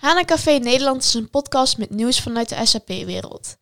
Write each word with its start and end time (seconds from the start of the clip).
Hana 0.00 0.24
Café 0.24 0.50
Nederland 0.50 1.02
is 1.02 1.14
een 1.14 1.30
podcast 1.30 1.78
met 1.78 1.90
nieuws 1.90 2.20
vanuit 2.20 2.48
de 2.48 2.66
SAP-wereld. 2.66 3.56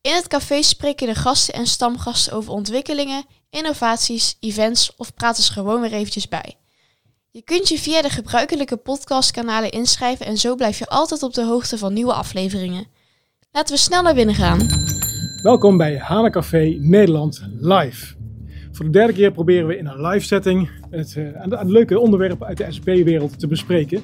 In 0.00 0.14
het 0.14 0.28
café 0.28 0.62
spreken 0.62 1.06
de 1.06 1.14
gasten 1.14 1.54
en 1.54 1.66
stamgasten 1.66 2.32
over 2.32 2.52
ontwikkelingen, 2.52 3.24
innovaties, 3.50 4.36
events 4.40 4.92
of 4.96 5.14
praten 5.14 5.42
ze 5.42 5.52
gewoon 5.52 5.80
weer 5.80 5.92
eventjes 5.92 6.28
bij. 6.28 6.54
Je 7.30 7.42
kunt 7.42 7.68
je 7.68 7.78
via 7.78 8.02
de 8.02 8.10
gebruikelijke 8.10 8.76
podcastkanalen 8.76 9.70
inschrijven 9.70 10.26
en 10.26 10.36
zo 10.36 10.54
blijf 10.54 10.78
je 10.78 10.86
altijd 10.86 11.22
op 11.22 11.34
de 11.34 11.44
hoogte 11.44 11.78
van 11.78 11.92
nieuwe 11.92 12.14
afleveringen. 12.14 12.86
Laten 13.50 13.74
we 13.74 13.80
snel 13.80 14.02
naar 14.02 14.14
binnen 14.14 14.34
gaan. 14.34 14.66
Welkom 15.42 15.76
bij 15.76 15.98
Hana 15.98 16.30
Café 16.30 16.76
Nederland 16.78 17.42
live. 17.60 18.14
Voor 18.72 18.84
de 18.84 18.90
derde 18.90 19.12
keer 19.12 19.32
proberen 19.32 19.66
we 19.66 19.76
in 19.76 19.86
een 19.86 20.06
live 20.06 20.26
setting 20.26 20.70
het, 20.90 21.14
uh, 21.18 21.60
leuke 21.62 21.98
onderwerp 21.98 22.42
uit 22.44 22.56
de 22.56 22.66
SAP-wereld 22.68 23.38
te 23.38 23.46
bespreken. 23.46 24.02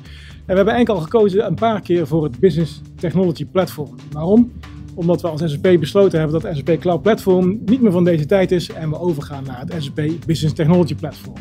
En 0.48 0.54
we 0.54 0.60
hebben 0.60 0.74
enkel 0.74 0.94
al 0.94 1.00
gekozen 1.00 1.46
een 1.46 1.54
paar 1.54 1.80
keer 1.80 2.06
voor 2.06 2.24
het 2.24 2.38
Business 2.38 2.80
Technology 2.96 3.46
Platform. 3.46 3.94
Waarom? 4.12 4.52
Omdat 4.94 5.20
we 5.20 5.28
als 5.28 5.42
SAP 5.44 5.76
besloten 5.80 6.18
hebben 6.18 6.40
dat 6.40 6.56
SAP 6.56 6.78
Cloud 6.78 7.02
Platform 7.02 7.58
niet 7.64 7.80
meer 7.80 7.92
van 7.92 8.04
deze 8.04 8.26
tijd 8.26 8.52
is 8.52 8.72
en 8.72 8.90
we 8.90 8.98
overgaan 8.98 9.44
naar 9.44 9.60
het 9.60 9.74
SAP 9.78 10.26
Business 10.26 10.54
Technology 10.54 10.94
Platform. 10.94 11.36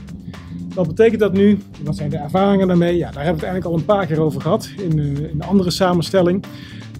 Wat 0.73 0.88
betekent 0.88 1.20
dat 1.20 1.34
nu? 1.34 1.58
Wat 1.84 1.96
zijn 1.96 2.09
de 2.09 2.18
ervaringen 2.18 2.68
daarmee? 2.68 2.98
Ja, 2.98 3.12
daar 3.12 3.23
hebben 3.23 3.41
we 3.41 3.46
het 3.46 3.54
eigenlijk 3.54 3.66
al 3.66 3.73
een 3.73 3.98
paar 3.98 4.05
keer 4.05 4.22
over 4.22 4.41
gehad 4.41 4.70
in, 4.77 4.98
uh, 4.98 5.05
in 5.05 5.30
een 5.34 5.44
andere 5.44 5.71
samenstelling. 5.71 6.44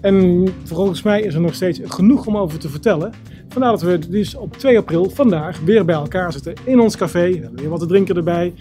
En 0.00 0.48
volgens 0.64 1.02
mij 1.02 1.22
is 1.22 1.34
er 1.34 1.40
nog 1.40 1.54
steeds 1.54 1.80
genoeg 1.84 2.26
om 2.26 2.36
over 2.36 2.58
te 2.58 2.68
vertellen. 2.68 3.12
Vandaar 3.48 3.70
dat 3.70 3.82
we 3.82 4.08
dus 4.08 4.34
op 4.34 4.56
2 4.56 4.78
april 4.78 5.10
vandaag 5.10 5.60
weer 5.60 5.84
bij 5.84 5.94
elkaar 5.94 6.32
zitten 6.32 6.54
in 6.64 6.80
ons 6.80 6.96
café. 6.96 7.30
We 7.30 7.40
hebben 7.40 7.60
weer 7.60 7.68
wat 7.68 7.80
te 7.80 7.86
drinken 7.86 8.16
erbij. 8.16 8.54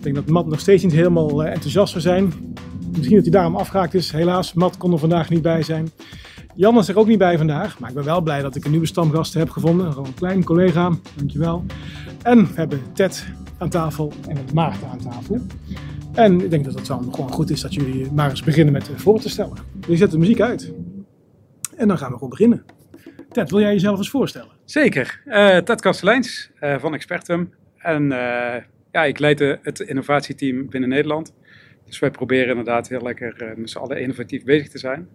Ik 0.00 0.06
denk 0.06 0.14
dat 0.14 0.34
Matt 0.34 0.48
nog 0.48 0.60
steeds 0.60 0.82
niet 0.82 0.92
helemaal 0.92 1.44
enthousiast 1.44 1.90
zou 1.90 2.02
zijn. 2.02 2.32
Misschien 2.96 3.14
dat 3.14 3.24
hij 3.24 3.32
daarom 3.32 3.56
afgehaakt 3.56 3.94
is. 3.94 4.12
Helaas, 4.12 4.52
Matt 4.52 4.76
kon 4.76 4.92
er 4.92 4.98
vandaag 4.98 5.30
niet 5.30 5.42
bij 5.42 5.62
zijn. 5.62 5.90
Jan 6.54 6.78
is 6.78 6.88
er 6.88 6.98
ook 6.98 7.06
niet 7.06 7.18
bij 7.18 7.36
vandaag, 7.36 7.78
maar 7.78 7.88
ik 7.88 7.94
ben 7.94 8.04
wel 8.04 8.20
blij 8.20 8.42
dat 8.42 8.56
ik 8.56 8.64
een 8.64 8.70
nieuwe 8.70 8.86
stamgast 8.86 9.34
heb 9.34 9.50
gevonden. 9.50 9.96
Een 9.96 10.14
klein 10.14 10.44
collega, 10.44 10.90
dankjewel. 11.14 11.64
En 12.22 12.46
we 12.46 12.52
hebben 12.54 12.80
Ted 12.92 13.26
aan 13.58 13.68
tafel 13.68 14.12
en 14.28 14.36
Maarten 14.54 14.88
aan 14.88 14.98
tafel. 14.98 15.40
En 16.12 16.40
ik 16.40 16.50
denk 16.50 16.64
dat 16.64 16.74
het 16.74 16.86
dan 16.86 17.14
gewoon 17.14 17.32
goed 17.32 17.50
is 17.50 17.60
dat 17.60 17.74
jullie 17.74 18.12
maar 18.12 18.30
eens 18.30 18.42
beginnen 18.42 18.72
met 18.72 18.90
voor 18.94 19.20
te 19.20 19.28
stellen. 19.28 19.56
Je 19.88 19.96
zet 19.96 20.10
de 20.10 20.18
muziek 20.18 20.40
uit. 20.40 20.72
En 21.76 21.88
dan 21.88 21.98
gaan 21.98 22.08
we 22.08 22.14
gewoon 22.14 22.30
beginnen. 22.30 22.64
Ted, 23.30 23.50
wil 23.50 23.60
jij 23.60 23.72
jezelf 23.72 23.98
eens 23.98 24.10
voorstellen? 24.10 24.50
Zeker. 24.64 25.22
Uh, 25.26 25.56
Ted 25.56 25.80
Kasteleins 25.80 26.50
van 26.78 26.94
Expertum. 26.94 27.52
En 27.76 28.12
ja, 28.92 29.04
ik 29.04 29.18
leid 29.18 29.38
het 29.38 29.80
innovatieteam 29.80 30.68
binnen 30.68 30.88
Nederland. 30.88 31.34
Dus 31.84 31.98
wij 31.98 32.10
proberen 32.10 32.48
inderdaad 32.48 32.88
heel 32.88 33.02
lekker 33.02 33.54
met 33.56 33.70
z'n 33.70 33.78
allen 33.78 34.00
innovatief 34.00 34.44
bezig 34.44 34.68
te 34.68 34.78
zijn. 34.78 35.08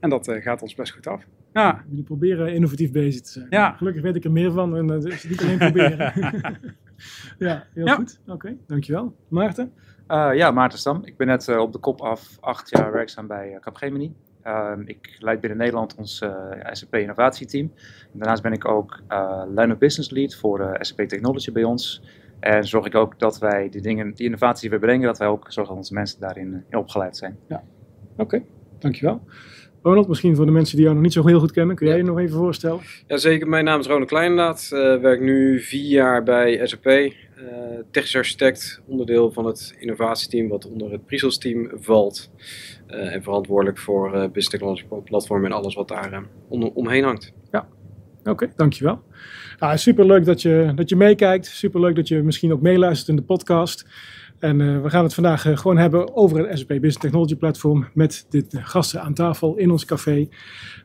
En 0.00 0.10
dat 0.10 0.36
gaat 0.40 0.62
ons 0.62 0.74
best 0.74 0.92
goed 0.92 1.06
af. 1.06 1.24
Ja. 1.52 1.84
Jullie 1.88 2.04
proberen 2.04 2.54
innovatief 2.54 2.92
bezig 2.92 3.20
te 3.20 3.30
zijn. 3.30 3.46
Ja. 3.50 3.72
Gelukkig 3.72 4.02
weet 4.02 4.16
ik 4.16 4.24
er 4.24 4.32
meer 4.32 4.52
van 4.52 4.76
en 4.76 4.86
dat 4.86 5.04
is 5.04 5.24
niet 5.24 5.42
alleen 5.42 5.58
proberen. 5.58 6.12
ja, 7.38 7.66
heel 7.74 7.86
ja. 7.86 7.94
goed. 7.94 8.20
Oké, 8.22 8.32
okay, 8.32 8.58
dankjewel. 8.66 9.16
Maarten? 9.28 9.72
Uh, 10.08 10.30
ja, 10.34 10.50
Maarten 10.50 10.78
Stam. 10.78 11.00
Ik 11.04 11.16
ben 11.16 11.26
net 11.26 11.48
uh, 11.48 11.58
op 11.58 11.72
de 11.72 11.78
kop 11.78 12.00
af 12.00 12.36
acht 12.40 12.70
jaar 12.70 12.92
werkzaam 12.92 13.26
bij 13.26 13.52
uh, 13.52 13.60
Capgemini. 13.60 14.14
ik 14.84 15.16
leid 15.18 15.40
binnen 15.40 15.58
Nederland 15.58 15.94
ons 15.94 16.24
SAP 16.70 16.94
innovatieteam. 16.94 17.72
Daarnaast 18.12 18.42
ben 18.42 18.52
ik 18.52 18.68
ook 18.68 19.02
line 19.54 19.72
of 19.72 19.78
business 19.78 20.10
lead 20.10 20.34
voor 20.34 20.76
SAP 20.80 21.08
Technology 21.08 21.52
bij 21.52 21.64
ons. 21.64 22.02
En 22.40 22.64
zorg 22.64 22.86
ik 22.86 22.94
ook 22.94 23.18
dat 23.18 23.38
wij 23.38 23.68
die 23.68 23.80
dingen, 23.80 24.14
die 24.14 24.24
innovaties 24.24 24.60
die 24.60 24.70
we 24.70 24.78
brengen, 24.78 25.06
dat 25.06 25.18
wij 25.18 25.28
ook 25.28 25.44
zorgen 25.48 25.74
dat 25.74 25.82
onze 25.82 25.94
mensen 25.94 26.20
daarin 26.20 26.64
opgeleid 26.70 27.16
zijn. 27.16 27.38
Ja, 27.48 27.62
oké. 28.12 28.22
Okay. 28.22 28.44
Dankjewel. 28.78 29.22
Ronald, 29.82 30.08
misschien 30.08 30.36
voor 30.36 30.46
de 30.46 30.52
mensen 30.52 30.74
die 30.74 30.84
jou 30.84 30.96
nog 30.96 31.04
niet 31.04 31.12
zo 31.12 31.26
heel 31.26 31.40
goed 31.40 31.52
kennen, 31.52 31.76
kun 31.76 31.86
jij 31.86 31.96
je 31.96 32.02
nog 32.02 32.18
even 32.18 32.36
voorstellen? 32.36 32.80
Jazeker, 33.06 33.48
mijn 33.48 33.64
naam 33.64 33.80
is 33.80 33.86
Ronald 33.86 34.08
Kleinaat. 34.08 34.68
Ik 34.72 34.78
uh, 34.78 35.00
werk 35.00 35.20
nu 35.20 35.60
vier 35.60 35.88
jaar 35.88 36.22
bij 36.22 36.66
SAP. 36.66 36.86
Uh, 36.86 37.12
technisch 37.90 38.16
architect, 38.16 38.82
onderdeel 38.86 39.30
van 39.30 39.44
het 39.44 39.74
innovatieteam 39.78 40.48
wat 40.48 40.66
onder 40.66 40.92
het 40.92 41.06
Prisels 41.06 41.38
team 41.38 41.70
valt. 41.74 42.30
Uh, 42.88 43.14
en 43.14 43.22
verantwoordelijk 43.22 43.78
voor 43.78 44.10
Business 44.10 44.48
Technology 44.48 44.84
Platform 45.04 45.44
en 45.44 45.52
alles 45.52 45.74
wat 45.74 45.88
daar 45.88 46.22
om, 46.48 46.62
omheen 46.62 47.04
hangt. 47.04 47.32
Ja, 47.50 47.68
oké, 48.30 48.42
okay, 48.44 48.54
dankjewel. 48.56 49.02
Ah, 49.58 49.76
superleuk 49.76 50.24
dat 50.24 50.42
je, 50.42 50.72
dat 50.74 50.88
je 50.88 50.96
meekijkt. 50.96 51.46
Superleuk 51.46 51.96
dat 51.96 52.08
je 52.08 52.22
misschien 52.22 52.52
ook 52.52 52.60
meeluistert 52.60 53.08
in 53.08 53.16
de 53.16 53.22
podcast. 53.22 53.86
En 54.40 54.60
uh, 54.60 54.82
we 54.82 54.90
gaan 54.90 55.04
het 55.04 55.14
vandaag 55.14 55.46
uh, 55.46 55.56
gewoon 55.56 55.76
hebben 55.76 56.16
over 56.16 56.38
het 56.38 56.58
SAP 56.58 56.68
Business 56.68 56.98
Technology 56.98 57.36
Platform 57.36 57.88
met 57.94 58.26
de 58.28 58.44
gasten 58.50 59.02
aan 59.02 59.14
tafel 59.14 59.56
in 59.56 59.70
ons 59.70 59.84
café. 59.84 60.28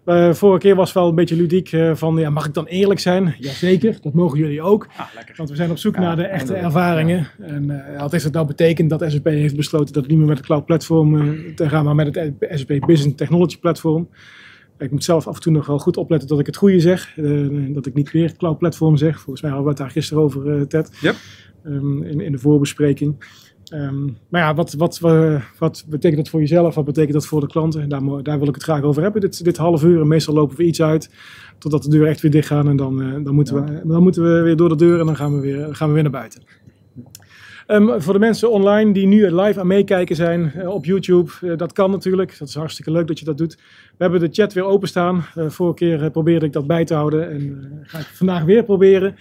Uh, 0.05 0.34
vorige 0.34 0.59
keer 0.59 0.75
was 0.75 0.88
het 0.88 0.97
wel 0.97 1.07
een 1.07 1.16
beetje 1.16 1.35
ludiek 1.35 1.69
van, 1.94 2.17
ja, 2.17 2.29
mag 2.29 2.45
ik 2.45 2.53
dan 2.53 2.66
eerlijk 2.66 3.00
zijn? 3.00 3.35
Jazeker, 3.39 3.97
dat 4.01 4.13
mogen 4.13 4.38
jullie 4.38 4.61
ook. 4.61 4.88
Ah, 4.97 5.05
want 5.35 5.50
we 5.50 5.55
zijn 5.55 5.72
op 5.72 5.78
zoek 5.78 5.95
ja, 5.95 6.01
naar 6.01 6.16
de 6.16 6.25
echte 6.25 6.53
ervaringen. 6.53 7.28
Ja. 7.38 7.45
En 7.45 7.84
wat 7.97 8.11
heeft 8.11 8.23
dat 8.23 8.34
nou 8.34 8.47
betekend 8.47 8.89
dat 8.89 9.03
SAP 9.07 9.25
heeft 9.25 9.55
besloten 9.55 9.94
dat 9.94 10.03
het 10.03 10.11
niet 10.11 10.17
meer 10.19 10.28
met 10.28 10.38
het 10.38 10.45
Cloud 10.45 10.66
Platform 10.66 11.35
te 11.55 11.69
gaan, 11.69 11.85
maar 11.85 11.95
met 11.95 12.16
het 12.16 12.34
SAP 12.39 12.79
Business 12.85 13.16
Technology 13.16 13.59
Platform? 13.59 14.07
Ik 14.78 14.91
moet 14.91 15.03
zelf 15.03 15.28
af 15.28 15.36
en 15.36 15.41
toe 15.41 15.52
nog 15.52 15.66
wel 15.66 15.80
goed 15.80 15.97
opletten 15.97 16.30
dat 16.30 16.40
ik 16.40 16.46
het 16.46 16.56
goede 16.56 16.80
zeg. 16.80 17.13
dat 17.74 17.86
ik 17.86 17.94
niet 17.94 18.12
weer 18.12 18.36
Cloud 18.36 18.58
Platform 18.58 18.97
zeg. 18.97 19.19
Volgens 19.19 19.41
mij 19.41 19.52
hadden 19.52 19.69
we 19.69 19.74
het 19.74 19.84
daar 19.84 19.96
gisteren 19.96 20.24
over, 20.24 20.68
Ted. 20.68 20.97
Yep. 21.02 21.16
Um, 21.66 22.03
in, 22.03 22.19
in 22.19 22.31
de 22.31 22.38
voorbespreking. 22.38 23.16
Um, 23.74 24.18
maar 24.30 24.41
ja, 24.41 24.53
wat, 24.53 24.74
wat, 24.74 25.00
wat 25.59 25.85
betekent 25.90 26.18
dat 26.18 26.30
voor 26.30 26.40
jezelf? 26.40 26.75
Wat 26.75 26.85
betekent 26.85 27.14
dat 27.14 27.25
voor 27.25 27.40
de 27.40 27.47
klanten? 27.47 27.90
Daar, 27.90 28.24
daar 28.24 28.40
wil 28.40 28.47
ik 28.47 28.53
het 28.53 28.64
graag 28.64 28.81
over 28.81 29.02
hebben. 29.02 29.22
Dit, 29.22 29.44
dit 29.44 29.58
half 29.58 29.84
uur. 29.84 30.02
En 30.02 30.08
meestal 30.08 30.34
lopen 30.34 30.58
we 30.58 30.64
iets 30.64 30.81
uit. 30.81 31.09
Totdat 31.58 31.84
de 31.84 31.90
deuren 31.90 32.09
echt 32.09 32.22
weer 32.22 32.31
dicht 32.31 32.47
gaan. 32.47 32.68
En 32.68 32.75
dan, 32.75 33.02
uh, 33.02 33.25
dan, 33.25 33.35
moeten, 33.35 33.56
ja. 33.56 33.64
we, 33.64 33.88
dan 33.88 34.03
moeten 34.03 34.24
we 34.24 34.41
weer 34.41 34.56
door 34.56 34.69
de 34.69 34.75
deur. 34.75 35.00
En 35.00 35.06
dan 35.06 35.16
gaan 35.16 35.35
we 35.35 35.40
weer, 35.40 35.75
gaan 35.75 35.88
we 35.88 35.94
weer 35.94 36.03
naar 36.03 36.12
buiten. 36.12 36.44
Um, 37.68 38.02
voor 38.02 38.14
de 38.14 38.20
mensen 38.20 38.52
online 38.52 38.94
die 38.94 39.08
nu 39.08 39.36
live 39.36 39.59
aan 39.59 39.68
meekijken 39.68 40.16
zijn 40.16 40.52
uh, 40.56 40.70
op 40.70 40.86
YouTube, 40.86 41.31
uh, 41.42 41.58
dat 41.58 41.74
kan 41.74 41.92
natuurlijk. 41.92 42.40
Dat 42.40 42.48
is 42.48 42.56
hartstikke 42.56 42.92
leuk 42.92 43.08
dat 43.08 43.20
je 43.20 43.26
dat 43.26 43.38
dout. 43.38 43.56
We 43.98 44.03
hebben 44.03 44.20
de 44.20 44.30
chat 44.31 44.53
weer 44.53 44.64
openstaan. 44.64 45.26
Uh, 45.38 45.50
vorige 45.50 45.76
keer 45.76 46.12
probeerde 46.12 46.46
ik 46.46 46.53
dat 46.53 46.68
bij 46.68 46.86
te 46.86 46.94
houden 46.94 47.30
en 47.30 47.70
ga 47.84 48.00
ik 48.00 48.06
vandaag 48.06 48.44
weer 48.44 48.64
proberen. 48.64 49.16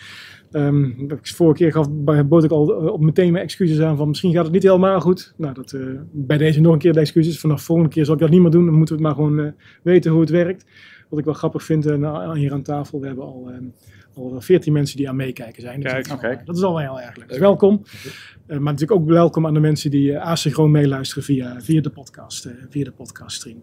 Um, 0.52 1.06
vorige 1.22 1.56
keer 1.56 1.72
gaf, 1.72 1.88
bood 2.26 2.44
ik 2.44 2.50
al 2.50 2.66
op 2.66 3.00
meteen 3.00 3.32
mijn 3.32 3.44
excuses 3.44 3.80
aan 3.80 3.96
van 3.96 4.08
misschien 4.08 4.32
gaat 4.32 4.44
het 4.44 4.52
niet 4.52 4.62
helemaal 4.62 5.00
goed. 5.00 5.34
Nou, 5.36 5.54
dat, 5.54 5.76
bij 6.10 6.38
deze 6.38 6.60
nog 6.60 6.72
een 6.72 6.78
keer 6.78 6.92
de 6.92 7.00
excuses. 7.00 7.40
Vanaf 7.40 7.58
de 7.58 7.64
volgende 7.64 7.90
keer 7.90 8.04
zal 8.04 8.14
ik 8.14 8.20
dat 8.20 8.30
niet 8.30 8.40
meer 8.40 8.50
doen. 8.50 8.64
Dan 8.64 8.74
moeten 8.74 8.96
we 8.96 9.02
het 9.02 9.16
maar 9.16 9.24
gewoon 9.24 9.54
weten 9.82 10.10
hoe 10.10 10.20
het 10.20 10.30
werkt. 10.30 10.64
Wat 11.08 11.18
ik 11.18 11.24
wel 11.24 11.34
grappig 11.34 11.62
vind 11.62 11.86
uh, 11.86 12.32
hier 12.32 12.52
aan 12.52 12.62
tafel. 12.62 13.00
We 13.00 13.06
hebben 13.06 13.24
al, 13.24 13.50
al 14.14 14.40
14 14.40 14.72
mensen 14.72 14.96
die 14.96 15.08
aan 15.08 15.16
meekijken 15.16 15.62
zijn. 15.62 15.80
Dus 15.80 15.92
Kijk, 15.92 16.08
dat, 16.08 16.16
okay. 16.16 16.40
dat 16.44 16.56
is 16.56 16.62
al 16.62 16.74
wel 16.74 16.82
heel 16.82 17.00
erg 17.00 17.16
leuk. 17.16 17.28
Dus 17.28 17.38
welkom. 17.38 17.82
maar 18.46 18.60
natuurlijk 18.60 19.00
ook 19.00 19.08
welkom 19.08 19.46
aan 19.46 19.54
de 19.54 19.60
mensen 19.60 19.90
die 19.90 20.18
asynchroon 20.18 20.70
meeluisteren 20.70 21.24
via, 21.24 21.60
via 21.60 21.80
de 21.80 21.90
podcast, 21.90 22.48
via 22.68 22.84
de 22.84 22.92
podcaststream. 22.92 23.62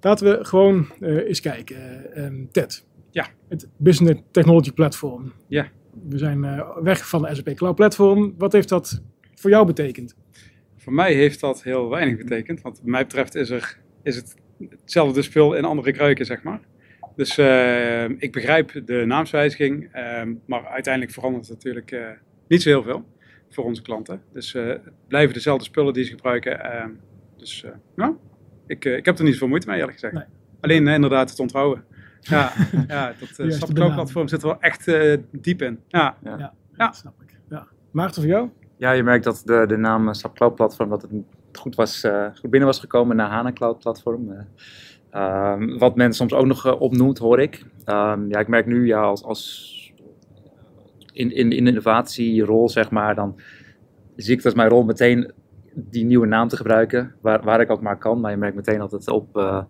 Laten 0.00 0.26
we 0.26 0.44
gewoon 0.44 0.86
eens 1.00 1.40
kijken. 1.40 1.78
Um, 2.24 2.48
Ted. 2.50 2.86
Ja. 3.10 3.26
Het 3.48 3.68
Business 3.76 4.20
Technology 4.30 4.72
Platform. 4.72 5.32
Ja. 5.48 5.68
We 6.08 6.18
zijn 6.18 6.44
uh, 6.44 6.76
weg 6.76 7.08
van 7.08 7.22
de 7.22 7.34
SAP 7.34 7.54
Cloud 7.54 7.74
Platform. 7.74 8.34
Wat 8.38 8.52
heeft 8.52 8.68
dat 8.68 9.02
voor 9.34 9.50
jou 9.50 9.66
betekend? 9.66 10.14
Voor 10.76 10.92
mij 10.92 11.14
heeft 11.14 11.40
dat 11.40 11.62
heel 11.62 11.88
weinig 11.88 12.16
betekend. 12.16 12.60
Want 12.60 12.78
wat 12.78 12.86
mij 12.86 13.02
betreft 13.02 13.34
is, 13.34 13.50
er, 13.50 13.78
is 14.02 14.16
het 14.16 14.34
hetzelfde 14.70 15.22
spul 15.22 15.54
in 15.54 15.64
andere 15.64 15.92
kruiken, 15.92 16.26
zeg 16.26 16.42
maar. 16.42 16.60
Dus 17.16 17.38
uh, 17.38 18.04
ik 18.04 18.32
begrijp 18.32 18.82
de 18.84 19.04
naamswijziging. 19.06 19.96
Uh, 19.96 20.22
maar 20.46 20.66
uiteindelijk 20.66 21.12
verandert 21.12 21.48
het 21.48 21.56
natuurlijk 21.56 21.90
uh, 21.90 22.08
niet 22.48 22.62
zo 22.62 22.68
heel 22.68 22.82
veel 22.82 23.04
voor 23.50 23.64
onze 23.64 23.82
klanten. 23.82 24.22
Dus 24.32 24.52
het 24.52 24.80
blijven 25.08 25.34
dezelfde 25.34 25.64
spullen 25.64 25.92
die 25.92 26.04
ze 26.04 26.10
gebruiken. 26.10 26.64
Ehm, 26.64 26.90
dus 27.36 27.64
nou, 27.94 28.16
ik, 28.66 28.84
ik 28.84 29.04
heb 29.04 29.18
er 29.18 29.24
niet 29.24 29.32
zoveel 29.32 29.48
moeite 29.48 29.66
mee, 29.66 29.78
eerlijk 29.78 29.94
gezegd. 29.94 30.14
Nee. 30.14 30.24
Alleen 30.60 30.88
inderdaad 30.88 31.30
het 31.30 31.38
onthouden. 31.38 31.84
Ja, 32.20 32.52
ja 32.88 33.14
dat 33.18 33.38
uh, 33.38 33.50
SAP 33.50 33.74
platform 33.74 34.28
zit 34.28 34.42
er 34.42 34.48
wel 34.48 34.60
echt 34.60 34.86
uh, 34.86 35.16
diep 35.30 35.62
in. 35.62 35.80
Ja. 35.88 36.16
Ja. 36.22 36.38
ja, 36.38 36.54
ja. 36.76 36.92
snap 36.92 37.22
ik. 37.22 37.38
Ja. 37.48 37.66
Maarten, 37.90 38.22
voor 38.22 38.30
jou? 38.30 38.48
Ja, 38.76 38.90
je 38.90 39.02
merkt 39.02 39.24
dat 39.24 39.42
de, 39.44 39.64
de 39.68 39.76
naam 39.76 40.14
SAP 40.14 40.34
Cloud 40.34 40.54
Platform 40.54 40.88
dat 40.88 41.02
het 41.02 41.10
goed, 41.52 41.74
was, 41.74 42.04
uh, 42.04 42.26
goed 42.34 42.50
binnen 42.50 42.68
was 42.68 42.80
gekomen 42.80 43.16
naar 43.16 43.30
HANA 43.30 43.52
Cloud 43.52 43.78
Platform. 43.78 44.46
Um, 45.14 45.78
wat 45.78 45.96
men 45.96 46.12
soms 46.12 46.32
ook 46.32 46.46
nog 46.46 46.78
opnoemt, 46.78 47.18
hoor 47.18 47.40
ik. 47.40 47.64
Um, 47.86 48.28
ja, 48.28 48.38
ik 48.38 48.48
merk 48.48 48.66
nu 48.66 48.86
ja, 48.86 49.00
als, 49.00 49.22
als 49.22 49.92
in, 51.12 51.32
in 51.32 51.48
de 51.48 51.56
innovatierol, 51.56 52.68
zeg 52.68 52.90
maar, 52.90 53.14
dan 53.14 53.40
zie 54.16 54.36
ik 54.36 54.42
dat 54.42 54.54
mijn 54.54 54.68
rol 54.68 54.84
meteen 54.84 55.32
die 55.74 56.04
nieuwe 56.04 56.26
naam 56.26 56.48
te 56.48 56.56
gebruiken, 56.56 57.14
waar, 57.20 57.42
waar 57.42 57.60
ik 57.60 57.70
ook 57.70 57.80
maar 57.80 57.98
kan. 57.98 58.20
Maar 58.20 58.30
je 58.30 58.36
merkt 58.36 58.56
meteen 58.56 58.78
dat 58.78 58.90
het 58.90 59.08
op, 59.08 59.36
uh, 59.36 59.62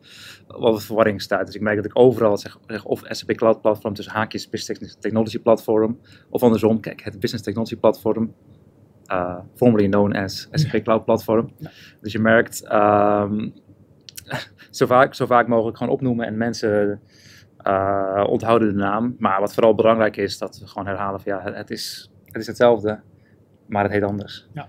op 0.49 0.81
verwarring 0.81 1.23
staat. 1.23 1.47
Dus 1.47 1.55
ik 1.55 1.61
merk 1.61 1.77
dat 1.77 1.85
ik 1.85 1.99
overal 1.99 2.39
zeg, 2.39 2.59
zeg 2.67 2.85
of 2.85 3.03
SAP 3.05 3.33
Cloud 3.33 3.61
Platform 3.61 3.95
tussen 3.95 4.15
haakjes 4.15 4.49
Business 4.49 4.97
Technology 5.01 5.39
Platform, 5.39 5.99
of 6.31 6.43
andersom, 6.43 6.81
kijk, 6.81 7.03
het 7.03 7.21
Business 7.21 7.45
Technology 7.45 7.77
Platform. 7.77 8.35
uh, 9.13 9.41
formerly 9.57 9.89
known 9.89 10.13
as 10.13 10.49
SAP 10.53 10.83
Cloud 10.83 11.05
Platform. 11.05 11.51
Dus 12.01 12.13
je 12.13 12.19
merkt 12.19 12.63
ehm, 12.65 13.49
zo, 14.71 14.87
vaak, 14.87 15.15
zo 15.15 15.27
vaak 15.27 15.49
mogelijk 15.49 15.77
gewoon 15.77 15.93
opnoemen 15.93 16.27
en 16.27 16.37
mensen 16.37 17.01
uh, 17.67 18.25
onthouden 18.29 18.69
de 18.69 18.75
naam. 18.75 19.17
Maar 19.19 19.41
wat 19.41 19.55
vooral 19.55 19.75
belangrijk 19.75 20.17
is, 20.17 20.39
dat 20.39 20.59
we 20.59 20.67
gewoon 20.67 20.87
herhalen 20.87 21.21
van 21.21 21.33
ja, 21.33 21.53
het 21.53 21.71
is, 21.71 22.11
het 22.25 22.41
is 22.41 22.47
hetzelfde, 22.47 23.01
maar 23.67 23.83
het 23.83 23.93
heet 23.93 24.03
anders. 24.03 24.49
Ja. 24.53 24.69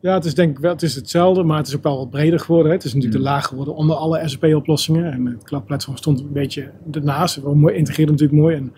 Ja, 0.00 0.14
het 0.14 0.24
is 0.24 0.34
denk 0.34 0.56
ik 0.56 0.58
wel, 0.58 0.72
het 0.72 0.82
is 0.82 0.94
hetzelfde, 0.94 1.42
maar 1.42 1.56
het 1.56 1.66
is 1.66 1.76
ook 1.76 1.82
wel 1.82 1.96
wat 1.96 2.10
breder 2.10 2.40
geworden. 2.40 2.68
Hè. 2.68 2.76
Het 2.76 2.84
is 2.84 2.94
natuurlijk 2.94 3.20
mm. 3.20 3.24
de 3.24 3.30
laag 3.30 3.46
geworden 3.46 3.74
onder 3.74 3.96
alle 3.96 4.28
SAP-oplossingen. 4.28 5.12
En 5.12 5.26
het 5.26 5.42
Cloud 5.42 5.64
Platform 5.64 5.96
stond 5.96 6.20
een 6.20 6.32
beetje 6.32 6.70
ernaast. 6.90 7.34
Het 7.34 7.44
mooi, 7.44 7.82
natuurlijk 7.82 8.32
mooi. 8.32 8.56
En 8.56 8.72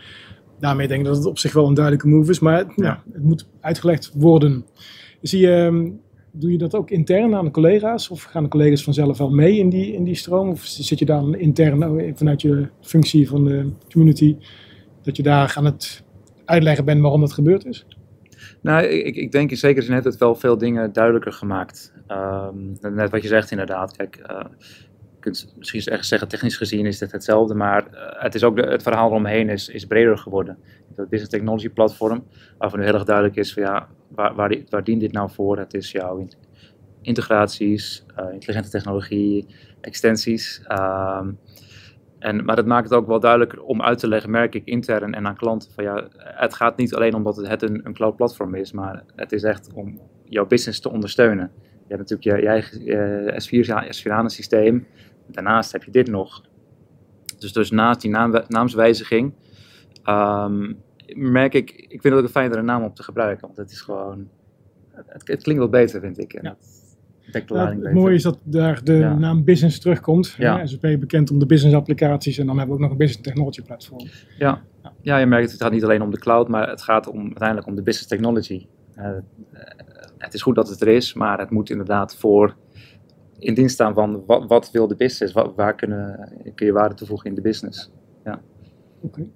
daarmee 0.59 0.89
denk 0.89 1.01
ik 1.01 1.07
dat 1.07 1.17
het 1.17 1.27
op 1.27 1.39
zich 1.39 1.53
wel 1.53 1.67
een 1.67 1.75
duidelijke 1.75 2.09
move 2.09 2.31
is. 2.31 2.39
Maar 2.39 2.65
ja, 2.77 3.03
het 3.13 3.23
moet 3.23 3.49
uitgelegd 3.61 4.13
worden. 4.15 4.67
Zie 5.21 5.41
je, 5.41 5.55
ehm, 5.55 5.91
doe 6.33 6.51
je 6.53 6.59
dat 6.59 6.75
ook 6.75 6.91
intern 6.91 7.35
aan 7.35 7.45
de 7.45 7.51
collega's? 7.51 8.11
Of 8.11 8.23
gaan 8.23 8.43
de 8.43 8.49
collega's 8.49 8.85
vanzelf 8.85 9.19
wel 9.19 9.31
mee 9.31 9.59
in 9.59 9.69
die, 9.69 9.93
in 9.93 10.05
die 10.05 10.15
stroom? 10.15 10.49
Of 10.49 10.65
zit 10.65 10.99
je 10.99 11.05
dan 11.05 11.35
intern 11.35 12.17
vanuit 12.17 12.43
je 12.43 12.69
functie 12.81 13.29
van 13.29 13.45
de 13.45 13.71
community, 13.91 14.37
dat 15.03 15.17
je 15.17 15.23
daar 15.23 15.55
aan 15.57 15.65
het 15.65 16.05
uitleggen 16.45 16.85
bent 16.85 17.01
waarom 17.01 17.21
dat 17.21 17.33
gebeurd 17.33 17.65
is? 17.65 17.87
Nou, 18.61 18.85
ik, 18.85 19.17
ik 19.17 19.33
denk 19.33 19.51
in 19.51 19.57
zekere 19.57 19.85
zin 19.85 19.95
heeft 19.95 20.05
het 20.05 20.17
wel 20.17 20.35
veel 20.35 20.59
dingen 20.59 20.93
duidelijker 20.93 21.33
gemaakt. 21.33 21.93
Um, 22.09 22.77
net 22.81 23.11
wat 23.11 23.23
je 23.23 23.29
zegt 23.29 23.51
inderdaad. 23.51 23.97
Kijk, 23.97 24.19
uh, 24.31 24.45
je 24.99 25.19
kunt 25.21 25.55
misschien 25.59 25.83
echt 25.85 26.07
zeggen, 26.07 26.29
technisch 26.29 26.57
gezien 26.57 26.87
is 26.87 27.01
het 27.01 27.13
hetzelfde, 27.13 27.55
maar 27.55 27.87
uh, 27.93 28.23
het, 28.23 28.35
is 28.35 28.45
ook 28.45 28.59
het 28.59 28.83
verhaal 28.83 29.09
eromheen 29.11 29.49
is, 29.49 29.69
is 29.69 29.87
breder 29.87 30.19
geworden. 30.19 30.59
Het 30.95 31.09
Business 31.09 31.31
Technology 31.31 31.69
Platform, 31.69 32.25
waarvan 32.59 32.79
nu 32.79 32.85
heel 32.85 32.95
erg 32.95 33.05
duidelijk 33.05 33.37
is 33.37 33.53
van 33.53 33.63
ja, 33.63 33.89
waar, 34.15 34.35
waar, 34.35 34.49
die, 34.49 34.67
waar 34.69 34.85
dient 34.85 35.01
dit 35.01 35.13
nou 35.13 35.31
voor? 35.31 35.59
Het 35.59 35.75
is 35.75 35.93
jouw 35.93 36.27
integraties, 37.01 38.05
uh, 38.19 38.33
intelligente 38.33 38.71
technologie, 38.71 39.47
extensies. 39.81 40.63
Um, 40.69 41.39
en, 42.19 42.45
maar 42.45 42.57
dat 42.57 42.67
maakt 42.67 42.91
het 42.91 42.99
ook 42.99 43.07
wel 43.07 43.21
duidelijker 43.21 43.63
om 43.63 43.83
uit 43.83 43.99
te 43.99 44.09
leggen, 44.09 44.31
merk 44.31 44.55
ik 44.55 44.65
intern 44.65 45.15
en 45.15 45.27
aan 45.27 45.37
klanten. 45.37 45.73
Van 45.73 45.85
ja, 45.85 46.09
het 46.17 46.55
gaat 46.55 46.77
niet 46.77 46.95
alleen 46.95 47.15
omdat 47.15 47.37
het 47.37 47.63
een, 47.63 47.81
een 47.87 47.95
cloud 47.95 48.17
platform 48.17 48.55
is, 48.55 48.73
maar 48.73 49.03
het 49.17 49.33
is 49.33 49.43
echt 49.43 49.73
om 49.75 50.01
jouw 50.25 50.47
business 50.47 50.81
te 50.81 50.91
ondersteunen. 50.91 51.51
Je 51.87 51.95
hebt 51.95 52.11
natuurlijk 52.11 52.43
je, 52.43 52.49
eigen 52.49 53.33
S4, 53.43 53.87
S4 53.97 54.25
systeem. 54.27 54.87
Daarnaast 55.27 55.73
heb 55.73 55.85
je 55.85 55.91
dit 55.91 56.09
nog. 56.09 56.43
Dus, 57.39 57.53
dus 57.53 57.71
naast 57.71 58.01
die 58.01 58.11
naam, 58.11 58.43
naamswijziging 58.49 59.35
um, 60.09 60.83
merk 61.17 61.55
ik, 61.55 61.71
ik 61.71 62.01
vind 62.01 62.05
het 62.05 62.13
ook 62.13 62.23
een 62.23 62.29
fijnere 62.29 62.63
naam 62.63 62.83
om 62.83 62.95
te 62.95 63.03
gebruiken. 63.03 63.47
Want 63.47 63.57
het 63.59 63.71
is 63.71 63.81
gewoon, 63.81 64.29
het, 64.91 65.29
het 65.29 65.43
klinkt 65.43 65.63
wat 65.63 65.71
beter 65.71 66.01
vind 66.01 66.19
ik. 66.19 66.33
En 66.33 66.45
ja 66.45 66.57
het 67.31 67.93
mooie 67.93 68.15
is 68.15 68.23
dat 68.23 68.39
daar 68.45 68.85
de 68.85 69.15
naam 69.19 69.45
business 69.45 69.81
terugkomt. 69.81 70.35
Ja. 70.39 70.67
SAP 70.67 70.81
bekend 70.81 71.31
om 71.31 71.39
de 71.39 71.47
business 71.47 71.77
applicaties 71.77 72.39
en 72.39 72.47
dan 72.47 72.59
hebben 72.59 72.77
we 72.77 72.83
ook 72.83 72.89
nog 72.89 72.99
een 72.99 73.07
business 73.07 73.29
technology 73.29 73.63
platform. 73.63 74.09
Ja, 74.39 74.63
ja 75.01 75.17
je 75.17 75.27
merkt 75.27 75.53
het 75.53 75.63
gaat 75.63 75.73
niet 75.73 75.85
alleen 75.85 76.03
om 76.03 76.11
de 76.11 76.19
cloud, 76.19 76.49
maar 76.49 76.69
het 76.69 76.83
gaat 76.83 77.07
om, 77.07 77.23
uiteindelijk 77.23 77.67
om 77.67 77.75
de 77.75 77.83
business 77.83 78.09
technology. 78.09 78.67
Uh, 78.97 79.11
het 80.19 80.35
is 80.35 80.43
goed 80.43 80.55
dat 80.55 80.69
het 80.69 80.81
er 80.81 80.89
is, 80.89 81.15
maar 81.15 81.39
het 81.39 81.51
moet 81.51 81.71
inderdaad 81.71 82.17
voor 82.17 82.57
in 83.39 83.55
dienst 83.55 83.75
staan 83.75 83.95
van 83.95 84.23
wat, 84.27 84.49
wat 84.49 84.71
wil 84.71 84.87
de 84.87 84.97
business, 84.97 85.33
waar, 85.33 85.55
waar 85.55 85.75
kunnen, 85.75 86.33
kun 86.55 86.67
je 86.67 86.73
waarde 86.73 86.95
toevoegen 86.95 87.29
in 87.29 87.35
de 87.35 87.41
business. 87.41 87.91
Ja. 88.25 88.41
Oké. 89.01 89.27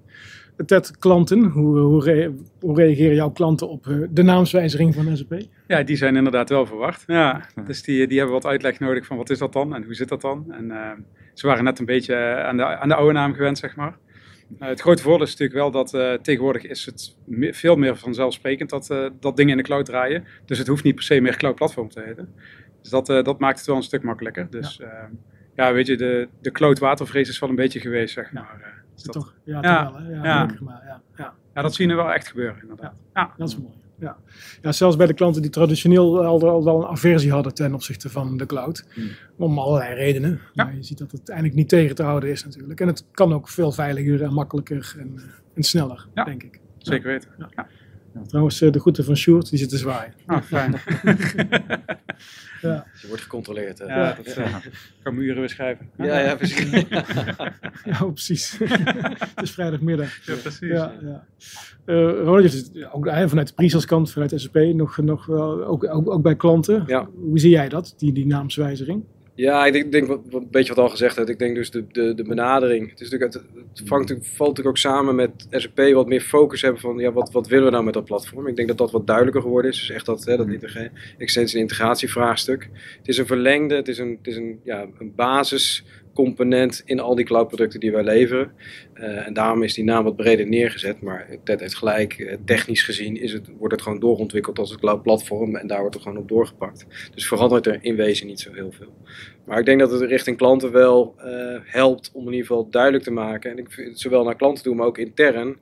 Klanten, 0.98 1.44
hoe, 1.44 1.78
hoe, 1.78 2.32
hoe, 2.60 2.76
reageren 2.76 3.14
jouw 3.14 3.30
klanten 3.30 3.68
op 3.68 3.86
eh, 3.86 3.96
de 4.10 4.22
naamswijziging 4.22 4.94
van 4.94 5.16
SAP? 5.16 5.40
Ja, 5.66 5.82
die 5.82 5.96
zijn 5.96 6.16
inderdaad 6.16 6.48
wel 6.48 6.66
verwacht. 6.66 7.04
Ja, 7.06 7.46
dus 7.66 7.82
die, 7.82 8.06
die 8.06 8.18
hebben 8.18 8.34
wat 8.34 8.46
uitleg 8.46 8.80
nodig 8.80 9.06
van 9.06 9.16
wat 9.16 9.30
is 9.30 9.38
dat 9.38 9.52
dan 9.52 9.74
en 9.74 9.84
hoe 9.84 9.94
zit 9.94 10.08
dat 10.08 10.20
dan. 10.20 10.52
En 10.52 10.64
uh, 10.64 10.90
ze 11.34 11.46
waren 11.46 11.64
net 11.64 11.78
een 11.78 11.84
beetje 11.84 12.16
aan 12.42 12.56
de, 12.56 12.64
aan 12.64 12.88
de 12.88 12.94
oude 12.94 13.12
naam 13.12 13.34
gewend, 13.34 13.58
zeg 13.58 13.76
maar. 13.76 13.96
Uh, 14.60 14.68
het 14.68 14.80
grote 14.80 15.02
voordeel 15.02 15.26
is 15.26 15.30
natuurlijk 15.30 15.58
wel 15.58 15.70
dat 15.70 15.94
uh, 15.94 16.12
tegenwoordig 16.12 16.62
is 16.62 16.84
het 16.84 17.16
me 17.24 17.54
veel 17.54 17.76
meer 17.76 17.96
vanzelfsprekend 17.96 18.70
dat, 18.70 19.10
dat 19.20 19.36
dingen 19.36 19.50
in 19.50 19.56
de 19.56 19.62
cloud 19.62 19.84
draaien. 19.84 20.24
Dus 20.44 20.58
het 20.58 20.66
hoeft 20.66 20.84
niet 20.84 20.94
per 20.94 21.04
se 21.04 21.20
meer 21.20 21.36
cloud 21.36 21.54
platform 21.54 21.88
te 21.88 22.02
heten. 22.04 22.34
Dus 22.80 22.90
dat, 22.90 23.06
dat 23.06 23.38
maakt 23.38 23.58
het 23.58 23.66
wel 23.66 23.76
een 23.76 23.82
stuk 23.82 24.02
makkelijker. 24.02 24.46
Dus 24.50 24.76
ja, 24.76 25.10
ja 25.54 25.72
weet 25.72 25.86
je, 25.86 25.96
de, 25.96 26.28
de 26.40 26.50
cloud 26.50 26.78
watervrees 26.78 27.28
is 27.28 27.38
wel 27.38 27.48
een 27.48 27.54
beetje 27.54 27.80
geweest, 27.80 28.14
zeg 28.14 28.32
maar. 28.32 28.75
Dat... 29.02 29.12
Toch? 29.12 29.34
Ja, 29.44 29.62
ja, 29.62 29.92
wel, 29.92 30.02
ja, 30.02 30.24
ja. 30.24 30.50
Maar, 30.60 30.82
ja, 30.86 31.00
ja. 31.16 31.34
ja, 31.54 31.62
dat 31.62 31.74
zien 31.74 31.88
we 31.88 31.94
wel 31.94 32.12
echt 32.12 32.28
gebeuren 32.28 32.62
inderdaad. 32.62 32.94
Ja, 33.14 33.32
dat 33.36 33.48
is 33.48 33.56
mooi. 33.56 33.74
Ja. 33.98 34.16
ja, 34.62 34.72
zelfs 34.72 34.96
bij 34.96 35.06
de 35.06 35.14
klanten 35.14 35.42
die 35.42 35.50
traditioneel 35.50 36.24
al, 36.24 36.48
al 36.48 36.64
wel 36.64 36.82
een 36.82 36.88
aversie 36.88 37.32
hadden 37.32 37.54
ten 37.54 37.74
opzichte 37.74 38.10
van 38.10 38.36
de 38.36 38.46
cloud. 38.46 38.84
Hmm. 38.94 39.08
Om 39.36 39.58
allerlei 39.58 39.94
redenen. 39.94 40.40
Maar 40.54 40.74
je 40.74 40.82
ziet 40.82 40.98
dat 40.98 41.12
het 41.12 41.28
eigenlijk 41.28 41.58
niet 41.58 41.68
tegen 41.68 41.94
te 41.94 42.02
houden 42.02 42.30
is 42.30 42.44
natuurlijk. 42.44 42.80
En 42.80 42.86
het 42.86 43.04
kan 43.10 43.32
ook 43.32 43.48
veel 43.48 43.72
veiliger 43.72 44.22
en 44.22 44.32
makkelijker 44.32 44.94
en, 44.98 45.20
en 45.54 45.62
sneller, 45.62 46.06
denk 46.14 46.42
ik. 46.42 46.60
Zeker 46.78 47.08
weten. 47.08 47.30
Ja. 47.38 47.66
Trouwens, 48.26 48.60
eh, 48.60 48.72
de 48.72 48.80
groeten 48.80 49.04
van 49.04 49.16
Sjoerd, 49.16 49.50
die 49.50 49.58
zit 49.58 49.68
te 49.68 49.76
zwaaien. 49.76 50.14
Ah, 50.26 50.42
fijn. 50.42 50.72
ja. 52.62 52.86
Je 53.00 53.06
wordt 53.08 53.22
gecontroleerd. 53.22 53.78
Hè? 53.78 53.84
Ja, 53.84 54.12
dat 54.12 54.34
ja. 54.34 54.46
Uh, 54.46 54.56
kan 55.02 55.14
me 55.14 55.22
uren 55.22 55.38
weer 55.38 55.48
schrijven. 55.48 55.90
Ja, 55.96 56.18
ja, 56.18 56.34
precies. 56.34 56.70
ja, 57.84 58.04
precies. 58.04 58.58
het 59.34 59.42
is 59.42 59.50
vrijdagmiddag. 59.50 60.26
Ja, 60.26 60.34
precies. 60.34 60.68
Ja, 60.68 60.92
ja. 61.02 61.26
Uh, 61.86 62.10
Ronald, 62.10 62.72
ook 62.92 63.08
vanuit 63.28 63.48
de 63.48 63.54
Priesels 63.54 63.84
vanuit 63.84 64.32
SAP, 64.34 64.54
nog, 64.54 64.98
nog 64.98 65.30
ook, 65.30 65.84
ook, 65.84 66.10
ook 66.10 66.22
bij 66.22 66.36
klanten. 66.36 66.84
Ja. 66.86 67.08
Hoe 67.14 67.38
zie 67.38 67.50
jij 67.50 67.68
dat, 67.68 67.94
die, 67.96 68.12
die 68.12 68.26
naamswijziging? 68.26 69.04
Ja, 69.34 69.66
ik 69.66 69.72
denk, 69.72 69.92
denk 69.92 70.06
wat, 70.06 70.20
wat, 70.30 70.42
een 70.42 70.50
beetje 70.50 70.74
wat 70.74 70.84
al 70.84 70.90
gezegd 70.90 71.16
werd. 71.16 71.28
Ik 71.28 71.38
denk 71.38 71.54
dus 71.54 71.70
de, 71.70 71.84
de, 71.92 72.14
de 72.14 72.22
benadering. 72.22 72.90
Het, 72.90 73.00
is 73.00 73.10
natuurlijk, 73.10 73.34
het 73.34 73.44
vangt, 73.84 74.08
valt 74.08 74.48
natuurlijk 74.48 74.66
ook 74.66 74.78
samen 74.78 75.14
met 75.14 75.46
SAP 75.50 75.92
wat 75.92 76.06
meer 76.06 76.20
focus 76.20 76.62
hebben 76.62 76.80
van 76.80 76.98
ja, 76.98 77.12
wat, 77.12 77.32
wat 77.32 77.46
willen 77.46 77.64
we 77.64 77.70
nou 77.70 77.84
met 77.84 77.94
dat 77.94 78.04
platform. 78.04 78.46
Ik 78.46 78.56
denk 78.56 78.68
dat 78.68 78.78
dat 78.78 78.90
wat 78.90 79.06
duidelijker 79.06 79.42
geworden 79.42 79.70
is. 79.70 79.78
Dus 79.78 79.90
echt 79.90 80.06
dat, 80.06 80.24
hè, 80.24 80.36
dat 80.36 80.46
mm. 80.46 80.58
extensie- 81.18 81.56
en 81.56 81.62
integratievraagstuk. 81.62 82.68
Het 82.98 83.08
is 83.08 83.18
een 83.18 83.26
verlengde, 83.26 83.74
het 83.74 83.88
is 83.88 83.98
een, 83.98 84.16
het 84.18 84.26
is 84.26 84.36
een, 84.36 84.60
ja, 84.64 84.86
een 84.98 85.12
basis 85.14 85.84
component 86.16 86.82
in 86.84 87.00
al 87.00 87.14
die 87.14 87.24
cloudproducten 87.24 87.80
die 87.80 87.92
wij 87.92 88.04
leveren. 88.04 88.52
Uh, 88.94 89.26
en 89.26 89.34
daarom 89.34 89.62
is 89.62 89.74
die 89.74 89.84
naam 89.84 90.04
wat 90.04 90.16
breder 90.16 90.46
neergezet. 90.46 91.00
Maar 91.00 91.28
Ted 91.44 91.60
heeft 91.60 91.74
gelijk, 91.74 92.18
eh, 92.18 92.36
technisch 92.44 92.82
gezien 92.82 93.16
is 93.16 93.32
het, 93.32 93.48
wordt 93.58 93.74
het 93.74 93.82
gewoon 93.82 94.00
doorontwikkeld 94.00 94.58
als 94.58 94.70
een 94.70 94.78
cloud 94.78 95.02
platform. 95.02 95.56
En 95.56 95.66
daar 95.66 95.80
wordt 95.80 95.94
er 95.94 96.00
gewoon 96.00 96.18
op 96.18 96.28
doorgepakt. 96.28 96.86
Dus 97.14 97.28
verandert 97.28 97.66
er 97.66 97.78
in 97.80 97.96
wezen 97.96 98.26
niet 98.26 98.40
zo 98.40 98.52
heel 98.52 98.72
veel. 98.72 98.94
Maar 99.44 99.58
ik 99.58 99.64
denk 99.64 99.80
dat 99.80 99.90
het 99.90 100.00
richting 100.00 100.36
klanten 100.36 100.72
wel 100.72 101.14
uh, 101.18 101.58
helpt 101.64 102.10
om 102.12 102.26
in 102.26 102.32
ieder 102.32 102.46
geval 102.46 102.68
duidelijk 102.70 103.04
te 103.04 103.10
maken. 103.10 103.50
En 103.50 103.58
ik 103.58 103.70
vind 103.70 103.88
het 103.88 104.00
zowel 104.00 104.24
naar 104.24 104.36
klanten 104.36 104.62
toe, 104.62 104.74
maar 104.74 104.86
ook 104.86 104.98
intern 104.98 105.56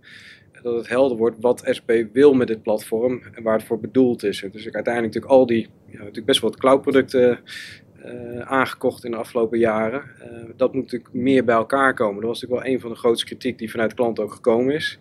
dat 0.65 0.77
het 0.77 0.89
helder 0.89 1.17
wordt 1.17 1.37
wat 1.41 1.63
SP 1.77 1.91
wil 2.13 2.35
met 2.35 2.47
dit 2.47 2.63
platform 2.63 3.23
en 3.33 3.43
waar 3.43 3.57
het 3.57 3.67
voor 3.67 3.81
bedoeld 3.81 4.23
is. 4.23 4.45
Dus 4.53 4.67
ik 4.67 4.75
uiteindelijk 4.75 5.15
natuurlijk 5.15 5.41
al 5.41 5.47
die, 5.47 5.69
ja, 5.87 5.99
natuurlijk 5.99 6.27
best 6.27 6.41
wel 6.41 6.51
wat 6.51 6.59
cloudproducten 6.59 7.39
uh, 8.05 8.41
aangekocht 8.41 9.05
in 9.05 9.11
de 9.11 9.17
afgelopen 9.17 9.59
jaren. 9.59 10.03
Uh, 10.19 10.51
dat 10.57 10.75
moet 10.75 10.83
natuurlijk 10.83 11.13
meer 11.13 11.45
bij 11.45 11.55
elkaar 11.55 11.95
komen. 11.95 12.21
Dat 12.21 12.31
was 12.31 12.41
natuurlijk 12.41 12.67
wel 12.67 12.75
een 12.75 12.81
van 12.81 12.91
de 12.91 12.97
grootste 12.97 13.27
kritiek 13.27 13.59
die 13.59 13.71
vanuit 13.71 13.95
klanten 13.95 14.25
ook 14.25 14.33
gekomen 14.33 14.75
is. 14.75 14.99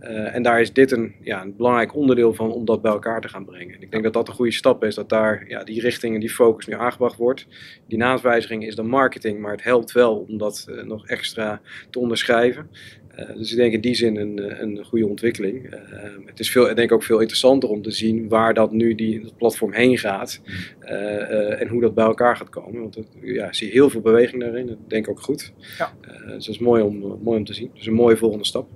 Uh, 0.00 0.34
en 0.34 0.42
daar 0.42 0.60
is 0.60 0.72
dit 0.72 0.90
een, 0.90 1.14
ja, 1.20 1.42
een 1.42 1.56
belangrijk 1.56 1.94
onderdeel 1.94 2.34
van 2.34 2.52
om 2.52 2.64
dat 2.64 2.82
bij 2.82 2.92
elkaar 2.92 3.20
te 3.20 3.28
gaan 3.28 3.44
brengen. 3.44 3.74
En 3.74 3.82
ik 3.82 3.90
denk 3.90 4.04
dat 4.04 4.12
dat 4.12 4.28
een 4.28 4.34
goede 4.34 4.52
stap 4.52 4.84
is, 4.84 4.94
dat 4.94 5.08
daar 5.08 5.44
ja, 5.48 5.64
die 5.64 5.80
richting 5.80 6.14
en 6.14 6.20
die 6.20 6.30
focus 6.30 6.66
nu 6.66 6.74
aangebracht 6.74 7.16
wordt. 7.16 7.46
Die 7.86 7.98
naamswijziging 7.98 8.66
is 8.66 8.74
dan 8.74 8.86
marketing, 8.86 9.40
maar 9.40 9.52
het 9.52 9.62
helpt 9.62 9.92
wel 9.92 10.26
om 10.28 10.38
dat 10.38 10.66
nog 10.84 11.06
extra 11.06 11.60
te 11.90 11.98
onderschrijven. 11.98 12.70
Uh, 13.16 13.36
dus 13.36 13.50
ik 13.50 13.56
denk 13.56 13.72
in 13.72 13.80
die 13.80 13.94
zin 13.94 14.16
een, 14.16 14.38
eh, 14.38 14.60
een 14.60 14.84
goede 14.84 15.06
ontwikkeling. 15.06 15.74
Uh, 15.74 15.80
het 16.24 16.40
is 16.40 16.50
veel, 16.50 16.70
ik 16.70 16.76
denk 16.76 16.92
ook 16.92 17.02
veel 17.02 17.20
interessanter 17.20 17.68
om 17.68 17.82
te 17.82 17.90
zien 17.90 18.28
waar 18.28 18.54
dat 18.54 18.72
nu 18.72 18.94
die, 18.94 19.20
dat 19.20 19.36
platform 19.36 19.72
heen 19.72 19.98
gaat 19.98 20.40
uh, 20.82 21.60
en 21.60 21.68
hoe 21.68 21.80
dat 21.80 21.94
bij 21.94 22.04
elkaar 22.04 22.36
gaat 22.36 22.48
komen. 22.48 22.80
Want 22.80 22.94
het, 22.94 23.06
ja, 23.22 23.46
ik 23.46 23.54
zie 23.54 23.70
heel 23.70 23.90
veel 23.90 24.00
beweging 24.00 24.42
daarin. 24.42 24.66
Dat 24.66 24.76
denk 24.86 25.04
ik 25.04 25.10
ook 25.10 25.20
goed. 25.20 25.52
Ja. 25.78 25.92
dus 26.26 26.46
dat 26.46 26.54
is 26.54 26.58
mooi 26.58 26.82
om, 26.82 27.18
mooi 27.22 27.38
om 27.38 27.44
te 27.44 27.54
zien. 27.54 27.70
Dus 27.74 27.86
een 27.86 27.92
mooie 27.92 28.16
volgende 28.16 28.44
stap. 28.44 28.68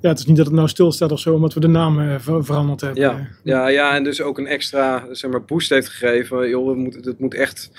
Ja, 0.00 0.08
het 0.08 0.18
is 0.18 0.26
niet 0.26 0.36
dat 0.36 0.46
het 0.46 0.54
nou 0.54 0.68
stilstaat 0.68 1.12
of 1.12 1.20
zo, 1.20 1.34
omdat 1.34 1.54
we 1.54 1.60
de 1.60 1.68
naam 1.68 2.20
veranderd 2.20 2.80
hebben. 2.80 3.02
Ja, 3.02 3.28
ja, 3.42 3.68
ja, 3.68 3.96
en 3.96 4.04
dus 4.04 4.20
ook 4.22 4.38
een 4.38 4.46
extra 4.46 5.06
zeg 5.12 5.30
maar, 5.30 5.44
boost 5.44 5.70
heeft 5.70 5.88
gegeven. 5.88 6.48
Joh, 6.48 6.68
het 6.68 6.76
moet, 6.76 7.04
het 7.04 7.18
moet 7.18 7.34
echt 7.34 7.70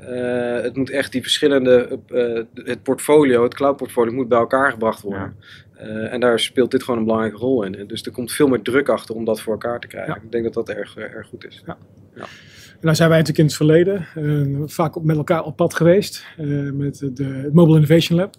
uh, 0.00 0.62
het 0.62 0.76
moet 0.76 0.90
echt 0.90 1.12
die 1.12 1.22
verschillende, 1.22 1.98
uh, 2.08 2.42
het 2.54 2.82
portfolio, 2.82 3.42
het 3.42 3.54
cloud 3.54 3.76
portfolio 3.76 4.12
moet 4.12 4.28
bij 4.28 4.38
elkaar 4.38 4.70
gebracht 4.70 5.02
worden. 5.02 5.36
Uh, 5.80 6.12
en 6.12 6.20
daar 6.20 6.40
speelt 6.40 6.70
dit 6.70 6.82
gewoon 6.82 6.98
een 6.98 7.06
belangrijke 7.06 7.38
rol 7.38 7.62
in. 7.62 7.86
Dus 7.86 8.02
er 8.02 8.12
komt 8.12 8.32
veel 8.32 8.48
meer 8.48 8.62
druk 8.62 8.88
achter 8.88 9.14
om 9.14 9.24
dat 9.24 9.40
voor 9.40 9.52
elkaar 9.52 9.80
te 9.80 9.86
krijgen. 9.86 10.22
Ik 10.22 10.32
denk 10.32 10.44
dat 10.44 10.54
dat 10.54 10.68
erg, 10.68 10.96
erg 10.96 11.28
goed 11.28 11.46
is. 11.46 11.62
Ja. 11.66 11.76
ja. 12.14 12.22
En 12.72 12.82
nou 12.82 12.96
zijn 12.96 13.08
wij 13.08 13.18
natuurlijk 13.18 13.38
in 13.38 13.44
het 13.44 13.54
verleden 13.54 14.06
vaak 14.68 15.02
met 15.02 15.16
elkaar 15.16 15.44
op 15.44 15.56
pad 15.56 15.74
geweest 15.74 16.26
met 16.72 16.98
de, 16.98 17.24
het 17.24 17.52
Mobile 17.52 17.76
Innovation 17.76 18.18
Lab. 18.18 18.34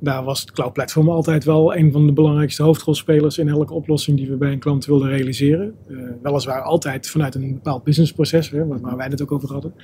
Daar 0.00 0.24
was 0.24 0.40
het 0.40 0.52
Cloud 0.52 0.72
Platform 0.72 1.08
altijd 1.08 1.44
wel 1.44 1.76
een 1.76 1.92
van 1.92 2.06
de 2.06 2.12
belangrijkste 2.12 2.62
hoofdrolspelers 2.62 3.38
in 3.38 3.48
elke 3.48 3.74
oplossing 3.74 4.16
die 4.16 4.28
we 4.28 4.36
bij 4.36 4.52
een 4.52 4.58
klant 4.58 4.86
wilden 4.86 5.08
realiseren. 5.08 5.74
Weliswaar 6.22 6.62
altijd 6.62 7.08
vanuit 7.08 7.34
een 7.34 7.54
bepaald 7.54 7.84
businessproces, 7.84 8.50
hè, 8.50 8.66
waar 8.66 8.96
wij 8.96 9.06
het 9.06 9.22
ook 9.22 9.32
over 9.32 9.52
hadden. 9.52 9.74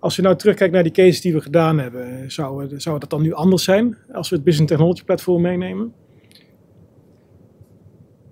Als 0.00 0.16
je 0.16 0.22
nou 0.22 0.36
terugkijkt 0.36 0.72
naar 0.72 0.82
die 0.82 0.92
cases 0.92 1.20
die 1.20 1.32
we 1.32 1.40
gedaan 1.40 1.78
hebben, 1.78 2.30
zou, 2.30 2.78
zou 2.78 2.98
dat 2.98 3.10
dan 3.10 3.22
nu 3.22 3.32
anders 3.32 3.64
zijn 3.64 3.96
als 4.12 4.28
we 4.28 4.34
het 4.34 4.44
Business 4.44 4.70
Technology 4.72 5.04
Platform 5.04 5.42
meenemen? 5.42 5.94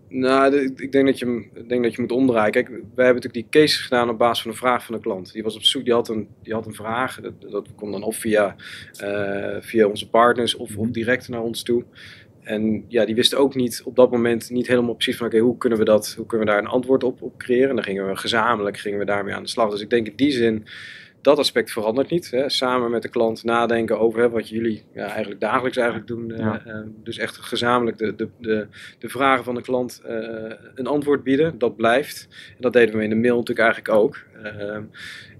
Nou, 0.09 0.57
ik 0.77 0.93
denk 0.93 1.07
dat, 1.07 1.19
je, 1.19 1.49
ik 1.55 1.69
denk 1.69 1.83
dat 1.83 1.95
je 1.95 2.01
moet 2.01 2.13
omdraaien. 2.13 2.53
Kijk, 2.53 2.69
wij 2.69 3.05
hebben 3.05 3.23
natuurlijk 3.23 3.35
die 3.35 3.49
case 3.49 3.83
gedaan 3.83 4.09
op 4.09 4.19
basis 4.19 4.43
van 4.43 4.51
een 4.51 4.57
vraag 4.57 4.85
van 4.85 4.95
de 4.95 5.01
klant. 5.01 5.33
Die 5.33 5.43
was 5.43 5.57
op 5.57 5.63
zoek, 5.63 5.85
die 5.85 5.93
had 5.93 6.09
een, 6.09 6.29
die 6.43 6.55
had 6.55 6.67
een 6.67 6.75
vraag. 6.75 7.21
Dat, 7.21 7.33
dat 7.51 7.69
komt 7.75 7.93
dan 7.93 8.03
of 8.03 8.17
via, 8.17 8.57
uh, 9.03 9.57
via 9.61 9.87
onze 9.87 10.09
partners 10.09 10.57
of, 10.57 10.77
of 10.77 10.89
direct 10.89 11.29
naar 11.29 11.43
ons 11.43 11.63
toe. 11.63 11.85
En 12.43 12.85
ja, 12.89 13.05
die 13.05 13.15
wisten 13.15 13.39
ook 13.39 13.55
niet 13.55 13.83
op 13.85 13.97
dat 13.97 14.11
moment 14.11 14.51
niet 14.51 14.67
helemaal 14.67 14.95
precies 14.95 15.17
van 15.17 15.27
oké, 15.27 15.39
hoe 15.39 15.59
kunnen 15.59 15.79
we 15.79 15.85
dat, 15.85 16.15
hoe 16.17 16.27
kunnen 16.27 16.47
we 16.47 16.53
daar 16.53 16.63
een 16.63 16.69
antwoord 16.69 17.05
op, 17.05 17.23
op 17.23 17.39
creëren. 17.39 17.69
En 17.69 17.75
dan 17.75 17.85
gingen 17.85 18.09
we 18.09 18.17
gezamenlijk 18.17 18.77
gingen 18.77 18.99
we 18.99 19.05
daarmee 19.05 19.35
aan 19.35 19.43
de 19.43 19.49
slag. 19.49 19.71
Dus 19.71 19.81
ik 19.81 19.91
denk 19.91 20.07
in 20.07 20.17
die 20.17 20.31
zin 20.31 20.67
dat 21.29 21.39
aspect 21.39 21.71
verandert 21.71 22.11
niet. 22.11 22.31
Hè. 22.31 22.49
Samen 22.49 22.91
met 22.91 23.03
de 23.03 23.09
klant 23.09 23.45
nadenken 23.45 23.99
over 23.99 24.21
hè, 24.21 24.31
wat 24.31 24.49
jullie 24.49 24.85
ja, 24.95 25.07
eigenlijk 25.07 25.41
dagelijks 25.41 25.77
eigenlijk 25.77 26.09
doen. 26.09 26.31
Eh, 26.31 26.55
eh, 26.67 26.87
dus 27.03 27.19
echt 27.19 27.37
gezamenlijk 27.37 27.99
de, 27.99 28.15
de, 28.17 28.29
de, 28.39 28.67
de 28.99 29.09
vragen 29.09 29.45
van 29.45 29.55
de 29.55 29.63
klant 29.63 30.03
uh, 30.07 30.53
een 30.75 30.87
antwoord 30.87 31.23
bieden. 31.23 31.59
Dat 31.59 31.77
blijft. 31.77 32.29
En 32.51 32.61
dat 32.61 32.73
deden 32.73 32.97
we 32.97 33.03
in 33.03 33.11
de 33.11 33.17
mail 33.17 33.37
natuurlijk 33.37 33.69
eigenlijk 33.69 33.99
ook. 33.99 34.19
Ehm, 34.43 34.83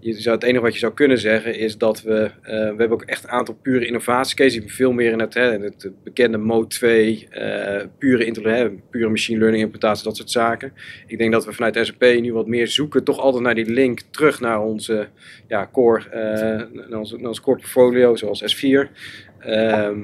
je 0.01 0.13
zou, 0.13 0.35
het 0.35 0.45
enige 0.45 0.63
wat 0.63 0.73
je 0.73 0.79
zou 0.79 0.95
kunnen 0.95 1.19
zeggen 1.19 1.55
is 1.55 1.79
dat 1.79 2.03
we, 2.03 2.31
uh, 2.43 2.49
we 2.49 2.53
hebben 2.55 2.91
ook 2.91 3.03
echt 3.03 3.25
een 3.25 3.31
aantal 3.31 3.59
pure 3.63 3.87
innovatiecases. 3.87 4.63
Veel 4.67 4.93
meer 4.93 5.13
in 5.13 5.21
het, 5.21 5.35
hè, 5.35 5.59
het 5.59 5.91
bekende 6.05 6.39
Mode 6.39 6.67
2, 6.67 7.29
uh, 7.33 7.83
pure, 7.99 8.51
hè, 8.51 8.71
pure 8.71 9.09
machine 9.09 9.39
learning 9.39 9.63
implementatie, 9.63 10.05
dat 10.05 10.17
soort 10.17 10.31
zaken. 10.31 10.73
Ik 11.07 11.19
denk 11.19 11.33
dat 11.33 11.45
we 11.45 11.53
vanuit 11.53 11.79
SAP 11.87 12.21
nu 12.21 12.33
wat 12.33 12.47
meer 12.47 12.69
zoeken, 12.69 13.05
toch 13.05 13.19
altijd 13.19 13.43
naar 13.43 13.55
die 13.55 13.71
link 13.71 14.01
terug 14.11 14.41
naar 14.41 14.61
onze 14.61 15.09
ja, 15.49 15.69
core, 15.73 16.03
naar, 16.89 16.99
onze, 16.99 17.17
naar 17.17 17.29
ons 17.29 17.41
core 17.41 17.59
portfolio, 17.59 18.17
zoals 18.17 18.57
S4. 18.57 18.91
Ehm, 19.39 20.01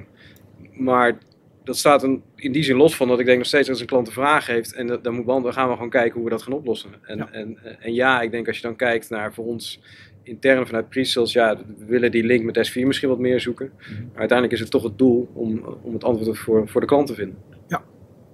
maar 0.73 1.19
dat 1.65 1.77
staat 1.77 2.03
een, 2.03 2.23
in 2.37 2.53
die 2.53 2.63
zin 2.63 2.77
los 2.77 2.97
van 2.97 3.09
dat 3.09 3.21
ik 3.21 3.27
denk 3.27 3.39
nog 3.39 3.47
steeds 3.47 3.69
als 3.69 3.81
een 3.81 3.87
klant 3.87 4.07
een 4.07 4.13
vraag 4.13 4.47
heeft 4.47 4.73
en 4.73 4.87
dat, 4.87 5.05
dan, 5.05 5.15
moet 5.15 5.27
dan 5.27 5.53
gaan 5.53 5.69
we 5.69 5.75
gewoon 5.75 5.91
kijken 5.91 6.15
hoe 6.15 6.25
we 6.25 6.31
dat 6.31 6.43
gaan 6.43 6.53
oplossen. 6.53 6.91
En 7.03 7.17
ja. 7.17 7.29
En, 7.33 7.59
en 7.81 7.95
ja, 7.95 8.21
ik 8.21 8.31
denk 8.31 8.47
als 8.47 8.57
je 8.57 8.63
dan 8.63 8.77
kijkt 8.77 9.11
naar 9.11 9.35
voor 9.35 9.45
ons 9.45 9.81
intern 10.23 10.67
vanuit 10.67 10.89
pre-sales, 10.89 11.33
ja, 11.33 11.57
we 11.79 11.85
willen 11.85 12.11
die 12.11 12.25
link 12.25 12.45
met 12.45 12.71
S4 12.71 12.87
misschien 12.87 13.09
wat 13.09 13.19
meer 13.19 13.41
zoeken. 13.41 13.73
Maar 14.13 14.19
uiteindelijk 14.19 14.53
is 14.53 14.61
het 14.61 14.71
toch 14.71 14.83
het 14.83 14.99
doel 14.99 15.29
om, 15.35 15.79
om 15.83 15.93
het 15.93 16.05
antwoord 16.05 16.39
voor, 16.39 16.69
voor 16.69 16.81
de 16.81 16.87
klant 16.87 17.07
te 17.07 17.15
vinden. 17.15 17.39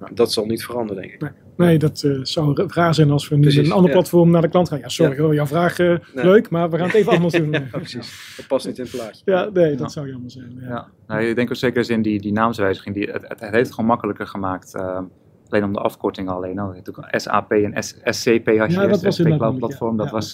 Ja. 0.01 0.09
Dat 0.15 0.33
zal 0.33 0.47
niet 0.47 0.65
veranderen, 0.65 1.03
denk 1.03 1.15
ik. 1.15 1.21
Nee, 1.21 1.31
nee 1.57 1.79
dat 1.79 2.03
uh, 2.03 2.19
zou 2.23 2.67
raar 2.67 2.95
zijn 2.95 3.11
als 3.11 3.29
we 3.29 3.37
nu 3.37 3.59
een 3.59 3.73
ander 3.73 3.91
ja. 3.91 3.97
platform 3.97 4.31
naar 4.31 4.43
de 4.43 4.49
klant 4.49 4.69
gaan. 4.69 4.79
Ja, 4.79 4.89
sorry 4.89 5.19
hoor, 5.19 5.35
jouw 5.35 5.47
vraag 5.47 5.79
uh, 5.79 5.99
nee. 6.15 6.25
leuk, 6.25 6.51
maar 6.51 6.71
we 6.71 6.77
gaan 6.77 6.87
het 6.87 6.95
even 6.95 7.13
anders 7.13 7.35
doen. 7.43 7.51
ja, 7.51 7.65
precies. 7.71 8.35
Dat 8.37 8.47
past 8.47 8.67
niet 8.67 8.79
in 8.79 8.85
het 8.85 8.93
plaatje. 8.93 9.23
Ja, 9.25 9.49
nee, 9.53 9.77
dat 9.77 9.93
zou 9.93 10.09
jammer 10.09 10.31
zijn. 10.31 10.59
Ja. 10.61 10.89
Nou, 11.07 11.23
ik 11.23 11.35
denk 11.35 11.49
ook 11.49 11.57
zeker 11.57 11.91
in 11.91 12.03
die, 12.03 12.21
die 12.21 12.33
naamswijziging, 12.33 12.95
die, 12.95 13.11
het, 13.11 13.25
het, 13.29 13.41
heeft 13.41 13.55
het 13.55 13.73
gewoon 13.73 13.91
makkelijker 13.91 14.27
gemaakt. 14.27 14.75
Uh, 14.75 15.01
alleen 15.49 15.65
om 15.65 15.73
de 15.73 15.79
afkorting 15.79 16.29
alleen. 16.29 16.55
Nou, 16.55 16.75
natuurlijk 16.75 17.21
SAP 17.21 17.53
en 17.53 17.83
S, 17.83 17.95
SCP 18.05 18.47
had 18.47 18.73
je 18.73 18.81
ja, 18.81 18.87
dat 18.87 19.03
was 19.03 19.17
SAP 19.17 19.59
platform, 19.59 19.97
dat 19.97 20.11
was, 20.11 20.33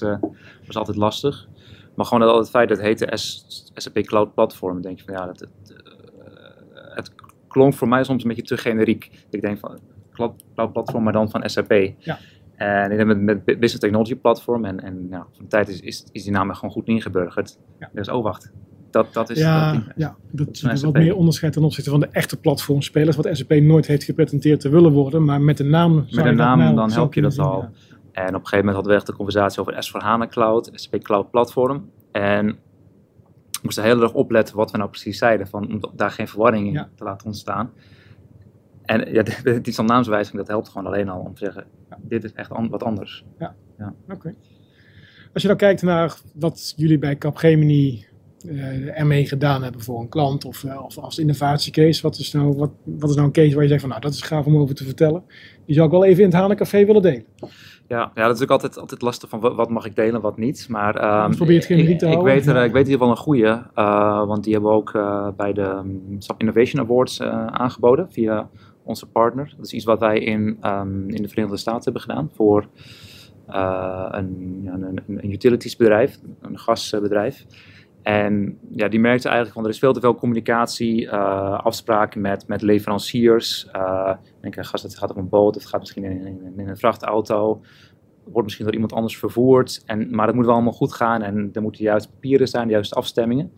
was 0.67 0.77
altijd 0.77 0.97
lastig. 0.97 1.49
Maar 1.95 2.07
gewoon 2.07 2.27
dat 2.27 2.39
het 2.39 2.51
feit 2.51 2.69
dat 2.69 2.79
het 2.79 2.87
heette 2.87 3.17
SAP 3.75 4.03
Cloud 4.03 4.35
Platform, 4.35 4.81
denk 4.81 4.99
je 4.99 5.05
van 5.05 5.15
ja, 5.15 5.27
dat, 5.27 5.41
het 5.41 5.75
klonk 7.57 7.75
voor 7.75 7.89
mij 7.89 8.05
soms 8.05 8.23
een 8.23 8.29
beetje 8.29 8.43
te 8.43 8.57
generiek. 8.57 9.11
Ik 9.31 9.41
denk 9.41 9.59
van 9.59 9.79
cloud 10.13 10.73
platform, 10.73 11.03
maar 11.03 11.13
dan 11.13 11.31
van 11.31 11.49
SAP. 11.49 11.73
Ja. 11.99 12.19
En 12.57 12.91
ik 12.91 12.99
heb 12.99 13.07
met, 13.07 13.21
met 13.21 13.45
Business 13.45 13.79
Technology 13.79 14.15
Platform 14.15 14.65
en, 14.65 14.81
en 14.81 15.07
ja, 15.11 15.27
van 15.33 15.45
de 15.45 15.47
tijd 15.47 15.69
is, 15.69 15.81
is, 15.81 16.07
is 16.13 16.23
die 16.23 16.33
naam 16.33 16.55
gewoon 16.55 16.71
goed 16.71 16.87
ingeburgerd. 16.87 17.59
Ja. 17.79 17.91
Dus 17.93 18.09
oh 18.09 18.23
wacht, 18.23 18.53
dat, 18.91 19.13
dat 19.13 19.31
is... 19.31 19.39
Ja, 19.39 19.73
dat, 19.73 19.83
ja, 19.97 20.17
dat 20.31 20.49
is 20.49 20.83
wat 20.83 20.93
meer 20.93 21.17
onderscheid 21.17 21.53
ten 21.53 21.65
opzichte 21.65 21.91
van 21.91 22.01
de 22.01 22.09
echte 22.11 22.37
platformspelers, 22.37 23.17
wat 23.17 23.29
SAP 23.33 23.51
nooit 23.51 23.87
heeft 23.87 24.05
gepresenteerd 24.05 24.61
te 24.61 24.69
willen 24.69 24.93
worden, 24.93 25.25
maar 25.25 25.41
met 25.41 25.57
de 25.57 25.65
naam... 25.65 25.95
Met 25.95 26.25
de 26.25 26.33
naam, 26.33 26.59
nou, 26.59 26.75
dan 26.75 26.93
help 26.93 27.15
je 27.15 27.21
dat 27.21 27.39
al. 27.39 27.61
Ja. 27.61 27.71
En 28.13 28.29
op 28.29 28.35
een 28.35 28.47
gegeven 28.47 28.57
moment 28.57 28.75
hadden 28.75 28.93
we 28.93 28.99
echt 28.99 29.07
de 29.07 29.13
conversatie 29.13 29.61
over 29.61 29.75
S4HANA 29.75 30.29
Cloud, 30.29 30.71
SAP 30.73 31.03
Cloud 31.03 31.31
Platform. 31.31 31.91
En 32.13 32.59
moesten 33.67 33.85
heel 33.85 34.03
erg 34.03 34.13
opletten 34.13 34.57
wat 34.57 34.71
we 34.71 34.79
nou 34.79 34.91
precies 34.91 35.19
zeiden, 35.19 35.47
van, 35.47 35.69
om 35.73 35.81
daar 35.95 36.11
geen 36.11 36.29
verwarring 36.29 36.67
in 36.67 36.73
Ja. 36.73 36.89
te 36.95 37.05
laten 37.05 37.27
ontstaan. 37.27 37.71
En 38.85 39.13
ja, 39.13 39.23
die 39.63 39.83
naamswijziging, 39.83 40.39
dat 40.39 40.49
helpt 40.51 40.69
gewoon 40.69 40.87
alleen 40.87 41.09
al 41.09 41.21
om 41.21 41.35
te 41.35 41.45
zeggen, 41.45 41.65
dit 41.99 42.25
is 42.25 42.33
echt 42.33 42.51
an 42.51 42.69
wat 42.69 42.83
anders. 42.83 43.25
Oké. 44.09 44.35
Als 45.33 45.43
je 45.43 45.49
dan 45.49 45.57
kijkt 45.57 45.83
naar 45.83 46.21
wat 46.35 46.73
jullie 46.77 46.99
bij 46.99 47.17
Capgemini 47.17 48.07
uh, 48.47 48.99
ermee 48.99 49.27
gedaan 49.27 49.63
hebben 49.63 49.81
voor 49.81 50.01
een 50.01 50.09
klant 50.09 50.45
of, 50.45 50.63
uh, 50.63 50.83
of 50.85 50.99
als 50.99 51.19
innovatiecase, 51.19 52.03
wat 52.03 52.19
is, 52.19 52.33
nou, 52.33 52.57
wat, 52.57 52.71
wat 52.85 53.09
is 53.11 53.15
nou 53.15 53.27
een 53.27 53.33
case 53.33 53.55
waar 53.55 53.63
je 53.63 53.69
zegt 53.69 53.81
van 53.81 53.91
nou 53.91 54.01
dat 54.03 54.13
is 54.13 54.23
gaaf 54.23 54.47
om 54.47 54.57
over 54.57 54.75
te 54.75 54.85
vertellen. 54.85 55.23
Die 55.67 55.75
zou 55.75 55.87
ik 55.87 55.93
wel 55.93 56.05
even 56.05 56.23
in 56.23 56.29
het 56.29 56.39
Hanencafé 56.39 56.85
willen 56.85 57.03
delen. 57.03 57.25
Ja, 57.89 58.11
ja, 58.15 58.27
dat 58.27 58.37
is 58.37 58.43
ook 58.43 58.51
altijd, 58.51 58.79
altijd 58.79 59.03
lastig 59.03 59.29
van 59.29 59.41
wat 59.41 59.71
mag 59.71 59.87
ik 59.87 59.97
delen, 59.97 60.21
wat 60.21 60.37
niet. 60.37 60.69
Maar 60.69 61.25
um, 61.25 61.37
probeer 61.37 61.57
het 61.57 61.67
te 61.67 61.75
ik, 61.75 62.01
houden. 62.01 62.19
Ik 62.19 62.45
weet, 62.45 62.47
er, 62.47 62.65
ik 62.65 62.73
weet 62.73 62.87
in 62.87 62.91
ieder 62.91 63.07
geval 63.07 63.11
een 63.11 63.17
goede, 63.17 63.63
uh, 63.75 64.27
want 64.27 64.45
die 64.45 64.53
hebben 64.53 64.71
we 64.71 64.77
ook 64.77 64.93
bij 65.37 65.53
de 65.53 65.63
um, 65.63 66.19
Innovation 66.37 66.83
Awards 66.83 67.21
aangeboden 67.51 68.13
via 68.13 68.49
onze 68.83 69.07
partner. 69.07 69.55
Dat 69.57 69.67
is 69.67 69.73
iets 69.73 69.85
wat 69.85 69.99
wij 69.99 70.19
in, 70.19 70.59
um, 70.63 71.09
in 71.09 71.23
de 71.23 71.29
Verenigde 71.29 71.57
Staten 71.57 71.85
hebben 71.85 72.03
gedaan 72.03 72.31
voor 72.35 72.67
een, 73.47 74.69
een, 74.73 75.01
een 75.07 75.33
utilitiesbedrijf, 75.33 76.19
een 76.41 76.59
gasbedrijf. 76.59 77.47
En 78.03 78.59
ja, 78.71 78.89
die 78.89 79.01
merkte 79.01 79.29
eigenlijk 79.29 79.57
van 79.57 79.65
er 79.65 79.71
is 79.71 79.79
veel 79.79 79.93
te 79.93 80.01
veel 80.01 80.15
communicatie, 80.15 81.11
afspraken 81.11 82.21
met, 82.21 82.49
met 82.49 82.63
leveranciers. 82.63 83.69
Denk, 84.50 84.67
gas, 84.67 84.83
het 84.83 84.99
gaat 84.99 85.11
op 85.11 85.17
een 85.17 85.29
boot, 85.29 85.55
het 85.55 85.67
gaat 85.67 85.81
misschien 85.81 86.05
in, 86.05 86.57
in, 86.57 86.69
een 86.69 86.76
vrachtauto. 86.76 87.61
Wordt 88.25 88.43
misschien 88.43 88.65
door 88.65 88.75
iemand 88.75 88.93
anders 88.93 89.19
vervoerd. 89.19 89.83
En, 89.87 90.15
maar 90.15 90.26
het 90.26 90.37
moet 90.37 90.45
wel 90.45 90.55
allemaal 90.55 90.73
goed 90.73 90.93
gaan 90.93 91.23
en 91.23 91.50
er 91.53 91.62
moeten 91.62 91.81
de 91.81 91.88
juiste 91.88 92.11
papieren 92.11 92.49
zijn, 92.49 92.67
de 92.67 92.73
juiste 92.73 92.95
afstemmingen. 92.95 93.53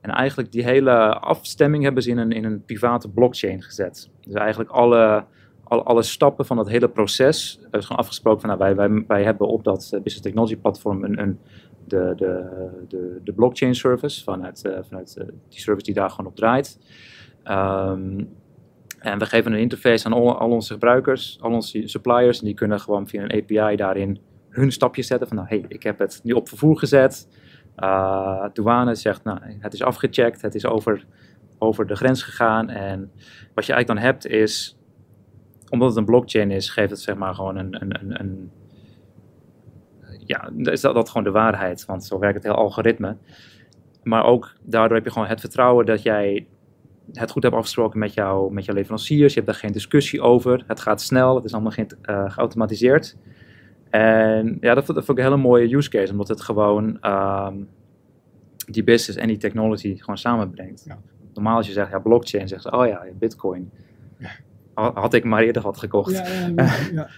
En 0.00 0.10
eigenlijk 0.10 0.52
die 0.52 0.64
hele 0.64 1.18
afstemming 1.18 1.82
hebben 1.84 2.02
ze 2.02 2.10
in 2.10 2.18
een, 2.18 2.32
in 2.32 2.44
een 2.44 2.64
private 2.64 3.08
blockchain 3.08 3.62
gezet. 3.62 4.10
Dus 4.20 4.34
eigenlijk 4.34 4.70
alle, 4.70 5.24
alle, 5.64 5.82
alle 5.82 6.02
stappen 6.02 6.46
van 6.46 6.56
dat 6.56 6.68
hele 6.68 6.88
proces. 6.88 7.60
Is 7.70 7.84
gewoon 7.84 7.98
afgesproken 7.98 8.40
van 8.40 8.48
nou, 8.48 8.60
wij, 8.60 8.88
wij, 8.88 9.04
wij 9.06 9.24
hebben 9.24 9.48
op 9.48 9.64
dat 9.64 9.88
Business 9.90 10.20
Technology 10.20 10.56
platform 10.56 11.04
een, 11.04 11.20
een, 11.20 11.38
de, 11.84 12.12
de, 12.16 12.68
de, 12.88 13.20
de 13.24 13.32
blockchain 13.32 13.74
service 13.74 14.24
vanuit, 14.24 14.64
uh, 14.66 14.78
vanuit 14.82 15.16
uh, 15.18 15.24
die 15.48 15.60
service 15.60 15.84
die 15.84 15.94
daar 15.94 16.10
gewoon 16.10 16.26
op 16.26 16.36
draait. 16.36 16.78
Um, 17.44 18.28
en 19.04 19.18
we 19.18 19.26
geven 19.26 19.52
een 19.52 19.58
interface 19.58 20.06
aan 20.06 20.12
al, 20.12 20.38
al, 20.38 20.50
onze 20.50 20.72
gebruikers, 20.72 21.38
al 21.40 21.50
onze 21.50 21.88
suppliers. 21.88 22.38
En 22.38 22.44
die 22.44 22.54
kunnen 22.54 22.80
gewoon 22.80 23.08
via 23.08 23.22
een 23.22 23.42
API 23.42 23.76
daarin 23.76 24.18
hun 24.48 24.72
stapjes 24.72 25.06
zetten. 25.06 25.28
Van 25.28 25.36
nou, 25.36 25.48
hey, 25.48 25.64
ik 25.68 25.82
heb 25.82 25.98
het 25.98 26.20
nu 26.22 26.32
op 26.32 26.48
vervoer 26.48 26.78
gezet. 26.78 27.28
Uh, 27.76 28.44
douane 28.52 28.94
zegt, 28.94 29.24
nou, 29.24 29.38
het 29.58 29.72
is 29.72 29.82
afgecheckt, 29.82 30.42
het 30.42 30.54
is 30.54 30.66
over, 30.66 31.04
over 31.58 31.86
de 31.86 31.96
grens 31.96 32.22
gegaan. 32.22 32.68
En 32.68 33.12
wat 33.54 33.66
je 33.66 33.72
eigenlijk 33.72 33.86
dan 33.86 34.10
hebt 34.10 34.26
is, 34.26 34.78
omdat 35.70 35.88
het 35.88 35.96
een 35.96 36.04
blockchain 36.04 36.50
is, 36.50 36.70
geeft 36.70 36.90
het 36.90 37.00
zeg 37.00 37.16
maar 37.16 37.34
gewoon 37.34 37.56
een, 37.56 37.82
een, 37.82 38.00
een, 38.00 38.20
een 38.20 38.50
ja, 40.26 40.50
is 40.56 40.80
dat, 40.80 40.94
dat 40.94 41.08
gewoon 41.08 41.24
de 41.24 41.30
waarheid, 41.30 41.84
want 41.84 42.04
zo 42.04 42.18
werkt 42.18 42.34
het 42.34 42.44
heel 42.44 42.54
algoritme. 42.54 43.16
Maar 44.02 44.24
ook 44.24 44.56
daardoor 44.62 44.96
heb 44.96 45.04
je 45.06 45.12
gewoon 45.12 45.28
het 45.28 45.40
vertrouwen 45.40 45.86
dat 45.86 46.02
jij 46.02 46.46
het 47.12 47.30
goed 47.30 47.42
hebt 47.42 47.54
afgesproken 47.54 47.98
met, 47.98 48.14
jou, 48.14 48.52
met 48.52 48.64
jouw 48.64 48.74
leveranciers. 48.74 49.34
Je 49.34 49.40
hebt 49.40 49.52
daar 49.52 49.60
geen 49.60 49.72
discussie 49.72 50.20
over. 50.20 50.64
Het 50.66 50.80
gaat 50.80 51.00
snel, 51.00 51.34
het 51.34 51.44
is 51.44 51.52
allemaal 51.52 51.70
ge 51.70 51.86
uh, 52.02 52.30
geautomatiseerd. 52.30 53.16
En 53.90 54.56
ja, 54.60 54.74
dat, 54.74 54.86
dat 54.86 55.04
vond 55.04 55.08
ik 55.08 55.24
een 55.24 55.30
hele 55.30 55.42
mooie 55.42 55.74
use 55.76 55.90
case, 55.90 56.12
omdat 56.12 56.28
het 56.28 56.40
gewoon 56.40 56.98
um, 57.02 57.68
die 58.66 58.84
business 58.84 59.18
en 59.18 59.28
die 59.28 59.36
technology 59.36 59.98
gewoon 59.98 60.18
samenbrengt. 60.18 60.82
Ja. 60.86 60.98
Normaal 61.34 61.56
als 61.56 61.66
je 61.66 61.72
zegt, 61.72 61.90
ja, 61.90 61.98
blockchain, 61.98 62.48
zegt 62.48 62.62
ze, 62.62 62.70
oh 62.70 62.86
ja, 62.86 63.06
bitcoin. 63.18 63.70
Ja. 64.18 64.30
Had 64.74 65.14
ik 65.14 65.24
maar 65.24 65.42
eerder 65.42 65.62
wat 65.62 65.78
gekocht. 65.78 66.12
Ja. 66.54 67.06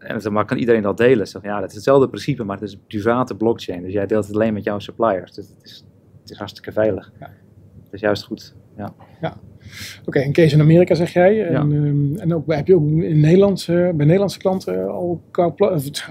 En 0.00 0.32
maar, 0.32 0.44
kan 0.44 0.56
iedereen 0.56 0.82
dat 0.82 0.96
delen? 0.96 1.28
Zeg, 1.28 1.42
ja, 1.42 1.60
het 1.60 1.68
is 1.68 1.74
hetzelfde 1.74 2.08
principe, 2.08 2.44
maar 2.44 2.56
het 2.56 2.68
is 2.68 2.72
een 2.72 2.80
private 2.86 3.36
blockchain. 3.36 3.82
Dus 3.82 3.92
jij 3.92 4.06
deelt 4.06 4.26
het 4.26 4.34
alleen 4.34 4.52
met 4.52 4.64
jouw 4.64 4.78
suppliers. 4.78 5.32
Dus 5.32 5.48
het 5.48 5.62
is, 5.62 5.84
het 6.20 6.30
is 6.30 6.38
hartstikke 6.38 6.72
veilig. 6.72 7.12
Het 7.18 7.92
is 7.92 8.00
juist 8.00 8.24
goed. 8.24 8.54
Ja. 8.76 8.94
ja. 9.20 9.36
Oké, 10.00 10.08
okay, 10.08 10.24
een 10.24 10.32
case 10.32 10.54
in 10.54 10.60
Amerika 10.60 10.94
zeg 10.94 11.12
jij. 11.12 11.46
En, 11.46 11.52
ja. 11.52 11.76
um, 11.76 12.16
en 12.16 12.34
ook, 12.34 12.52
heb 12.54 12.66
je 12.66 12.74
ook 12.74 12.88
in 12.88 13.20
Nederland, 13.20 13.66
uh, 13.70 13.76
bij 13.76 14.06
Nederlandse 14.06 14.38
klanten 14.38 14.88
al... 14.88 15.22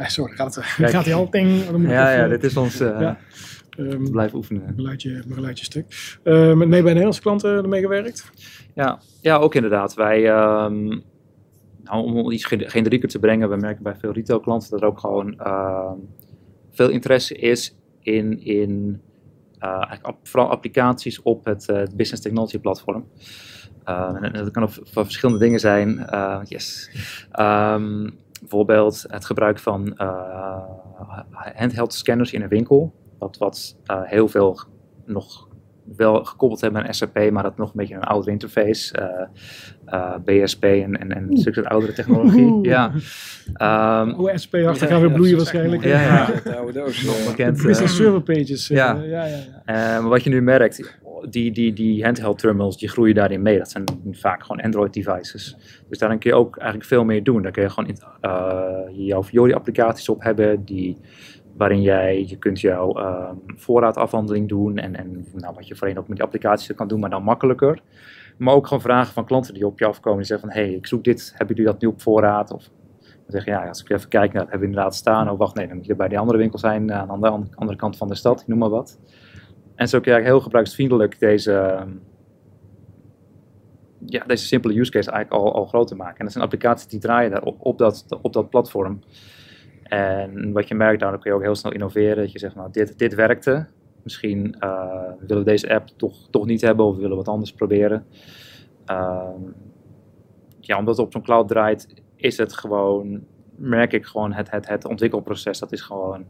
Sorry, 0.08 0.36
gaat, 0.36 0.56
het, 0.56 0.66
gaat 0.94 1.06
hij 1.06 1.14
al 1.14 1.30
ding? 1.30 1.64
Ja, 1.82 2.12
ja, 2.12 2.28
dit 2.28 2.44
is 2.44 2.58
ons... 2.58 2.82
Uh, 2.82 3.00
ja. 3.00 3.18
Um, 3.78 4.12
Blijf 4.12 4.34
oefenen. 4.34 4.76
Begeleid 4.76 5.02
je, 5.60 5.66
stuk. 5.66 5.86
Met 6.24 6.56
mee 6.56 6.68
bij 6.68 6.82
Nederlandse 6.82 7.22
klanten 7.22 7.58
ermee 7.58 7.82
gewerkt? 7.82 8.32
Ja, 8.76 9.00
ja 9.22 9.38
ook 9.38 9.56
inderdaad. 9.56 9.94
Wij, 9.94 10.18
um, 10.18 11.04
nou, 11.84 12.04
om 12.04 12.32
iets 12.32 12.46
generieker 12.46 13.10
te 13.10 13.20
brengen, 13.20 13.50
we 13.50 13.56
merken 13.56 13.84
bij 13.84 13.96
veel 13.96 14.12
retailklanten 14.12 14.70
dat 14.70 14.82
er 14.82 14.88
ook 14.88 15.00
gewoon 15.00 15.42
veel 16.72 16.90
interesse 16.90 17.36
is 17.36 17.76
in, 18.02 18.44
in 18.44 19.02
uh, 19.64 19.94
vooral 20.24 20.50
applicaties 20.50 21.22
op 21.22 21.46
het 21.46 21.68
uh, 21.70 21.84
Business 21.96 22.22
Technology 22.22 22.60
platform. 22.60 23.08
Uh, 23.86 24.18
en 24.22 24.34
dat 24.34 24.52
kan 24.52 24.64
op, 24.64 24.72
verschillende 24.84 25.40
dingen 25.40 25.60
zijn. 25.60 26.08
yes. 26.44 26.90
Um, 27.40 28.18
bijvoorbeeld 28.40 29.06
het 29.08 29.26
gebruik 29.26 29.60
van 29.60 29.94
handheld 31.56 31.94
scanners 31.94 32.34
in 32.34 32.42
een 32.42 32.50
winkel. 32.50 32.94
Wat, 33.18 33.38
wat 33.38 33.78
heel 33.86 34.28
veel 34.28 34.60
nog 35.06 35.48
wel 35.96 36.26
gekoppeld 36.26 36.62
hebben 36.62 36.88
aan 36.88 36.94
SAP, 36.94 37.30
maar 37.32 37.44
dat 37.44 37.58
nog 37.58 37.70
een 37.70 37.78
beetje 37.78 37.96
een 37.96 38.04
oudere 38.04 38.32
interface. 38.32 39.00
Uh, 39.94 40.16
BSP 40.26 40.64
en, 40.64 41.00
en, 41.00 41.12
en 41.16 41.28
een 41.30 41.68
oudere 41.68 41.94
technologie. 41.94 42.60
ja. 42.62 42.92
Um, 44.02 44.14
oh, 44.14 44.36
SP 44.44 44.54
achter 44.56 44.88
gaan 44.88 45.02
weer 45.02 45.12
bloeien 45.12 45.38
waarschijnlijk. 45.38 45.84
Ja, 45.84 46.02
ja. 46.02 46.30
ja. 46.46 46.84
nog 47.06 47.26
bekend. 47.28 47.64
Business 47.64 47.96
server 47.96 48.22
pages. 48.22 48.68
ja. 48.68 48.94
ja, 48.94 49.26
ja, 49.26 49.38
ja. 49.66 50.08
wat 50.08 50.24
je 50.24 50.30
nu 50.30 50.42
merkt, 50.42 50.98
die, 51.30 51.52
die, 51.52 51.74
die 51.74 52.04
handheld 52.04 52.38
terminals, 52.40 52.78
die 52.78 52.90
groeien 52.90 53.16
daarin 53.16 53.42
mee. 53.42 53.58
Dat 53.58 53.72
zijn 53.72 53.84
vaak 54.12 54.42
gewoon 54.44 54.62
Android 54.62 54.94
devices. 54.94 55.58
Dus 55.90 55.98
daarin 55.98 56.20
kun 56.20 56.30
je 56.30 56.36
ook 56.36 56.58
eigenlijk 56.58 56.90
veel 56.90 57.04
meer 57.04 57.24
doen. 57.24 57.42
Daar 57.42 57.52
kun 57.52 57.64
je 57.64 57.70
gewoon 57.70 57.98
uh, 58.22 59.08
jouw 59.08 59.24
Fiori 59.24 59.54
applicaties 59.54 60.10
op 60.10 60.24
hebben 60.24 60.66
die 60.66 60.98
waarin 61.58 61.82
jij, 61.82 62.26
je 62.28 62.38
kunt 62.38 62.62
jouw 62.62 62.98
um, 62.98 63.42
voorraadafhandeling 63.56 64.50
doen 64.50 64.78
en, 64.78 64.96
en 64.96 65.26
nou, 65.34 65.54
wat 65.56 65.68
je 65.68 65.76
voorheen 65.76 65.98
ook 65.98 66.08
met 66.08 66.18
die 66.18 66.26
applicaties 66.26 66.76
kan 66.76 66.88
doen, 66.88 67.00
maar 67.00 67.10
dan 67.10 67.24
makkelijker. 67.24 67.80
Maar 68.40 68.54
ook 68.54 68.68
gewoon 68.68 68.82
vragen 68.82 69.14
van 69.14 69.26
klanten 69.26 69.54
die 69.54 69.66
op 69.66 69.80
je 69.80 69.86
afkomen 69.86 70.20
en 70.20 70.26
zeggen 70.26 70.50
van, 70.50 70.58
hé, 70.58 70.66
hey, 70.66 70.76
ik 70.76 70.88
zoek 70.88 71.04
dit, 71.04 71.34
hebben 71.36 71.56
jullie 71.56 71.72
dat 71.72 71.82
nu 71.82 71.88
op 71.88 72.02
voorraad? 72.02 72.52
Of 72.52 72.70
dan 73.00 73.12
zeg 73.28 73.46
je, 73.46 73.52
ja, 73.52 73.68
als 73.68 73.82
ik 73.82 73.90
even 73.90 74.10
kijk, 74.10 74.34
nou, 74.34 74.44
dat 74.44 74.50
hebben 74.50 74.60
we 74.60 74.66
inderdaad 74.66 74.96
staan. 74.96 75.30
Oh, 75.30 75.38
wacht, 75.38 75.56
nee, 75.56 75.68
dan 75.68 75.76
moet 75.76 75.86
je 75.86 75.96
bij 75.96 76.08
die 76.08 76.20
andere 76.20 76.38
winkel 76.38 76.60
zijn 76.60 76.94
aan 76.94 77.22
de 77.22 77.30
andere, 77.56 77.76
kant 77.76 77.98
van 77.98 78.08
de 78.08 78.16
stad, 78.16 78.48
noem 78.48 78.58
maar 78.58 78.70
wat. 78.70 79.00
En 79.76 79.88
zo 79.88 80.00
kun 80.00 80.14
je 80.14 80.22
heel 80.22 80.40
gebruiksvriendelijk 80.40 81.20
deze, 81.20 81.54
ehm, 81.54 81.90
ja, 84.06 84.24
deze 84.26 84.46
simpele 84.46 84.80
use 84.80 84.92
case 84.92 85.12
eigenlijk 85.12 85.44
al, 85.44 85.54
al 85.54 85.66
groter 85.66 85.96
maken. 85.96 86.18
En 86.18 86.24
dat 86.24 86.32
zijn 86.32 86.44
applicaties 86.44 86.88
die 86.88 87.00
draaien 87.00 87.32
daar 87.32 87.44
op, 87.44 87.58
op, 87.60 87.78
dat, 87.78 88.06
op 88.22 88.34
dat 88.34 88.50
platform. 88.50 89.00
En 89.84 90.52
wat 90.52 90.68
je 90.68 90.76
merkt, 90.76 91.00
dan 91.00 91.20
kun 91.20 91.32
je 91.32 91.38
ook 91.38 91.44
heel 91.44 91.56
snel 91.56 91.74
innoveren. 91.74 92.24
Dat 92.24 92.32
je 92.32 92.40
zegt, 92.40 92.56
nou, 92.56 92.72
dit, 92.72 92.98
dit 92.98 93.16
werkte. 93.16 93.68
Misschien 94.10 94.56
uh, 94.60 95.12
willen 95.20 95.44
we 95.44 95.50
deze 95.50 95.74
app 95.74 95.88
toch, 95.88 96.28
toch 96.30 96.46
niet 96.46 96.62
hebben 96.62 96.86
of 96.86 96.96
we 96.96 97.02
willen 97.02 97.18
wat 97.18 97.28
anders 97.28 97.54
proberen. 97.54 98.06
Uh, 98.92 99.30
ja, 100.60 100.78
omdat 100.78 100.98
het 100.98 101.06
op 101.06 101.12
zo'n 101.12 101.22
cloud 101.22 101.48
draait, 101.48 102.04
is 102.16 102.38
het 102.38 102.54
gewoon, 102.54 103.24
merk 103.56 103.94
ik 103.94 104.06
gewoon, 104.06 104.34
het, 104.34 104.52
het, 104.52 104.68
het 104.68 104.86
ontwikkelproces, 104.86 105.60
dat 105.60 105.72
is 105.72 105.82
gewoon, 105.82 106.26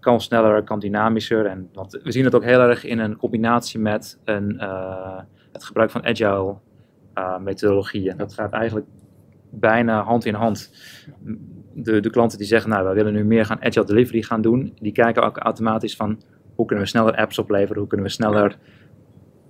kan 0.00 0.20
sneller, 0.20 0.62
kan 0.62 0.78
dynamischer. 0.78 1.46
En 1.46 1.68
want 1.72 2.00
we 2.02 2.12
zien 2.12 2.24
het 2.24 2.34
ook 2.34 2.44
heel 2.44 2.60
erg 2.60 2.84
in 2.84 2.98
een 2.98 3.16
combinatie 3.16 3.80
met 3.80 4.18
een, 4.24 4.54
uh, 4.54 5.20
het 5.52 5.64
gebruik 5.64 5.90
van 5.90 6.04
agile 6.04 6.56
uh, 7.14 7.38
methodologieën. 7.38 8.16
Dat 8.16 8.34
gaat 8.34 8.52
eigenlijk 8.52 8.86
bijna 9.50 10.02
hand 10.02 10.24
in 10.24 10.34
hand 10.34 10.72
de, 11.82 12.00
de 12.00 12.10
klanten 12.10 12.38
die 12.38 12.46
zeggen, 12.46 12.70
nou, 12.70 12.88
we 12.88 12.94
willen 12.94 13.12
nu 13.12 13.24
meer 13.24 13.44
gaan 13.44 13.64
agile 13.64 13.84
delivery 13.84 14.22
gaan 14.22 14.40
doen, 14.40 14.72
die 14.80 14.92
kijken 14.92 15.22
ook 15.22 15.36
automatisch 15.36 15.96
van 15.96 16.22
hoe 16.58 16.66
kunnen 16.66 16.84
we 16.84 16.90
sneller 16.90 17.16
apps 17.16 17.38
opleveren, 17.38 17.78
hoe 17.78 17.86
kunnen 17.86 18.06
we 18.06 18.12
sneller 18.12 18.58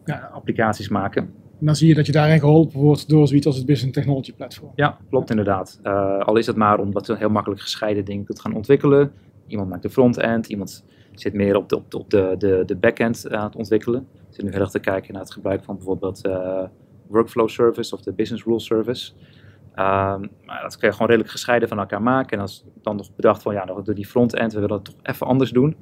ja, 0.04 0.30
applicaties 0.32 0.88
maken. 0.88 1.22
En 1.60 1.66
dan 1.66 1.76
zie 1.76 1.88
je 1.88 1.94
dat 1.94 2.06
je 2.06 2.12
daarin 2.12 2.38
geholpen 2.38 2.80
wordt 2.80 3.08
door 3.08 3.26
zoiets 3.28 3.46
als 3.46 3.56
het 3.56 3.66
Business 3.66 3.94
Technology 3.94 4.32
Platform. 4.32 4.72
Ja, 4.74 4.98
klopt 5.10 5.30
inderdaad. 5.30 5.80
Uh, 5.82 6.18
al 6.18 6.36
is 6.36 6.46
het 6.46 6.56
maar 6.56 6.78
omdat 6.78 7.06
we 7.06 7.16
heel 7.16 7.28
makkelijk 7.30 7.60
gescheiden 7.60 8.04
ding 8.04 8.26
kunt 8.26 8.40
gaan 8.40 8.54
ontwikkelen. 8.54 9.12
Iemand 9.46 9.68
maakt 9.68 9.82
de 9.82 9.90
front-end, 9.90 10.46
iemand 10.46 10.84
zit 11.14 11.34
meer 11.34 11.56
op 11.56 11.68
de, 11.68 11.76
op 11.76 11.90
de, 11.90 11.98
op 11.98 12.10
de, 12.10 12.34
de, 12.38 12.62
de 12.66 12.76
back-end 12.76 13.30
aan 13.30 13.44
het 13.44 13.56
ontwikkelen. 13.56 14.06
Zit 14.28 14.44
nu 14.44 14.50
heel 14.50 14.60
erg 14.60 14.70
te 14.70 14.80
kijken 14.80 15.12
naar 15.12 15.22
het 15.22 15.32
gebruik 15.32 15.64
van 15.64 15.76
bijvoorbeeld 15.76 16.26
uh, 16.26 16.62
Workflow 17.06 17.48
Service 17.48 17.94
of 17.94 18.00
de 18.02 18.12
Business 18.12 18.44
Rule 18.44 18.60
Service. 18.60 19.12
Um, 19.70 20.30
maar 20.44 20.62
dat 20.62 20.76
kun 20.76 20.88
je 20.88 20.92
gewoon 20.92 21.08
redelijk 21.08 21.30
gescheiden 21.30 21.68
van 21.68 21.78
elkaar 21.78 22.02
maken. 22.02 22.36
En 22.36 22.42
als 22.42 22.64
dan 22.82 22.96
nog 22.96 23.14
bedacht 23.14 23.42
van 23.42 23.54
ja, 23.54 23.64
door 23.64 23.94
die 23.94 24.06
front-end, 24.06 24.52
we 24.52 24.60
willen 24.60 24.76
het 24.76 24.84
toch 24.84 24.94
even 25.02 25.26
anders 25.26 25.50
doen. 25.50 25.76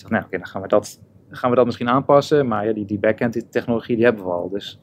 Ik 0.00 0.06
zeg, 0.06 0.10
nou 0.10 0.24
oké, 0.24 0.36
dan 0.38 0.46
gaan 0.46 0.62
we, 0.62 0.68
dat, 0.68 1.00
gaan 1.30 1.50
we 1.50 1.56
dat 1.56 1.64
misschien 1.64 1.88
aanpassen. 1.88 2.48
Maar 2.48 2.66
ja, 2.66 2.72
die, 2.72 2.84
die 2.84 2.98
back-end 2.98 3.52
technologie, 3.52 3.96
die 3.96 4.04
hebben 4.04 4.24
we 4.24 4.30
al. 4.30 4.48
Dus 4.48 4.80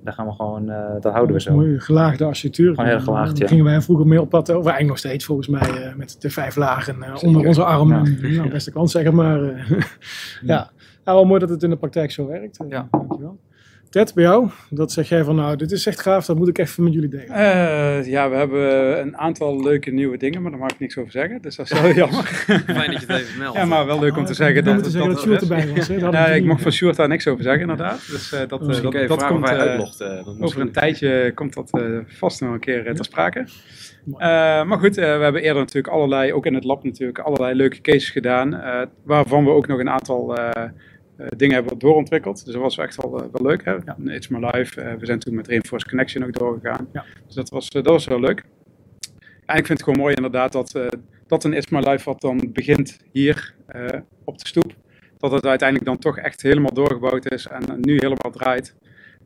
daar 0.00 0.12
gaan 0.14 0.26
we 0.26 0.32
gewoon, 0.32 0.70
uh, 0.70 0.92
dat 1.00 1.12
houden 1.12 1.34
we 1.34 1.40
zo. 1.40 1.54
Mooie 1.54 1.80
gelaagde 1.80 2.24
architectuur. 2.24 2.74
Gewoon 2.74 2.90
heel 2.90 3.00
gelaagd, 3.00 3.38
ja. 3.38 3.46
gingen 3.46 3.64
wij 3.64 3.80
vroeger 3.80 4.06
mee 4.06 4.20
op 4.20 4.28
pad, 4.28 4.48
of 4.48 4.54
eigenlijk 4.54 4.88
nog 4.88 4.98
steeds 4.98 5.24
volgens 5.24 5.48
mij, 5.48 5.88
uh, 5.88 5.94
met 5.94 6.16
de 6.20 6.30
vijf 6.30 6.56
lagen 6.56 6.96
uh, 6.98 7.14
onder 7.22 7.46
onze 7.46 7.64
arm. 7.64 7.88
Ja. 7.88 8.36
Nou, 8.36 8.50
beste 8.50 8.72
kant 8.72 8.90
zeg 8.90 9.12
maar. 9.12 9.40
ja, 10.42 10.70
nou, 11.04 11.16
wel 11.18 11.24
mooi 11.24 11.40
dat 11.40 11.48
het 11.48 11.62
in 11.62 11.70
de 11.70 11.76
praktijk 11.76 12.10
zo 12.10 12.26
werkt. 12.26 12.58
Ja. 12.68 12.88
Dankjewel. 12.90 13.38
Ted, 13.90 14.14
bij 14.14 14.24
jou, 14.24 14.48
dat 14.70 14.92
zeg 14.92 15.08
jij 15.08 15.24
van 15.24 15.36
nou, 15.36 15.56
dit 15.56 15.70
is 15.70 15.86
echt 15.86 16.00
gaaf, 16.00 16.26
dat 16.26 16.36
moet 16.36 16.48
ik 16.48 16.58
even 16.58 16.84
met 16.84 16.92
jullie 16.92 17.08
delen. 17.08 17.30
Uh, 17.30 18.06
ja, 18.06 18.30
we 18.30 18.36
hebben 18.36 19.00
een 19.00 19.16
aantal 19.16 19.62
leuke 19.62 19.90
nieuwe 19.90 20.16
dingen, 20.16 20.42
maar 20.42 20.50
daar 20.50 20.60
mag 20.60 20.70
ik 20.70 20.78
niks 20.78 20.98
over 20.98 21.12
zeggen, 21.12 21.42
dus 21.42 21.56
dat 21.56 21.70
is 21.70 21.80
wel 21.80 21.92
jammer. 22.04 22.24
Fijn 22.24 22.90
dat 22.90 23.00
je 23.00 23.06
het 23.06 23.20
even 23.20 23.38
meldt. 23.38 23.56
Ja, 23.56 23.64
maar 23.64 23.86
wel 23.86 24.00
leuk 24.00 24.16
om 24.16 24.24
te 24.24 24.34
zeggen 24.34 24.64
dat, 24.64 24.84
dat, 24.84 24.92
dat, 24.92 25.06
dat 25.06 25.20
Sjoerd 25.20 25.40
erbij 25.40 25.74
was. 25.74 25.88
Hè? 25.88 25.94
ja, 25.94 26.26
ik 26.26 26.44
mag 26.44 26.60
van 26.60 26.72
Sjoerd 26.72 26.96
daar 26.96 27.08
niks 27.08 27.26
over 27.26 27.42
zeggen 27.42 27.60
inderdaad. 27.60 28.06
Dus 28.10 28.32
uh, 28.32 28.38
dat, 28.48 28.62
uh, 28.62 28.82
dat, 28.82 29.08
dat 29.08 29.26
komt 29.26 29.50
uh, 29.50 30.42
over 30.42 30.60
een 30.60 30.72
tijdje 30.72 31.32
komt 31.34 31.54
dat 31.54 31.70
vast 32.06 32.40
nog 32.40 32.52
een 32.52 32.60
keer 32.60 32.94
ter 32.94 33.04
sprake. 33.04 33.46
maar 34.64 34.78
goed, 34.78 34.94
we 34.94 35.02
hebben 35.02 35.42
eerder 35.42 35.62
natuurlijk 35.62 35.94
allerlei, 35.94 36.32
ook 36.32 36.46
in 36.46 36.54
het 36.54 36.64
lab 36.64 36.84
natuurlijk, 36.84 37.18
allerlei 37.18 37.54
leuke 37.54 37.80
cases 37.80 38.10
gedaan, 38.10 38.60
waarvan 39.02 39.44
we 39.44 39.50
ook 39.50 39.66
nog 39.66 39.78
een 39.78 39.90
aantal 39.90 40.38
uh, 40.38 40.50
dingen 41.36 41.54
hebben 41.54 41.78
doorontwikkeld. 41.78 42.44
Dus 42.44 42.54
dat 42.54 42.62
was 42.62 42.78
echt 42.78 42.96
wel, 42.96 43.22
uh, 43.22 43.26
wel 43.32 43.46
leuk. 43.46 43.64
Hè? 43.64 43.72
Ja. 43.72 43.96
It's 44.04 44.28
My 44.28 44.38
Life. 44.38 44.82
Uh, 44.82 44.94
we 44.94 45.06
zijn 45.06 45.18
toen 45.18 45.34
met 45.34 45.46
Reinforced 45.46 45.88
Connection 45.88 46.24
ook 46.24 46.38
doorgegaan. 46.38 46.88
Ja. 46.92 47.04
Dus 47.26 47.34
dat 47.34 47.48
was, 47.48 47.70
dat 47.70 47.86
was 47.86 48.06
heel 48.06 48.20
leuk. 48.20 48.44
En 49.46 49.56
ik 49.56 49.66
vind 49.66 49.78
het 49.78 49.82
gewoon 49.82 49.98
mooi 49.98 50.14
inderdaad 50.14 50.52
dat, 50.52 50.80
dat 51.26 51.44
een 51.44 51.52
It's 51.52 51.68
My 51.68 51.78
Life 51.78 52.04
wat 52.04 52.20
dan 52.20 52.52
begint 52.52 52.98
hier 53.12 53.54
op 54.24 54.38
de 54.38 54.46
stoep. 54.46 54.74
Dat 55.18 55.32
het 55.32 55.46
uiteindelijk 55.46 55.88
dan 55.88 55.98
toch 55.98 56.18
echt 56.18 56.42
helemaal 56.42 56.72
doorgebouwd 56.72 57.32
is 57.32 57.46
en 57.46 57.62
nu 57.80 57.92
helemaal 57.92 58.30
draait. 58.32 58.74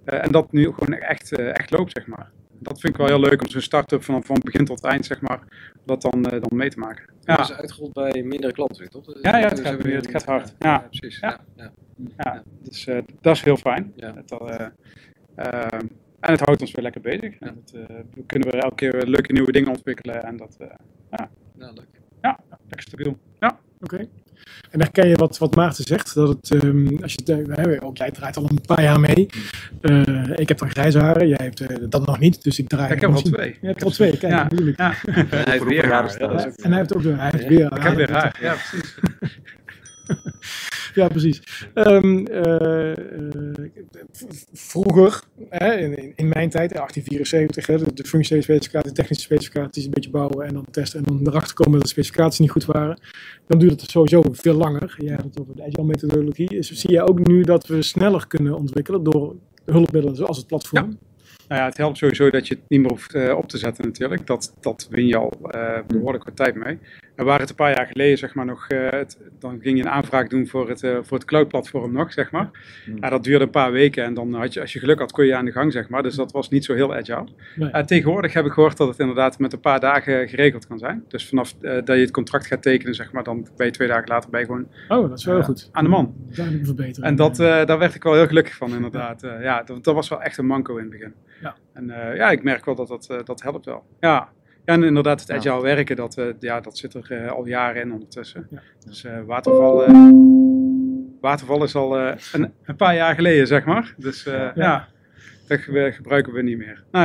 en 0.04 0.32
dat 0.32 0.52
nu 0.52 0.64
gewoon 0.64 0.94
echt, 0.94 1.32
echt 1.32 1.70
loopt, 1.70 1.92
zeg 1.92 2.06
maar 2.06 2.30
dat 2.62 2.80
vind 2.80 2.92
ik 2.92 2.98
wel 2.98 3.06
heel 3.06 3.20
leuk 3.20 3.42
om 3.42 3.48
zo'n 3.48 3.60
start-up 3.60 4.02
van, 4.02 4.24
van 4.24 4.40
begin 4.44 4.64
tot 4.64 4.84
eind, 4.84 5.06
zeg 5.06 5.20
maar, 5.20 5.40
dat 5.84 6.02
dan, 6.02 6.18
uh, 6.18 6.40
dan 6.40 6.56
mee 6.56 6.70
te 6.70 6.78
maken. 6.78 7.04
Ja. 7.20 7.36
Dat 7.36 7.50
is 7.50 7.56
uitgerold 7.56 7.92
bij 7.92 8.22
mindere 8.22 8.52
klanten, 8.52 8.90
toch? 8.90 9.04
Ja, 9.22 9.36
ja 9.38 9.48
het, 9.48 9.56
dus 9.56 9.66
gaat, 9.66 9.82
het 9.82 10.10
gaat 10.10 10.24
hard. 10.24 10.54
Ja, 10.58 10.70
ja 10.70 10.78
precies. 10.78 11.18
Ja. 11.20 11.40
Ja. 11.56 11.72
Ja. 12.16 12.42
dus 12.62 12.86
uh, 12.86 12.98
dat 13.20 13.36
is 13.36 13.42
heel 13.42 13.56
fijn. 13.56 13.92
Ja. 13.96 14.14
Dat, 14.26 14.42
uh, 14.42 15.80
en 16.20 16.32
het 16.32 16.40
houdt 16.40 16.60
ons 16.60 16.70
weer 16.70 16.82
lekker 16.82 17.00
bezig. 17.00 17.38
En 17.38 17.54
dat, 17.54 17.70
we 18.14 18.24
kunnen 18.26 18.50
we 18.50 18.56
elke 18.56 18.74
keer 18.74 19.06
leuke 19.06 19.32
nieuwe 19.32 19.52
dingen 19.52 19.70
ontwikkelen. 19.70 20.22
En 20.22 20.36
dat, 20.36 20.56
ja. 21.10 21.30
Ja, 21.58 21.70
leuk. 21.72 22.00
Ja, 22.20 22.38
lekker 22.48 22.82
stabiel. 22.82 23.18
Ja. 23.40 23.58
Oké. 23.80 23.94
Okay. 23.94 24.08
En 24.70 24.80
herken 24.80 25.08
je 25.08 25.16
wat, 25.16 25.38
wat 25.38 25.54
Maarten 25.54 25.84
zegt, 25.84 26.14
dat 26.14 26.28
het, 26.28 26.64
um, 26.64 26.98
als 27.02 27.12
je, 27.12 27.44
uh, 27.66 27.86
ook 27.86 27.96
jij 27.96 28.10
draait 28.10 28.36
al 28.36 28.50
een 28.50 28.60
paar 28.66 28.82
jaar 28.82 29.00
mee. 29.00 29.28
Uh, 29.80 30.30
ik 30.36 30.48
heb 30.48 30.58
dan 30.58 30.70
grijze 30.70 30.98
haren, 30.98 31.28
jij 31.28 31.38
hebt 31.42 31.60
uh, 31.60 31.68
dat 31.88 32.06
nog 32.06 32.18
niet, 32.18 32.42
dus 32.42 32.58
ik 32.58 32.68
draai. 32.68 32.92
ik 32.92 33.00
heb 33.00 33.10
al 33.10 33.22
twee. 33.22 33.56
Je 33.60 33.66
hebt 33.66 33.80
er 33.80 33.86
al 33.86 33.92
twee, 33.92 34.18
kijk, 34.18 34.32
ja. 34.32 34.42
natuurlijk. 34.42 34.78
Ja. 34.78 34.94
En 35.04 35.26
hij 35.28 35.52
heeft 35.52 35.64
weer 35.64 35.92
haar. 35.92 36.14
En 36.16 36.70
hij 36.70 36.78
heeft 36.78 36.94
ook 36.94 37.02
hij 37.02 37.30
heeft 37.30 37.46
weer 37.46 37.68
haar. 37.68 37.78
Ik 37.78 37.82
heb 37.82 37.94
weer 37.94 38.12
haar, 38.12 38.38
ja 38.40 38.54
precies. 38.54 38.94
ja, 40.94 41.08
precies. 41.08 41.66
Um, 41.74 42.26
uh, 42.28 42.88
uh, 42.88 42.94
vroeger, 44.52 45.22
hè, 45.48 45.76
in, 45.76 46.12
in, 46.16 46.28
mijn 46.28 46.50
tijd, 46.50 46.70
in 46.70 46.76
1874, 46.76 47.66
hè, 47.66 47.94
de, 47.94 48.04
functionele 48.04 48.44
specificaties, 48.44 48.90
de 48.90 48.96
technische 48.96 49.24
specificaties 49.24 49.84
een 49.84 49.90
beetje 49.90 50.10
bouwen 50.10 50.46
en 50.46 50.54
dan 50.54 50.66
testen 50.70 50.98
en 50.98 51.04
dan 51.04 51.26
erachter 51.26 51.54
komen 51.54 51.72
dat 51.72 51.82
de 51.82 51.88
specificaties 51.88 52.38
niet 52.38 52.50
goed 52.50 52.64
waren, 52.64 53.00
dan 53.46 53.58
duurt 53.58 53.80
het 53.80 53.90
sowieso 53.90 54.22
veel 54.30 54.54
langer. 54.54 54.94
Jij 54.98 55.14
had 55.14 55.24
het 55.24 55.40
over 55.40 55.56
de 55.56 55.62
agile 55.62 55.84
methodologie. 55.84 56.48
Dus 56.48 56.70
zie 56.70 56.90
je 56.90 57.08
ook 57.08 57.26
nu 57.26 57.42
dat 57.42 57.66
we 57.66 57.82
sneller 57.82 58.26
kunnen 58.26 58.56
ontwikkelen 58.56 59.02
door 59.02 59.36
hulpmiddelen 59.64 60.16
zoals 60.16 60.36
het 60.36 60.46
platform. 60.46 60.98
Nou 61.48 61.60
ja, 61.60 61.68
het 61.68 61.76
helpt 61.76 61.98
sowieso 61.98 62.30
dat 62.30 62.48
je 62.48 62.54
het 62.54 62.62
niet 62.68 62.80
meer 62.80 62.90
hoeft 62.90 63.14
eh, 63.14 63.36
op 63.36 63.48
te 63.48 63.58
zetten 63.58 63.84
natuurlijk. 63.84 64.26
Dat, 64.26 64.54
dat 64.60 64.86
win 64.90 65.06
je 65.06 65.16
al 65.16 65.32
eh, 65.50 65.78
behoorlijk 65.86 66.24
wat 66.24 66.36
tijd 66.36 66.54
mee. 66.54 66.78
En 67.16 67.24
waar 67.24 67.40
het 67.40 67.50
een 67.50 67.54
paar 67.56 67.74
jaar 67.76 67.86
geleden 67.86 68.18
zeg 68.18 68.34
maar 68.34 68.44
nog, 68.44 68.68
eh, 68.68 68.90
het- 68.90 69.18
dan 69.38 69.58
ging 69.62 69.78
je 69.78 69.84
een 69.84 69.90
aanvraag 69.90 70.28
doen 70.28 70.46
voor 70.46 70.68
het, 70.68 70.82
eh, 70.82 70.96
voor 71.02 71.16
het 71.16 71.26
cloud-platform 71.26 71.92
nog, 71.92 72.12
zeg 72.12 72.30
maar. 72.30 72.50
Hmm. 72.84 72.96
Ja, 73.00 73.08
dat 73.08 73.24
duurde 73.24 73.44
een 73.44 73.50
paar 73.50 73.72
weken 73.72 74.04
en 74.04 74.14
dan 74.14 74.34
had 74.34 74.52
je, 74.52 74.60
als 74.60 74.72
je 74.72 74.78
geluk 74.78 74.98
had, 74.98 75.12
kon 75.12 75.26
je 75.26 75.36
aan 75.36 75.44
de 75.44 75.52
gang, 75.52 75.72
zeg 75.72 75.88
maar. 75.88 76.02
Dus 76.02 76.14
dat 76.14 76.32
was 76.32 76.48
niet 76.48 76.64
zo 76.64 76.74
heel 76.74 76.94
agile. 76.94 77.26
Nee. 77.56 77.70
Eh, 77.70 77.82
tegenwoordig 77.84 78.32
heb 78.32 78.44
ik 78.46 78.52
gehoord 78.52 78.76
dat 78.76 78.88
het 78.88 78.98
inderdaad 78.98 79.38
met 79.38 79.52
een 79.52 79.60
paar 79.60 79.80
dagen 79.80 80.28
geregeld 80.28 80.66
kan 80.66 80.78
zijn. 80.78 81.04
Dus 81.08 81.28
vanaf 81.28 81.52
dat 81.60 81.86
je 81.86 81.92
het 81.92 82.10
contract 82.10 82.46
gaat 82.46 82.62
tekenen, 82.62 82.94
zeg 82.94 83.12
maar, 83.12 83.22
dan 83.24 83.48
ben 83.56 83.66
je 83.66 83.72
twee 83.72 83.88
dagen 83.88 84.08
later 84.08 84.30
bij 84.30 84.44
gewoon 84.44 84.66
Oh, 84.88 85.08
dat 85.08 85.18
is 85.18 85.24
wel 85.24 85.36
Ja. 85.36 85.42
goed. 85.42 85.68
aan 85.72 85.84
de 85.84 85.90
man. 85.90 86.14
Duidelijk 86.34 86.66
verbeteren. 86.66 87.08
En 87.08 87.16
dat, 87.16 87.36
daar 87.36 87.78
werd 87.78 87.94
ik 87.94 88.02
wel 88.02 88.14
heel 88.14 88.26
gelukkig 88.26 88.54
van, 88.54 88.74
inderdaad. 88.74 89.22
Eh, 89.22 89.42
ja, 89.42 89.62
dat, 89.62 89.84
dat 89.84 89.94
was 89.94 90.08
wel 90.08 90.22
echt 90.22 90.38
een 90.38 90.46
manco 90.46 90.76
in 90.76 90.82
het 90.82 90.90
begin. 90.90 91.14
Ja. 91.40 91.54
En 91.72 91.86
ja, 92.14 92.30
ik 92.30 92.42
merk 92.42 92.64
wel 92.64 92.74
dat 92.74 92.88
dat, 92.88 93.22
dat 93.26 93.42
helpt 93.42 93.64
wel. 93.64 93.84
Ja. 94.00 94.28
Ja, 94.64 94.72
en 94.74 94.82
inderdaad, 94.82 95.20
het 95.20 95.28
Ja. 95.28 95.36
agile 95.36 95.62
werken, 95.62 95.96
dat, 95.96 96.18
eh, 96.18 96.26
ja, 96.40 96.60
dat 96.60 96.78
zit 96.78 96.94
er 96.94 97.10
eh, 97.24 97.30
al 97.32 97.46
jaren 97.46 97.82
in 97.82 97.92
ondertussen. 97.92 98.46
Ja. 98.50 98.62
Dus 98.86 99.04
eh, 99.04 99.20
waterval, 99.26 99.84
eh, 99.84 100.10
waterval 101.20 101.62
is 101.64 101.74
al 101.74 101.98
eh, 101.98 102.16
een, 102.32 102.52
een 102.64 102.76
paar 102.76 102.94
jaar 102.94 103.14
geleden, 103.14 103.46
zeg 103.46 103.64
maar. 103.64 103.94
Dus 103.96 104.26
eh, 104.26 104.48
ja. 104.54 104.88
dat 105.48 105.58
ge- 105.60 105.92
gebruiken 105.94 106.32
we 106.32 106.42
niet 106.42 106.58
meer. 106.58 106.84
Nee. 106.90 107.02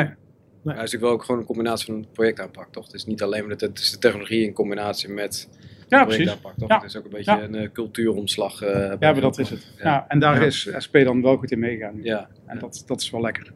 Ja, 0.63 0.73
het 0.73 0.83
is 0.85 0.91
natuurlijk 0.91 1.01
wel 1.03 1.11
ook 1.11 1.23
gewoon 1.23 1.39
een 1.41 1.47
combinatie 1.47 1.85
van 1.85 1.95
een 1.95 2.07
projectaanpak, 2.13 2.71
toch? 2.71 2.85
Het 2.85 2.93
is 2.93 3.05
niet 3.05 3.21
alleen 3.23 3.47
maar 3.47 3.57
de, 3.57 3.65
het 3.65 3.79
is 3.79 3.91
de 3.91 3.97
technologie 3.97 4.45
in 4.45 4.53
combinatie 4.53 5.09
met 5.09 5.49
Ja, 5.87 6.05
projectaanpak, 6.05 6.53
toch? 6.57 6.69
Ja. 6.69 6.75
Het 6.75 6.83
is 6.83 6.97
ook 6.97 7.03
een 7.03 7.09
beetje 7.09 7.31
Ja. 7.35 7.41
een 7.43 7.55
eh, 7.55 7.69
cultuuromslag. 7.73 8.61
eh, 8.61 8.69
Ja, 8.99 9.11
maar 9.11 9.21
dat 9.21 9.39
is 9.39 9.49
het. 9.49 9.73
Ja. 9.77 9.83
Ja. 9.83 10.05
en 10.07 10.19
daar 10.19 10.39
Ja. 10.39 10.45
is 10.45 10.69
SP 10.85 10.93
dan 11.03 11.21
wel 11.21 11.37
goed 11.37 11.51
in 11.51 11.59
meegegaan. 11.59 11.95
nu. 11.95 12.03
Ja. 12.03 12.27
En 12.45 12.59
dat, 12.59 12.83
dat 12.85 13.01
is 13.01 13.09
wel 13.09 13.21
lekker. 13.21 13.51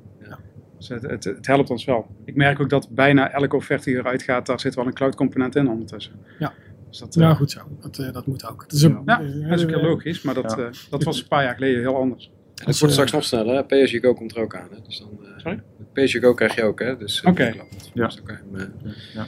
Dus 0.81 0.89
het, 0.89 1.01
het, 1.01 1.23
het 1.23 1.47
helpt 1.47 1.69
ons 1.69 1.85
wel. 1.85 2.07
Ik 2.25 2.35
merk 2.35 2.59
ook 2.59 2.69
dat 2.69 2.87
bijna 2.89 3.31
elke 3.31 3.55
offerte 3.55 3.89
die 3.89 3.99
eruit 3.99 4.23
gaat, 4.23 4.45
daar 4.45 4.59
zit 4.59 4.75
wel 4.75 4.85
een 4.85 4.93
cloud 4.93 5.15
component 5.15 5.55
in 5.55 5.69
ondertussen. 5.69 6.13
Ja. 6.39 6.53
Dus 6.89 6.99
dat, 6.99 7.15
eh, 7.15 7.21
Ja, 7.21 7.33
goed 7.33 7.51
zo. 7.51 7.59
Dat, 7.81 7.97
eh, 7.99 8.11
dat 8.13 8.25
moet 8.27 8.47
ook. 8.49 8.61
Het 8.61 8.71
is 8.71 8.81
een, 8.81 9.01
Ja, 9.05 9.17
dat 9.49 9.59
is 9.59 9.63
ook 9.63 9.69
heel 9.69 9.81
logisch, 9.81 10.21
maar 10.21 10.33
dat, 10.33 10.53
Ja. 10.57 10.63
eh, 10.63 10.69
dat 10.89 11.03
was 11.03 11.21
een 11.21 11.27
paar 11.27 11.43
jaar 11.43 11.53
geleden 11.53 11.79
heel 11.79 11.95
anders. 11.95 12.31
Het 12.65 12.79
wordt 12.79 12.93
straks 12.93 13.11
nog 13.11 13.23
sneller, 13.23 13.55
hè? 13.55 13.63
PSU-Go 13.83 14.13
komt 14.13 14.35
er 14.35 14.41
ook 14.41 14.55
aan. 14.55 14.67
Hè? 14.71 14.77
Dus 14.87 14.99
dan, 14.99 15.09
eh, 15.25 15.29
Sorry? 15.37 15.61
Krijg 16.35 16.55
je 16.55 16.63
ook, 16.63 16.79
hè? 16.79 16.97
Dus, 16.97 17.21
Oké. 17.21 17.43
Ja. 17.45 17.63
Dus 17.93 18.15
dan 18.15 18.23
kan 18.25 18.35
je 18.51 18.57
hem 18.57 18.73
Ja. 19.13 19.25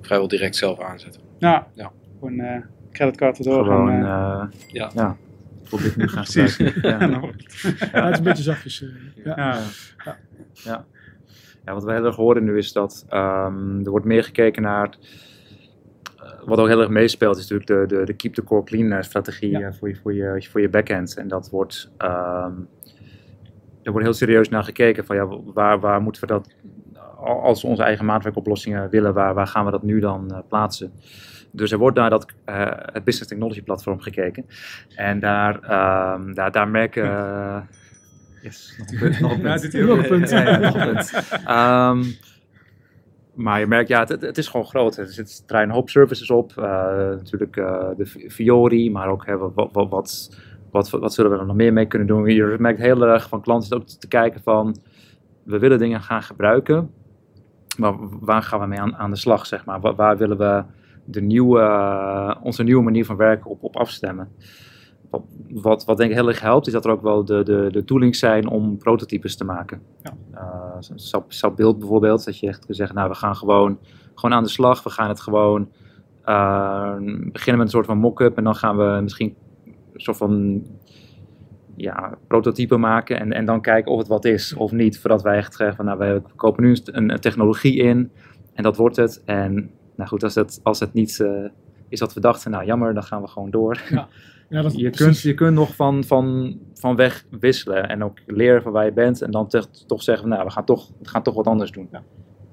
vrijwel 0.00 0.28
direct 0.28 0.56
zelf 0.56 0.80
aanzetten. 0.80 1.20
Ja, 1.38 1.66
Ja. 1.74 1.92
gewoon 2.18 2.40
eh 2.40 2.60
creditcard 2.92 3.38
erdoor. 3.38 3.64
Gewoon, 3.64 3.88
en, 3.90 3.98
Ja. 4.00 4.90
ja. 4.94 5.16
Probeer 5.74 5.90
ik 5.90 5.96
nu 5.96 6.08
gebruiken. 6.08 6.80
Ja. 6.82 6.98
het- 7.20 7.90
ja, 7.92 8.04
het 8.04 8.12
is 8.12 8.18
een 8.18 8.24
beetje 8.24 8.42
zachtjes. 8.42 8.82
eh, 8.82 9.24
ja. 9.24 9.36
ja. 9.36 10.16
Ja. 10.64 10.84
ja, 11.64 11.72
wat 11.72 11.84
we 11.84 11.92
heel 11.92 12.04
erg 12.04 12.16
horen 12.16 12.44
nu 12.44 12.56
is 12.58 12.72
dat 12.72 13.04
ehm, 13.08 13.78
er 13.84 13.90
wordt 13.90 14.06
meer 14.06 14.24
gekeken 14.24 14.62
naar. 14.62 14.88
eh, 16.16 16.30
wat 16.44 16.58
ook 16.58 16.66
heel 16.68 16.80
erg 16.80 16.88
meespeelt, 16.88 17.36
is 17.36 17.48
natuurlijk 17.48 17.90
de, 17.90 17.96
de, 17.96 18.04
de 18.04 18.12
keep 18.14 18.34
the 18.34 18.44
core 18.44 18.64
clean 18.64 18.92
eh, 18.92 19.02
strategie 19.02 19.58
Ja. 19.58 19.72
voor, 19.72 19.88
je, 19.88 19.96
voor, 19.96 20.14
je, 20.14 20.46
voor 20.50 20.60
je 20.60 20.68
backend. 20.68 21.16
En 21.16 21.28
dat 21.28 21.50
wordt. 21.50 21.90
ehm 21.98 22.52
er 23.82 23.90
wordt 23.90 24.06
heel 24.06 24.16
serieus 24.16 24.48
naar 24.48 24.64
gekeken 24.64 25.04
van 25.06 25.16
ja, 25.16 25.26
waar, 25.44 25.80
waar 25.80 26.00
moeten 26.02 26.20
we 26.20 26.26
dat. 26.26 26.48
Als 27.20 27.62
we 27.62 27.68
onze 27.68 27.82
eigen 27.82 28.04
maatwerkoplossingen 28.04 28.90
willen, 28.90 29.14
waar, 29.14 29.34
waar 29.34 29.46
gaan 29.46 29.64
we 29.64 29.70
dat 29.70 29.82
nu 29.82 30.00
dan 30.00 30.44
plaatsen? 30.48 30.92
Dus 31.56 31.72
er 31.72 31.78
wordt 31.78 31.96
naar 31.96 32.10
dat, 32.10 32.26
eh, 32.44 32.66
het 32.70 33.04
Business 33.04 33.28
Technology 33.28 33.62
Platform 33.62 34.00
gekeken. 34.00 34.46
En 34.96 35.20
daar, 35.20 35.60
ehm, 35.60 36.32
daar, 36.34 36.52
daar 36.52 36.68
merken. 36.68 37.04
eh, 37.04 37.60
yes, 38.42 38.74
nog 38.78 38.88
een 38.90 38.98
punt. 38.98 39.20
Nog 39.20 39.32
een 39.32 39.42
Ja, 39.42 39.58
punt. 39.58 39.72
Nog 39.72 39.96
een 39.98 39.98
goed. 39.98 40.08
punt. 40.08 40.30
Ja, 40.30 40.40
ja, 40.48 40.58
nog 40.58 40.74
een 40.74 40.92
punt. 40.92 41.12
Ehm, 41.46 42.02
maar 43.34 43.60
je 43.60 43.66
merkt, 43.66 43.88
ja, 43.88 44.00
het, 44.00 44.20
het 44.20 44.38
is 44.38 44.48
gewoon 44.48 44.66
groot. 44.66 44.96
Er 44.96 45.06
zitten 45.06 45.62
een 45.62 45.70
hoop 45.70 45.90
services 45.90 46.30
op. 46.30 46.52
eh, 46.56 46.64
natuurlijk 47.08 47.54
de 47.96 48.06
Fi- 48.06 48.30
Fiori, 48.30 48.90
maar 48.90 49.08
ook 49.08 49.26
hè, 49.26 49.36
wat, 49.38 49.52
wat, 49.72 49.88
wat, 49.90 50.38
wat, 50.70 50.90
wat 50.90 51.14
zullen 51.14 51.30
we 51.30 51.38
er 51.38 51.46
nog 51.46 51.56
meer 51.56 51.72
mee 51.72 51.86
kunnen 51.86 52.08
doen. 52.08 52.26
Je 52.28 52.56
merkt 52.58 52.80
heel 52.80 53.02
erg 53.02 53.28
van 53.28 53.40
klanten 53.42 53.76
ook 53.76 53.86
te 53.86 54.08
kijken 54.08 54.40
van, 54.42 54.76
we 55.42 55.58
willen 55.58 55.78
dingen 55.78 56.02
gaan 56.02 56.22
gebruiken, 56.22 56.90
maar 57.78 57.94
waar 58.20 58.42
gaan 58.42 58.60
we 58.60 58.66
mee 58.66 58.80
aan, 58.80 58.96
aan 58.96 59.10
de 59.10 59.16
slag, 59.16 59.46
zeg 59.46 59.64
maar? 59.64 59.80
Waar, 59.80 59.94
waar 59.94 60.16
willen 60.16 60.38
we 60.38 60.62
de 61.04 61.20
nieuwe, 61.20 61.60
eh, 61.60 62.34
onze 62.42 62.62
nieuwe 62.62 62.82
manier 62.82 63.04
van 63.04 63.16
werken 63.16 63.50
op, 63.50 63.62
op 63.62 63.76
afstemmen? 63.76 64.28
Wat, 65.10 65.22
wat, 65.48 65.84
wat 65.84 65.96
denk 65.96 66.10
ik 66.10 66.16
heel 66.16 66.28
erg 66.28 66.40
helpt, 66.40 66.66
is 66.66 66.72
dat 66.72 66.84
er 66.84 66.90
ook 66.90 67.02
wel 67.02 67.24
de, 67.24 67.42
de, 67.42 67.68
de 67.70 67.84
toolings 67.84 68.18
zijn 68.18 68.48
om 68.48 68.78
prototypes 68.78 69.36
te 69.36 69.44
maken. 69.44 69.80
Uh, 70.34 70.76
SAP, 70.78 71.32
SAP 71.32 71.56
Build 71.56 71.78
bijvoorbeeld, 71.78 72.24
dat 72.24 72.38
je 72.38 72.46
echt 72.46 72.64
kunt 72.64 72.76
zeggen, 72.76 72.96
nou 72.96 73.08
we 73.08 73.14
gaan 73.14 73.36
gewoon, 73.36 73.78
gewoon 74.14 74.36
aan 74.36 74.42
de 74.42 74.48
slag, 74.48 74.82
we 74.82 74.90
gaan 74.90 75.08
het 75.08 75.20
gewoon 75.20 75.68
uh, 76.26 76.96
beginnen 77.32 77.56
met 77.56 77.66
een 77.66 77.68
soort 77.68 77.86
van 77.86 77.98
mock-up 77.98 78.36
en 78.36 78.44
dan 78.44 78.54
gaan 78.54 78.76
we 78.76 79.00
misschien 79.02 79.34
een 79.92 80.00
soort 80.00 80.16
van 80.16 80.62
ja, 81.76 82.18
prototype 82.26 82.76
maken 82.76 83.20
en, 83.20 83.32
en 83.32 83.44
dan 83.44 83.60
kijken 83.60 83.92
of 83.92 83.98
het 83.98 84.08
wat 84.08 84.24
is 84.24 84.54
of 84.54 84.72
niet, 84.72 85.00
voordat 85.00 85.22
wij 85.22 85.36
echt 85.36 85.54
zeggen 85.54 85.76
van 85.76 85.84
nou 85.84 85.98
we 85.98 86.22
kopen 86.36 86.62
nu 86.62 86.76
een, 86.84 87.10
een 87.10 87.20
technologie 87.20 87.76
in 87.76 88.10
en 88.54 88.62
dat 88.62 88.76
wordt 88.76 88.96
het 88.96 89.22
en 89.24 89.70
nou 89.96 90.08
goed, 90.08 90.22
als 90.22 90.34
het, 90.34 90.60
als 90.62 90.80
het 90.80 90.92
niet 90.92 91.18
uh, 91.22 91.48
is 91.88 92.00
wat 92.00 92.14
we 92.14 92.20
dachten, 92.20 92.50
nou 92.50 92.64
jammer, 92.64 92.94
dan 92.94 93.02
gaan 93.02 93.22
we 93.22 93.28
gewoon 93.28 93.50
door. 93.50 93.82
Ja. 93.90 94.08
Ja, 94.48 94.62
dat, 94.62 94.76
je, 94.80 94.90
kunt, 94.90 95.20
je 95.20 95.34
kunt 95.34 95.54
nog 95.54 95.74
van, 95.74 96.04
van, 96.04 96.56
van 96.74 96.96
weg 96.96 97.24
wisselen 97.40 97.88
en 97.88 98.04
ook 98.04 98.18
leren 98.26 98.62
van 98.62 98.72
waar 98.72 98.84
je 98.84 98.92
bent 98.92 99.22
en 99.22 99.30
dan 99.30 99.48
te, 99.48 99.64
toch 99.86 100.02
zeggen, 100.02 100.28
nou, 100.28 100.44
we 100.44 100.50
gaan 100.50 100.64
toch, 100.64 100.90
we 101.02 101.08
gaan 101.08 101.22
toch 101.22 101.34
wat 101.34 101.46
anders 101.46 101.70
doen. 101.70 101.88
Ja, 101.92 102.02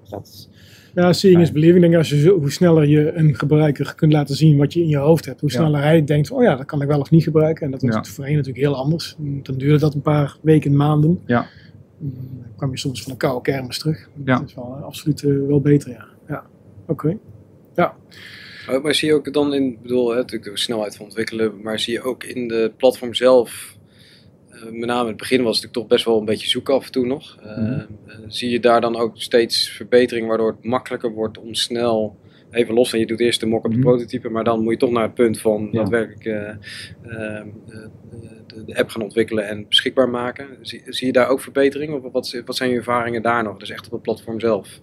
dat, 0.09 0.49
ja 0.93 1.13
seeing 1.13 1.41
is 1.41 1.51
believing. 1.51 1.81
Denk 1.81 1.95
als 1.95 2.09
je 2.09 2.19
zo, 2.19 2.39
hoe 2.39 2.51
sneller 2.51 2.87
je 2.87 3.13
een 3.13 3.35
gebruiker 3.35 3.95
kunt 3.95 4.13
laten 4.13 4.35
zien 4.35 4.57
wat 4.57 4.73
je 4.73 4.81
in 4.81 4.87
je 4.87 4.97
hoofd 4.97 5.25
hebt, 5.25 5.41
hoe 5.41 5.51
sneller 5.51 5.79
ja. 5.79 5.85
hij 5.85 6.03
denkt, 6.03 6.31
oh 6.31 6.43
ja, 6.43 6.55
dat 6.55 6.65
kan 6.65 6.81
ik 6.81 6.87
wel 6.87 6.99
of 6.99 7.09
niet 7.09 7.23
gebruiken. 7.23 7.65
En 7.65 7.71
dat 7.71 7.81
was 7.81 7.95
ja. 7.95 8.03
voorheen 8.03 8.35
natuurlijk 8.35 8.65
heel 8.65 8.75
anders. 8.75 9.15
Dan 9.17 9.57
duurde 9.57 9.79
dat 9.79 9.93
een 9.93 10.01
paar 10.01 10.37
weken, 10.41 10.75
maanden. 10.75 11.19
Ja. 11.25 11.47
Dan 11.99 12.53
kwam 12.55 12.71
je 12.71 12.77
soms 12.77 13.03
van 13.03 13.11
een 13.11 13.17
koude 13.17 13.41
kermis 13.41 13.79
terug. 13.79 14.09
Ja. 14.25 14.39
Dat 14.39 14.47
is 14.47 14.55
wel 14.55 14.65
absoluut 14.65 15.21
uh, 15.21 15.47
wel 15.47 15.61
beter, 15.61 15.91
ja. 15.91 16.05
ja. 16.27 16.43
Oké. 16.81 16.91
Okay. 16.91 17.19
Ja. 17.81 18.79
Maar 18.79 18.95
zie 18.95 19.07
je 19.07 19.13
ook 19.13 19.33
dan 19.33 19.53
in, 19.53 19.71
ik 19.71 19.81
bedoel, 19.81 20.09
hè, 20.09 20.15
natuurlijk 20.15 20.51
de 20.51 20.57
snelheid 20.57 20.95
van 20.95 21.05
ontwikkelen, 21.05 21.61
maar 21.61 21.79
zie 21.79 21.93
je 21.93 22.01
ook 22.01 22.23
in 22.23 22.47
de 22.47 22.71
platform 22.77 23.13
zelf, 23.13 23.77
uh, 24.49 24.63
met 24.63 24.89
name 24.89 25.01
in 25.01 25.07
het 25.07 25.17
begin 25.17 25.43
was 25.43 25.55
het 25.55 25.65
natuurlijk 25.65 25.73
toch 25.73 25.87
best 25.87 26.05
wel 26.05 26.19
een 26.19 26.25
beetje 26.25 26.47
zoeken 26.47 26.73
af 26.73 26.85
en 26.85 26.91
toe 26.91 27.05
nog. 27.05 27.37
Uh, 27.45 27.57
mm 27.57 27.63
-hmm. 27.63 27.87
uh, 28.07 28.15
zie 28.27 28.49
je 28.49 28.59
daar 28.59 28.81
dan 28.81 28.95
ook 28.95 29.17
steeds 29.17 29.69
verbetering 29.69 30.27
waardoor 30.27 30.51
het 30.51 30.63
makkelijker 30.63 31.11
wordt 31.11 31.37
om 31.37 31.53
snel, 31.53 32.17
even 32.51 32.73
los 32.73 32.89
van 32.89 32.99
je 32.99 33.05
doet 33.05 33.19
eerst 33.19 33.39
de 33.39 33.45
mock-up, 33.45 33.71
mm 33.71 33.71
-hmm. 33.71 33.81
de 33.81 33.89
prototype, 33.89 34.29
maar 34.29 34.43
dan 34.43 34.63
moet 34.63 34.73
je 34.73 34.79
toch 34.79 34.91
naar 34.91 35.03
het 35.03 35.13
punt 35.13 35.39
van 35.39 35.69
ja. 35.71 35.79
daadwerkelijk 35.79 36.23
de, 36.23 36.57
de, 38.65 38.75
app 38.75 38.89
gaan 38.89 39.03
ontwikkelen 39.03 39.47
en 39.47 39.67
beschikbaar 39.67 40.09
maken. 40.09 40.47
Zie, 40.61 40.81
zie 40.85 41.07
je 41.07 41.13
daar 41.13 41.27
ook 41.27 41.41
verbetering 41.41 41.93
of 41.93 42.11
wat, 42.11 42.41
wat 42.45 42.55
zijn 42.55 42.69
je 42.69 42.75
ervaringen 42.75 43.21
daar 43.21 43.43
nog, 43.43 43.57
dus 43.57 43.69
echt 43.69 43.85
op 43.85 43.91
het 43.91 44.01
platform 44.01 44.39
zelf? 44.39 44.81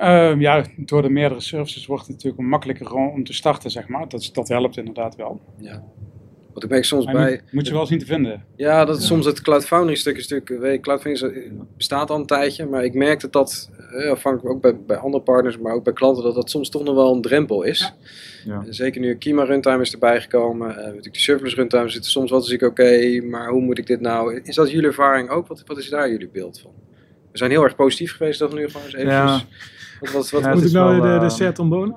Uh, 0.00 0.40
ja, 0.40 0.64
door 0.76 1.02
de 1.02 1.08
meerdere 1.10 1.40
services 1.40 1.86
wordt 1.86 2.02
het 2.02 2.12
natuurlijk 2.12 2.42
makkelijker 2.42 2.94
om 2.94 3.24
te 3.24 3.32
starten, 3.32 3.70
zeg 3.70 3.88
maar. 3.88 4.08
Dat, 4.08 4.30
dat 4.32 4.48
helpt 4.48 4.76
inderdaad 4.76 5.16
wel. 5.16 5.40
Ja. 5.56 5.82
Wat 6.54 6.62
ik 6.62 6.70
merk 6.70 6.84
soms 6.84 7.04
maar 7.04 7.14
bij... 7.14 7.30
Moet, 7.30 7.52
moet, 7.52 7.66
je 7.66 7.72
wel 7.72 7.86
zien 7.86 7.98
te 7.98 8.06
vinden. 8.06 8.44
Ja, 8.56 8.84
dat 8.84 8.96
is 8.96 9.02
ja. 9.02 9.08
soms 9.08 9.26
het 9.26 9.40
Cloud 9.40 9.66
Foundry 9.66 9.94
stuk 9.94 10.16
is 10.16 10.28
natuurlijk... 10.28 10.62
Weet, 10.62 10.80
Cloud 10.80 11.00
Foundry 11.00 11.52
bestaat 11.76 12.10
al 12.10 12.16
een 12.16 12.26
tijdje, 12.26 12.66
maar 12.66 12.84
ik 12.84 12.94
merk 12.94 13.20
dat 13.20 13.32
dat, 13.32 13.70
eh, 13.90 14.10
afhankelijk 14.10 14.54
ook 14.54 14.60
bij, 14.60 14.76
bij 14.86 14.96
andere 14.96 15.22
partners, 15.22 15.58
maar 15.58 15.72
ook 15.72 15.84
bij 15.84 15.92
klanten, 15.92 16.22
dat 16.22 16.34
dat 16.34 16.50
soms 16.50 16.68
toch 16.68 16.84
nog 16.84 16.94
wel 16.94 17.14
een 17.14 17.22
drempel 17.22 17.62
is. 17.62 17.94
Ja. 18.44 18.62
Ja. 18.64 18.72
Zeker 18.72 19.00
nu 19.00 19.14
Kima 19.14 19.44
Runtime 19.44 19.80
is 19.80 19.92
erbij 19.92 20.20
gekomen, 20.20 20.70
uh, 20.70 20.76
natuurlijk 20.76 21.12
de 21.12 21.20
serverless 21.20 21.56
runtime 21.56 21.88
zit 21.88 22.04
er 22.04 22.10
soms 22.10 22.30
wel 22.30 22.40
te 22.40 22.54
oké, 22.54 22.64
okay, 22.64 23.18
maar 23.18 23.48
hoe 23.48 23.60
moet 23.60 23.78
ik 23.78 23.86
dit 23.86 24.00
nou... 24.00 24.40
Is 24.42 24.54
dat 24.54 24.70
jullie 24.70 24.86
ervaring 24.86 25.30
ook? 25.30 25.46
Wat, 25.46 25.62
wat 25.66 25.78
is 25.78 25.88
daar 25.88 26.10
jullie 26.10 26.28
beeld 26.28 26.60
van? 26.60 26.72
We 27.32 27.38
zijn 27.38 27.50
heel 27.50 27.62
erg 27.62 27.74
positief 27.74 28.16
geweest, 28.16 28.38
dat 28.38 28.52
we 28.52 28.58
nu 28.58 28.68
gewoon 28.68 28.86
eens 28.86 28.94
even... 28.94 29.46
Wat, 30.00 30.10
wat, 30.12 30.30
wat, 30.30 30.42
ja, 30.42 30.52
moet 30.54 30.64
ik 30.64 30.72
nou 30.72 31.00
wel, 31.00 31.18
de, 31.18 31.24
de 31.24 31.30
set 31.30 31.58
ombonen? 31.58 31.96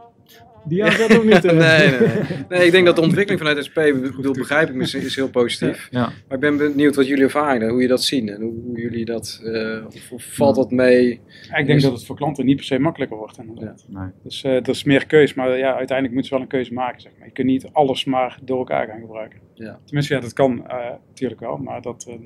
Die 0.66 0.84
aanzet 0.84 1.18
ook 1.18 1.24
niet? 1.24 1.44
nee, 1.52 1.54
nee, 1.54 2.00
nee. 2.00 2.10
nee, 2.50 2.66
ik 2.66 2.72
denk 2.72 2.86
dat 2.86 2.96
de 2.96 3.02
ontwikkeling 3.10 3.42
vanuit 3.42 3.66
SP, 3.68 3.80
bedoel, 4.16 4.34
begrijp 4.34 4.70
ik, 4.70 4.82
is, 4.82 4.94
is 4.94 5.16
heel 5.16 5.30
positief. 5.30 5.88
Ja. 5.92 6.00
Maar 6.00 6.38
ik 6.38 6.40
ben 6.40 6.58
benieuwd 6.58 6.96
wat 6.96 7.08
jullie 7.08 7.24
ervaren, 7.24 7.70
hoe 7.70 7.82
je 7.82 7.88
dat 7.88 8.04
zien 8.04 8.30
en 8.30 8.42
hoe, 8.42 8.54
hoe 8.66 8.80
jullie 8.80 9.06
dat, 9.06 9.42
uh, 9.44 9.86
of, 10.12 10.24
valt 10.24 10.56
dat 10.56 10.72
mee? 10.72 11.22
Ja, 11.50 11.56
ik 11.56 11.66
denk 11.66 11.82
dat 11.82 11.92
het 11.92 12.06
voor 12.06 12.16
klanten 12.16 12.46
niet 12.46 12.56
per 12.56 12.66
se 12.66 12.80
makkelijker 12.80 13.18
wordt 13.18 13.38
inderdaad. 13.38 13.86
Ja. 13.90 14.00
Nee. 14.00 14.12
Dus 14.24 14.44
uh, 14.44 14.52
er 14.52 14.70
is 14.70 14.84
meer 14.84 15.06
keus, 15.06 15.34
maar 15.34 15.58
ja, 15.58 15.76
uiteindelijk 15.76 16.14
moeten 16.14 16.24
ze 16.24 16.34
wel 16.34 16.42
een 16.42 16.48
keuze 16.48 16.74
maken. 16.74 17.02
Zeg 17.02 17.12
maar. 17.18 17.28
Je 17.28 17.34
kunt 17.34 17.48
niet 17.48 17.70
alles 17.72 18.06
maar 18.06 18.40
door 18.44 18.58
elkaar 18.58 18.88
gaan 18.88 19.00
gebruiken. 19.00 19.40
Ja. 19.54 19.80
Tenminste, 19.86 20.14
ja, 20.14 20.20
dat 20.20 20.34
kan 20.34 20.52
uh, 20.68 20.90
natuurlijk 21.08 21.40
wel, 21.40 21.58
maar 21.58 21.82
dat... 21.82 22.18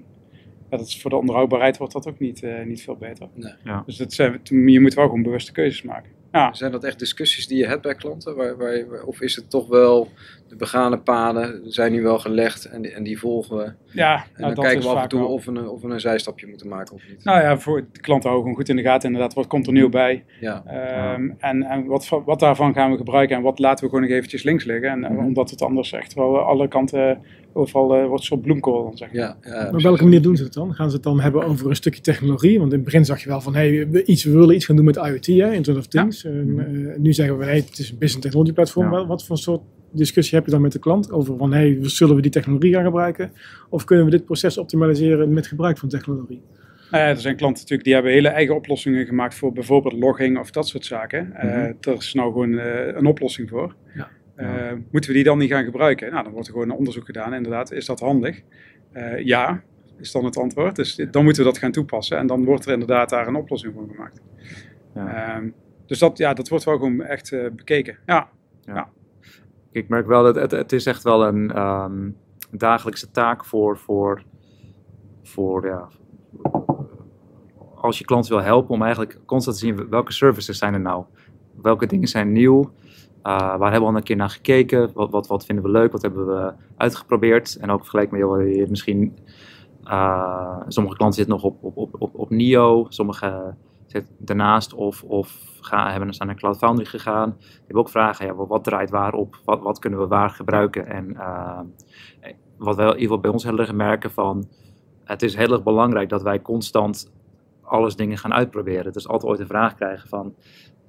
Ja, 0.69 0.77
dat 0.77 0.88
is 0.88 1.01
voor 1.01 1.10
de 1.10 1.15
onderhoudbaarheid 1.15 1.77
wordt 1.77 1.93
dat 1.93 2.08
ook 2.08 2.19
niet, 2.19 2.41
uh, 2.43 2.63
niet 2.65 2.82
veel 2.84 2.95
beter. 2.95 3.27
Nee. 3.34 3.53
Ja. 3.63 3.84
Dus 3.86 3.97
dat 3.97 4.13
zijn, 4.13 4.39
je 4.43 4.80
moet 4.82 4.93
wel 4.93 5.06
gewoon 5.06 5.23
bewuste 5.23 5.51
keuzes 5.51 5.82
maken. 5.82 6.12
Ja. 6.32 6.53
Zijn 6.53 6.71
dat 6.71 6.84
echt 6.84 6.99
discussies 6.99 7.47
die 7.47 7.58
je 7.58 7.67
hebt 7.67 7.82
bij 7.82 7.95
klanten? 7.95 8.36
Waar, 8.36 8.58
waar 8.58 8.75
je- 8.75 9.03
of 9.06 9.21
is 9.21 9.36
het 9.36 9.49
toch 9.49 9.67
wel 9.67 10.08
de 10.47 10.56
begane 10.56 10.97
paden 10.99 11.62
zijn 11.71 11.91
nu 11.91 12.01
wel 12.01 12.19
gelegd 12.19 12.65
en 12.65 12.82
die, 12.82 12.91
en 12.91 13.03
die 13.03 13.19
volgen 13.19 13.58
we? 13.58 13.71
Ja, 13.91 14.15
En 14.15 14.19
nou, 14.19 14.23
dan 14.38 14.49
dat 14.53 14.60
kijken 14.63 14.77
is 14.80 14.86
we 14.86 14.91
af 14.95 15.03
en 15.03 15.10
toe 15.10 15.19
wel. 15.19 15.30
of 15.30 15.45
we, 15.45 15.51
een, 15.51 15.67
of 15.69 15.82
we 15.82 15.88
een 15.89 15.99
zijstapje 15.99 16.47
moeten 16.47 16.67
maken 16.67 16.93
of 16.95 17.01
niet. 17.10 17.23
Nou 17.23 17.41
ja, 17.41 17.58
voor 17.58 17.86
de 17.91 17.99
klanten 18.01 18.30
houden 18.30 18.41
gewoon 18.49 18.56
goed 18.56 18.69
in 18.69 18.75
de 18.84 18.89
gaten. 18.89 19.08
Inderdaad, 19.10 19.34
wat 19.34 19.47
komt 19.47 19.67
er 19.67 19.73
nieuw 19.73 19.89
bij? 19.89 20.23
Ja, 20.39 20.63
Ehm, 20.65 21.30
En, 21.38 21.63
en 21.63 21.86
wat, 21.86 22.10
wat 22.25 22.39
daarvan 22.39 22.73
gaan 22.73 22.91
we 22.91 22.97
gebruiken 22.97 23.36
en 23.36 23.41
wat 23.41 23.60
laten 23.60 23.84
we 23.84 23.89
gewoon 23.89 24.06
nog 24.08 24.15
eventjes 24.17 24.43
links 24.43 24.63
liggen. 24.63 24.89
En, 24.89 25.03
eh, 25.03 25.10
Mhm. 25.12 25.25
Omdat 25.25 25.49
het 25.49 25.62
anders 25.62 25.91
echt 25.91 26.13
wel 26.13 26.38
alle 26.39 26.67
kanten, 26.67 27.21
overal 27.58 27.96
eh, 27.96 28.08
wordt 28.08 28.24
zo'n 28.24 28.41
bloemkool 28.41 28.84
dan 28.84 28.98
zeg 28.98 29.08
maar. 29.13 29.22
ja, 29.22 29.38
ja, 29.41 29.52
Maar 29.52 29.74
op 29.74 29.82
welke 29.82 30.04
manier 30.04 30.22
doen 30.22 30.36
ze 30.38 30.43
het 30.43 30.54
dan? 30.54 30.74
Gaan 30.74 30.89
ze 30.89 30.96
het 30.96 31.04
dan 31.04 31.20
hebben 31.20 31.43
over 31.43 31.70
een 31.70 31.76
stukje 31.76 32.02
technologie? 32.02 32.60
Want 32.60 32.72
in 32.72 32.76
het 32.78 32.86
begin 32.86 33.06
zag 33.06 33.22
je 33.24 33.30
wel 33.30 33.41
van, 33.41 33.56
hey, 33.56 33.88
we, 33.89 34.06
iets, 34.06 34.24
we 34.24 34.32
willen 34.32 34.56
iets 34.56 34.65
gaan 34.65 34.76
doen 34.76 34.86
met 34.86 34.96
IoT, 34.96 35.26
hè, 35.26 35.54
Internet 35.54 35.78
of 35.82 35.88
Things. 35.88 36.24
En, 36.26 36.54
eh, 36.91 36.98
nu 37.00 37.13
zeggen 37.13 37.38
we, 37.38 37.46
hey, 37.46 37.56
het 37.56 37.80
is 37.80 37.89
een 37.89 37.98
business 37.98 38.26
technology 38.26 38.54
platform. 38.54 38.86
Ja. 38.86 38.91
Wat, 38.91 39.08
wat 39.08 39.26
voor 39.26 39.38
soort 39.38 39.62
discussie 39.91 40.38
heb 40.38 40.46
je 40.46 40.52
dan 40.52 40.62
met 40.62 40.72
de 40.72 40.80
klant? 40.80 41.12
Over 41.12 41.38
van, 41.38 41.54
hey, 41.54 41.78
zullen 41.82 42.15
we 42.15 42.22
die 42.22 42.32
technologie 42.32 42.74
gaan 42.74 42.84
gebruiken? 42.84 43.32
Of 43.70 43.84
kunnen 43.84 44.06
we 44.06 44.12
dit 44.12 44.26
proces 44.26 44.58
optimaliseren 44.58 45.34
met 45.34 45.48
gebruik 45.48 45.78
van 45.78 45.89
technologie? 45.89 46.41
Nou 46.91 47.04
ja, 47.04 47.10
er 47.10 47.20
zijn 47.20 47.36
klanten 47.36 47.58
natuurlijk 47.62 47.84
die 47.84 47.93
hebben 47.93 48.12
hele 48.12 48.28
eigen 48.28 48.56
oplossingen 48.56 49.06
gemaakt 49.06 49.36
voor 49.36 49.54
bijvoorbeeld 49.54 49.93
logging 50.00 50.39
of 50.39 50.52
dat 50.52 50.67
soort 50.67 50.86
zaken. 50.86 51.34
Eh 51.34 51.43
Mhm. 51.43 51.72
er 51.82 51.93
is 51.98 52.13
nou 52.13 52.32
gewoon 52.32 52.58
eh, 52.58 52.96
een 52.96 53.06
oplossing 53.06 53.50
voor. 53.50 53.76
Ja. 53.96 54.08
Eh, 54.38 54.71
moeten 54.91 55.10
we 55.10 55.15
die 55.15 55.26
dan 55.26 55.38
niet 55.38 55.52
gaan 55.52 55.63
gebruiken? 55.63 56.12
Nou, 56.12 56.23
dan 56.23 56.32
wordt 56.32 56.47
er 56.47 56.54
gewoon 56.54 56.69
een 56.69 56.78
onderzoek 56.78 57.06
gedaan. 57.06 57.34
Inderdaad, 57.34 57.71
is 57.71 57.86
dat 57.86 58.00
handig? 58.00 58.41
Eh, 58.91 59.26
ja, 59.26 59.63
is 59.97 60.12
dan 60.12 60.26
het 60.26 60.38
antwoord. 60.38 60.76
Dus 60.76 60.95
dan 60.95 61.23
moeten 61.23 61.43
we 61.43 61.50
dat 61.50 61.58
gaan 61.58 61.71
toepassen. 61.71 62.17
En 62.17 62.28
dan 62.28 62.45
wordt 62.45 62.65
er 62.65 62.73
inderdaad 62.73 63.10
daar 63.10 63.28
een 63.28 63.36
oplossing 63.36 63.73
voor 63.73 63.88
gemaakt. 63.91 64.21
Ja. 64.93 65.36
Ehm, 65.36 65.50
dus 65.86 66.00
dat, 66.00 66.17
ja, 66.17 66.34
dat 66.34 66.50
wordt 66.50 66.63
wel 66.63 66.78
gewoon 66.78 67.02
echt 67.02 67.32
eh, 67.32 67.50
bekeken. 67.56 67.97
Ja, 68.06 68.30
Ik 69.71 69.88
merk 69.88 70.08
wel 70.08 70.23
dat 70.23 70.36
het, 70.36 70.52
het 70.52 70.71
is 70.71 70.86
echt 70.86 71.04
wel 71.04 71.26
een 71.26 71.52
ehm, 71.52 72.10
dagelijkse 72.52 73.12
taak 73.12 73.45
voor, 73.45 73.78
voor, 73.78 74.23
voor 75.23 75.65
ja, 75.65 75.89
als 77.76 77.97
je 77.97 78.06
klant 78.06 78.28
wil 78.28 78.41
helpen 78.41 78.69
om 78.69 78.82
eigenlijk 78.82 79.19
constant 79.26 79.58
te 79.58 79.65
zien 79.65 79.89
welke 79.89 80.12
services 80.12 80.58
zijn 80.58 80.73
er 80.73 80.80
nou. 80.80 81.06
Welke 81.62 81.86
dingen 81.86 82.08
zijn 82.08 82.32
nieuw. 82.32 82.71
Uh, 83.28 83.34
waar 83.34 83.72
hebben 83.72 83.82
we 83.82 83.88
al 83.88 83.96
een 83.96 84.04
keer 84.04 84.16
naar 84.16 84.30
gekeken? 84.30 84.90
Wat, 84.94 85.12
wat, 85.12 85.28
wat 85.28 85.46
vinden 85.46 85.63
we 85.66 85.72
leuk? 85.72 85.92
Wat 85.92 86.02
hebben 86.02 86.28
we 86.28 86.54
uitgeprobeerd? 86.78 87.56
En 87.56 87.72
ook 87.72 87.80
vergeleken 87.80 88.12
met 88.12 88.22
joh, 88.22 88.56
je 88.56 88.66
misschien. 88.70 89.18
Uh, 89.84 90.60
sommige 90.68 90.96
klanten 90.96 91.18
zitten 91.18 91.36
nog 91.36 91.44
op, 91.44 91.63
op, 91.63 91.78
op, 91.78 91.96
op, 92.02 92.16
op 92.16 92.30
NIO, 92.30 92.86
sommige 92.90 93.56
zitten 93.86 94.16
daarnaast 94.18 94.74
of, 94.74 95.04
of 95.04 95.58
gaan, 95.62 95.92
hebben 95.92 96.13
zijn 96.13 96.28
naar 96.28 96.38
Cloud 96.38 96.58
Foundry 96.58 96.86
gegaan. 96.86 97.36
Die 97.40 97.58
hebben 97.58 97.78
ook 97.78 97.90
vragen, 97.90 98.26
ja, 98.26 98.36
wat 98.36 98.63
draait 98.63 98.90
waar 98.90 99.13
op? 99.13 99.40
Wat, 99.46 99.62
wat 99.62 99.80
kunnen 99.80 100.00
we 100.00 100.08
waar 100.08 100.30
gebruiken? 100.30 100.88
En 100.88 101.10
uh, 101.10 101.60
wat 102.58 102.76
wij 102.76 102.86
in 102.86 102.92
ieder 102.92 103.02
geval 103.02 103.20
bij 103.20 103.32
ons 103.32 103.44
heel 103.44 103.60
erg 103.60 103.74
merken 103.74 104.12
van, 104.12 104.48
het 105.04 105.22
is 105.22 105.36
heel 105.36 105.52
erg 105.52 105.63
belangrijk 105.63 106.10
dat 106.10 106.22
wij 106.22 106.42
constant 106.42 107.12
alles 107.62 107.96
dingen 107.96 108.18
gaan 108.18 108.34
uitproberen. 108.34 108.94
Is 108.94 109.08
altijd 109.08 109.32
ooit 109.32 109.40
een 109.40 109.48
vraag 109.48 109.76
krijgen 109.76 110.10
van, 110.10 110.36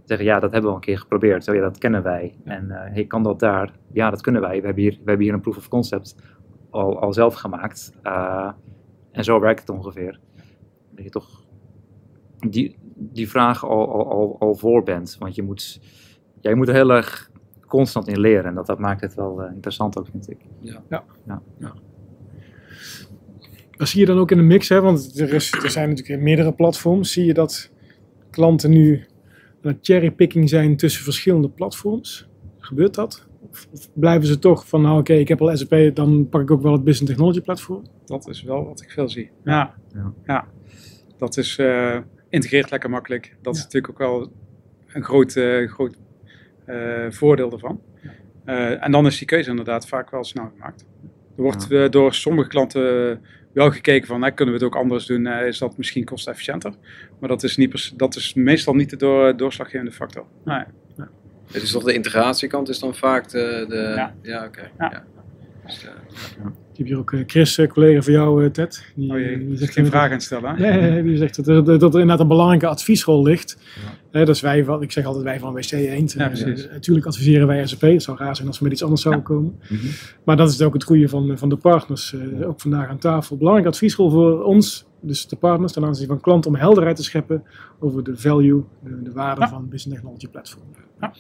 zeggen 0.09 0.27
ja, 0.27 0.41
dat 0.41 0.53
hebben 0.53 0.63
we 0.63 0.69
al 0.69 0.75
een 0.75 0.87
keer 0.87 0.99
geprobeerd. 0.99 1.45
Zo 1.45 1.55
ja, 1.55 1.61
dat 1.61 1.79
kennen 1.79 2.03
wij. 2.03 2.37
En 2.45 2.65
uh, 2.65 2.77
hey, 2.81 3.05
kan 3.05 3.23
dat 3.23 3.41
daar? 3.41 3.73
Ja, 3.93 4.11
dat 4.11 4.21
kunnen 4.21 4.41
wij. 4.41 4.61
We 4.61 4.67
hebben 4.67 4.83
hier, 4.83 4.93
we 4.93 5.09
hebben 5.09 5.27
hier 5.27 5.35
een 5.35 5.41
proof 5.41 5.57
of 5.57 5.69
concept 5.69 6.17
al, 6.71 7.01
al 7.01 7.13
zelf 7.13 7.35
gemaakt. 7.35 7.93
Uh, 8.03 8.51
en 9.13 9.25
zo 9.25 9.41
werkt 9.41 9.61
het 9.61 9.69
ongeveer. 9.69 10.21
Dat 10.91 11.05
je 11.05 11.11
toch 11.11 11.45
die, 12.39 12.79
die 12.95 13.29
vraag 13.29 13.65
al, 13.65 13.93
al, 13.93 14.11
al, 14.11 14.37
al 14.39 14.55
voor 14.55 14.83
bent. 14.83 15.17
Want 15.19 15.35
je 15.35 15.43
moet, 15.43 15.81
jij 16.41 16.55
moet 16.55 16.69
er 16.69 16.75
heel 16.75 16.93
erg 16.93 17.31
constant 17.67 18.09
in 18.09 18.21
leren. 18.21 18.45
En 18.45 18.55
dat, 18.55 18.67
dat 18.67 18.79
maakt 18.79 19.01
het 19.01 19.15
wel 19.15 19.45
uh, 19.45 19.53
interessant 19.53 19.99
ook, 19.99 20.07
vind 20.11 20.31
ik. 20.31 20.39
Ja. 20.61 20.83
Ja. 20.89 21.05
ja. 21.27 21.43
ja. 21.59 21.75
Dat 23.71 23.89
zie 23.89 24.01
je 24.01 24.07
dan 24.07 24.19
ook 24.19 24.31
in 24.31 24.37
de 24.37 24.43
mix, 24.43 24.69
hè? 24.69 24.81
want 24.81 25.19
er, 25.21 25.33
is, 25.33 25.53
er 25.53 25.71
zijn 25.71 25.89
natuurlijk 25.89 26.23
meerdere 26.23 26.53
platforms. 26.53 27.13
Zie 27.13 27.25
je 27.25 27.35
dat 27.35 27.71
klanten 28.31 28.71
nu 28.71 29.07
aan 29.63 29.73
het 29.73 29.79
cherrypicking 29.83 30.49
zijn 30.49 30.77
tussen 30.77 31.05
verschillende 31.05 31.49
platforms? 31.49 32.29
Gebeurt 32.59 32.95
dat? 32.95 33.27
Of, 33.51 33.69
of 33.73 33.89
blijven 33.93 34.27
ze 34.27 34.39
toch 34.39 34.69
van, 34.69 34.83
nou 34.83 34.93
oké, 34.93 35.01
okay, 35.01 35.23
ik 35.23 35.29
heb 35.29 35.41
al 35.41 35.57
SAP, 35.57 35.95
dan 35.95 36.29
pak 36.29 36.41
ik 36.41 36.51
ook 36.51 36.63
wel 36.63 36.73
het 36.73 36.85
Business 36.85 37.11
Technology 37.11 37.41
platform? 37.41 37.83
Dat 38.05 38.29
is 38.29 38.43
wel 38.43 38.65
wat 38.65 38.83
ik 38.83 38.91
veel 38.91 39.09
zie. 39.09 39.31
Ja, 39.45 39.75
ja. 39.95 40.13
ja. 40.27 40.47
dat 41.17 41.37
is, 41.37 41.59
uh, 41.59 41.99
integreert 42.29 42.71
lekker 42.71 42.91
makkelijk. 42.91 43.37
Dat 43.43 43.55
ja. 43.55 43.61
is 43.61 43.65
natuurlijk 43.65 43.93
ook 43.93 44.09
wel 44.09 44.33
een 44.87 45.05
groot, 45.05 45.35
uh, 45.37 45.71
groot 45.71 45.97
uh, 46.67 47.11
voordeel 47.11 47.53
ervan. 47.53 47.81
Uh, 48.47 48.85
en 48.85 48.93
dan 48.93 49.07
is 49.07 49.19
die 49.19 49.27
keuze 49.27 49.51
inderdaad 49.51 49.89
vaak 49.89 50.11
wel 50.11 50.25
snel 50.25 50.51
gemaakt. 50.55 50.87
Er 51.37 51.43
wordt 51.43 51.67
ja. 51.69 51.89
door 51.89 52.15
sommige 52.15 52.49
klanten 52.49 53.21
wel 53.53 53.71
gekeken 53.71 54.07
van, 54.07 54.23
hè, 54.23 54.31
kunnen 54.31 54.55
we 54.55 54.65
het 54.65 54.75
ook 54.75 54.81
anders 54.81 55.07
doen? 55.07 55.27
Uh, 55.27 55.47
is 55.47 55.59
dat 55.59 55.77
misschien 55.77 56.05
kostefficiënter? 56.05 56.73
Maar 57.21 57.29
dat 57.29 57.43
is, 57.43 57.57
niet 57.57 57.99
dat 57.99 58.17
is 58.17 58.35
meestal 58.35 58.75
niet 58.75 58.91
de 58.91 58.97
door, 58.97 59.37
doorslaggevende 59.37 59.93
factor. 59.93 60.27
Nee. 60.45 60.65
Ja. 60.97 61.09
Het 61.53 61.63
is 61.63 61.71
toch 61.71 61.85
de 61.85 61.95
integratiekant 61.95 62.69
is 62.69 62.79
dan 62.79 62.95
vaak 62.95 63.29
de... 63.29 63.65
de 63.69 63.93
ja, 63.97 64.15
ja 64.23 64.45
oké. 64.45 64.71
Okay. 64.75 64.91
Ja. 64.91 65.05
Dus, 65.67 65.85
uh, 65.85 65.91
ik 66.47 66.68
heb 66.79 66.87
hier 66.87 66.99
ook 66.99 67.11
uh, 67.11 67.23
Chris, 67.27 67.61
collega 67.69 68.03
van 68.03 68.13
jou, 68.13 68.45
uh, 68.45 68.51
Ted. 68.51 68.85
Die, 68.95 69.13
oh 69.13 69.19
jee, 69.19 69.47
die 69.47 69.57
zegt 69.57 69.73
geen 69.73 69.87
vraag 69.87 70.13
aan 70.13 70.21
stellen. 70.21 70.61
Nee, 70.61 70.81
nee, 70.81 71.03
die 71.03 71.17
zegt 71.17 71.37
dat 71.37 71.49
er, 71.49 71.65
dat 71.65 71.95
er 71.95 72.01
inderdaad 72.01 72.21
een 72.21 72.29
belangrijke 72.29 72.67
adviesrol 72.67 73.23
ligt. 73.23 73.59
Ja. 74.11 74.19
dat 74.19 74.29
is 74.29 74.41
wij 74.41 74.65
van, 74.65 74.83
ik 74.83 74.93
zeg 74.93 75.05
altijd 75.05 75.25
wij 75.25 75.39
van 75.39 75.53
WC 75.53 75.71
Eend. 75.71 76.13
Ja, 76.13 76.27
precies. 76.27 76.69
natuurlijk 76.71 77.07
adviseren 77.07 77.47
wij 77.47 77.67
SAP. 77.67 77.81
Het 77.81 78.03
zou 78.03 78.19
raar 78.19 78.37
zijn 78.37 78.49
als 78.49 78.59
we 78.59 78.65
met 78.65 78.73
iets 78.73 78.83
anders 78.83 79.03
zouden 79.03 79.23
ja. 79.23 79.29
komen. 79.29 79.59
Mm 79.69 79.77
-hmm. 79.77 79.91
Maar 80.25 80.37
dat 80.37 80.51
is 80.51 80.63
ook 80.63 80.73
het 80.73 80.85
goede 80.85 81.09
van, 81.09 81.39
van 81.39 81.49
de 81.49 81.57
partners. 81.57 82.15
ook 82.43 82.61
vandaag 82.61 82.89
aan 82.89 82.99
tafel. 82.99 83.37
Belangrijke 83.37 83.71
adviesrol 83.71 84.11
voor 84.11 84.43
ons, 84.43 84.87
dus 85.01 85.27
de 85.27 85.37
partners, 85.37 85.73
ten 85.73 85.85
aanzien 85.85 86.07
van 86.07 86.21
klanten, 86.21 86.51
om 86.51 86.57
helderheid 86.57 86.97
te 86.97 87.03
scheppen 87.03 87.43
over 87.79 88.05
de 88.05 88.17
value, 88.17 88.65
de, 88.83 89.03
de 89.03 89.13
waarde 89.13 89.49
van 89.49 89.69
Business 89.69 90.01
Technology 90.01 90.29
Platform. 90.29 90.65
Ja 91.01 91.13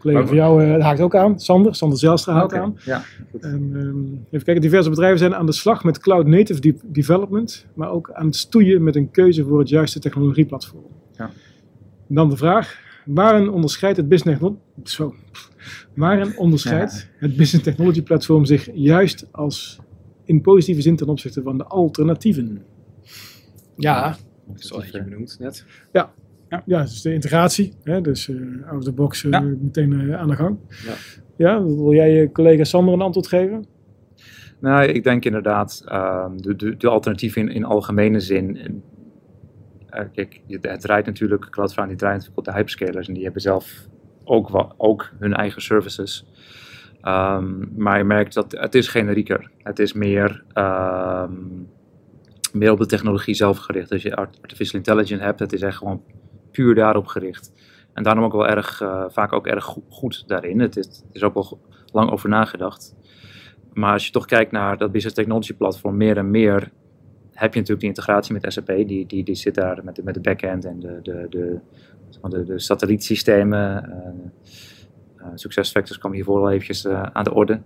collega 0.00 0.26
van 0.26 0.36
jou 0.36 0.64
uh, 0.64 0.82
haakt 0.82 1.00
ook 1.00 1.14
aan, 1.14 1.40
Sander. 1.40 1.74
Sander 1.74 1.98
Zelstra 1.98 2.32
haakt 2.32 2.52
okay. 2.52 2.60
aan. 2.60 2.76
Ja, 2.84 3.02
en, 3.40 3.70
um, 3.74 4.26
even 4.30 4.44
kijken, 4.44 4.62
diverse 4.62 4.90
bedrijven 4.90 5.18
zijn 5.18 5.34
aan 5.34 5.46
de 5.46 5.52
slag 5.52 5.84
met 5.84 5.98
cloud 5.98 6.26
native 6.26 6.60
de 6.60 6.74
development, 6.84 7.66
maar 7.74 7.90
ook 7.90 8.10
aan 8.12 8.26
het 8.26 8.36
stoeien 8.36 8.82
met 8.82 8.96
een 8.96 9.10
keuze 9.10 9.44
voor 9.44 9.58
het 9.58 9.68
juiste 9.68 9.98
technologieplatform. 9.98 10.86
Ja. 11.16 11.30
En 12.08 12.14
dan 12.14 12.28
de 12.28 12.36
vraag, 12.36 12.78
waarin 13.04 13.50
onderscheidt 13.50 13.96
het 13.96 14.08
business, 14.08 14.40
zo, 14.84 15.14
waarin 15.94 16.38
onderscheidt 16.38 16.92
ja. 16.92 17.26
het 17.26 17.36
business 17.36 17.64
technology 17.64 18.02
platform 18.02 18.44
zich 18.44 18.68
juist 18.74 19.26
als 19.30 19.78
in 20.24 20.40
positieve 20.40 20.80
zin 20.80 20.96
ten 20.96 21.08
opzichte 21.08 21.42
van 21.42 21.58
de 21.58 21.64
alternatieven? 21.64 22.62
Ja, 23.76 24.16
zoals 24.54 24.86
je 24.86 25.04
benoemd 25.04 25.36
net. 25.38 25.64
Ja, 25.92 26.12
ja, 26.50 26.62
ja 26.66 26.82
dus 26.82 27.02
de 27.02 27.12
integratie. 27.12 27.72
Hè, 27.82 28.00
dus 28.00 28.28
uh, 28.28 28.66
out 28.66 28.76
of 28.76 28.84
the 28.84 28.92
box 28.92 29.22
uh, 29.22 29.32
ja. 29.32 29.40
meteen 29.40 29.92
uh, 29.92 30.18
aan 30.20 30.28
de 30.28 30.36
gang. 30.36 30.58
Ja. 30.68 30.94
ja, 31.36 31.62
wil 31.62 31.92
jij 31.92 32.10
je 32.10 32.32
collega 32.32 32.64
Sander 32.64 32.94
een 32.94 33.00
antwoord 33.00 33.26
geven? 33.26 33.66
Nou, 34.60 34.84
ik 34.84 35.04
denk 35.04 35.24
inderdaad 35.24 35.82
uh, 35.86 36.26
de, 36.36 36.56
de, 36.56 36.76
de 36.76 36.88
alternatieven 36.88 37.42
in, 37.42 37.48
in 37.48 37.64
algemene 37.64 38.20
zin. 38.20 38.56
Uh, 39.94 40.00
kijk, 40.12 40.40
het 40.48 40.80
draait 40.80 41.06
natuurlijk, 41.06 41.50
Cloud 41.50 41.72
Foundry 41.72 41.96
draait 41.96 42.14
natuurlijk 42.14 42.38
op 42.38 42.44
de 42.44 42.58
hyperscalers 42.58 43.08
en 43.08 43.14
die 43.14 43.22
hebben 43.22 43.42
zelf 43.42 43.88
ook, 44.24 44.74
ook 44.76 45.10
hun 45.18 45.34
eigen 45.34 45.62
services. 45.62 46.26
Um, 47.04 47.72
maar 47.76 47.98
je 47.98 48.04
merkt 48.04 48.34
dat 48.34 48.52
het 48.52 48.74
is 48.74 48.88
generieker. 48.88 49.50
Het 49.58 49.78
is 49.78 49.92
meer, 49.92 50.44
um, 50.54 51.68
meer 52.52 52.72
op 52.72 52.78
de 52.78 52.86
technologie 52.86 53.34
zelf 53.34 53.58
gericht. 53.58 53.92
Als 53.92 54.02
je 54.02 54.16
artificial 54.16 54.78
intelligence 54.78 55.24
hebt, 55.24 55.40
het 55.40 55.52
is 55.52 55.62
echt 55.62 55.76
gewoon 55.76 56.02
puur 56.50 56.74
daarop 56.74 57.06
gericht. 57.06 57.52
En 57.92 58.02
daarom 58.02 58.24
ook 58.24 58.32
wel 58.32 58.48
erg, 58.48 58.80
uh, 58.80 59.04
vaak 59.08 59.32
ook 59.32 59.46
erg 59.46 59.64
goed, 59.64 59.84
goed 59.88 60.28
daarin. 60.28 60.60
Het 60.60 60.76
is, 60.76 60.86
het 60.86 61.04
is 61.12 61.22
ook 61.22 61.34
wel 61.34 61.60
lang 61.92 62.10
over 62.10 62.28
nagedacht. 62.28 62.94
Maar 63.72 63.92
als 63.92 64.06
je 64.06 64.12
toch 64.12 64.26
kijkt 64.26 64.52
naar 64.52 64.78
dat 64.78 64.92
business 64.92 65.16
technology 65.16 65.54
platform 65.54 65.96
meer 65.96 66.16
en 66.16 66.30
meer, 66.30 66.70
heb 67.32 67.52
je 67.54 67.60
natuurlijk 67.60 67.80
die 67.80 67.88
integratie 67.88 68.32
met 68.32 68.52
SAP. 68.52 68.66
Die, 68.66 69.06
die, 69.06 69.24
die 69.24 69.34
zit 69.34 69.54
daar 69.54 69.84
met 69.84 69.96
de, 69.96 70.02
met 70.02 70.14
de 70.14 70.20
backend 70.20 70.64
en 70.64 70.80
de, 70.80 70.98
de, 71.02 71.26
de, 71.30 71.60
de, 72.28 72.44
de 72.44 72.58
satellietsystemen. 72.58 73.84
Uh, 73.88 75.26
uh, 75.26 75.26
SuccessFactors 75.34 75.98
kwam 75.98 76.12
hiervoor 76.12 76.40
al 76.40 76.50
eventjes 76.50 76.86
aan 76.86 77.24
de 77.24 77.34
orde. 77.34 77.60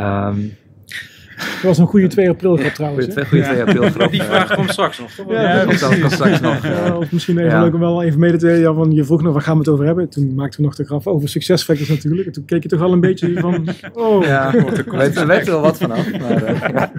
Um, 0.00 0.56
dat 1.36 1.62
was 1.62 1.78
een 1.78 1.86
goede 1.86 2.06
2 2.06 2.28
april 2.28 2.56
grap 2.56 2.72
trouwens. 2.72 3.06
Goede, 3.06 3.26
goede 3.26 3.44
2 3.44 3.60
april 3.60 3.90
grap. 3.90 4.10
Die 4.10 4.22
vraag 4.22 4.54
komt 4.54 4.70
straks 4.70 4.98
nog, 4.98 5.10
toch? 5.10 5.30
Ja, 5.30 5.64
dat 5.64 6.00
komt 6.00 6.12
straks 6.12 6.40
nog. 6.40 6.62
Ja, 6.66 6.96
of 6.96 7.12
misschien 7.12 7.38
even 7.38 7.50
ja. 7.50 7.62
leuk 7.62 7.74
om 7.74 7.80
wel 7.80 8.02
even 8.02 8.20
mee 8.20 8.30
te 8.30 8.36
delen. 8.36 8.60
Ja, 8.60 8.72
van, 8.72 8.92
je 8.92 9.04
vroeg 9.04 9.22
nog 9.22 9.32
waar 9.32 9.42
gaan 9.42 9.52
we 9.52 9.58
het 9.58 9.68
over 9.68 9.84
hebben. 9.84 10.08
Toen 10.08 10.34
maakten 10.34 10.60
we 10.60 10.66
nog 10.66 10.74
de 10.74 10.84
grap 10.84 11.06
over 11.06 11.28
succesfactors 11.28 11.88
natuurlijk. 11.88 12.26
En 12.26 12.32
toen 12.32 12.44
keek 12.44 12.62
je 12.62 12.68
toch 12.68 12.80
wel 12.80 12.92
een 12.92 13.00
beetje 13.00 13.40
van... 13.40 13.54
Oh, 13.94 14.24
ja, 14.24 14.54
er 14.54 14.96
weet, 14.96 15.16
er 15.16 15.44
wel 15.44 15.60
wat 15.60 15.78
vanaf. 15.78 16.18
Maar, 16.18 16.42
uh, 16.42 16.60
ja. 16.74 16.92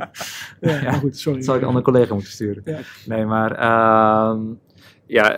ja, 0.60 0.82
maar 0.82 0.94
goed, 0.94 1.18
sorry. 1.18 1.38
Dat 1.38 1.46
zou 1.46 1.58
ik 1.58 1.64
een 1.64 1.70
andere 1.70 1.86
collega 1.86 2.14
moeten 2.14 2.32
sturen. 2.32 2.64
Nee, 3.06 3.26
maar... 3.26 3.52
Uh, 3.52 4.40
ja... 5.06 5.36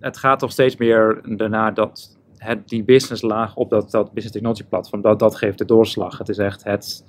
het 0.00 0.16
gaat 0.16 0.38
toch 0.38 0.52
steeds 0.52 0.76
meer 0.76 1.20
daarna 1.36 1.70
dat 1.70 2.15
het, 2.36 2.68
die 2.68 2.84
business 2.84 3.22
laag 3.22 3.56
op 3.56 3.70
dat, 3.70 3.90
dat 3.90 4.12
business 4.12 4.32
technology 4.32 4.64
platform, 4.64 5.02
dat, 5.02 5.18
dat 5.18 5.36
geeft 5.36 5.58
de 5.58 5.64
doorslag. 5.64 6.18
Het 6.18 6.28
is 6.28 6.38
echt 6.38 6.64
het, 6.64 7.04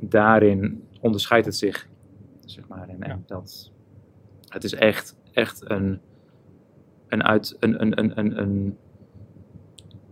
daarin 0.00 0.84
onderscheidt 1.00 1.46
het 1.46 1.56
zich, 1.56 1.88
zeg 2.44 2.68
maar. 2.68 2.88
En, 2.88 3.24
dat, 3.26 3.72
het 4.48 4.64
is 4.64 4.74
echt, 4.74 5.16
echt 5.32 5.70
een, 5.70 6.00
een 7.08 7.22
uit, 7.22 7.56
een, 7.60 7.82
een, 7.82 7.98
een, 7.98 8.18
een, 8.18 8.40
een 8.40 8.76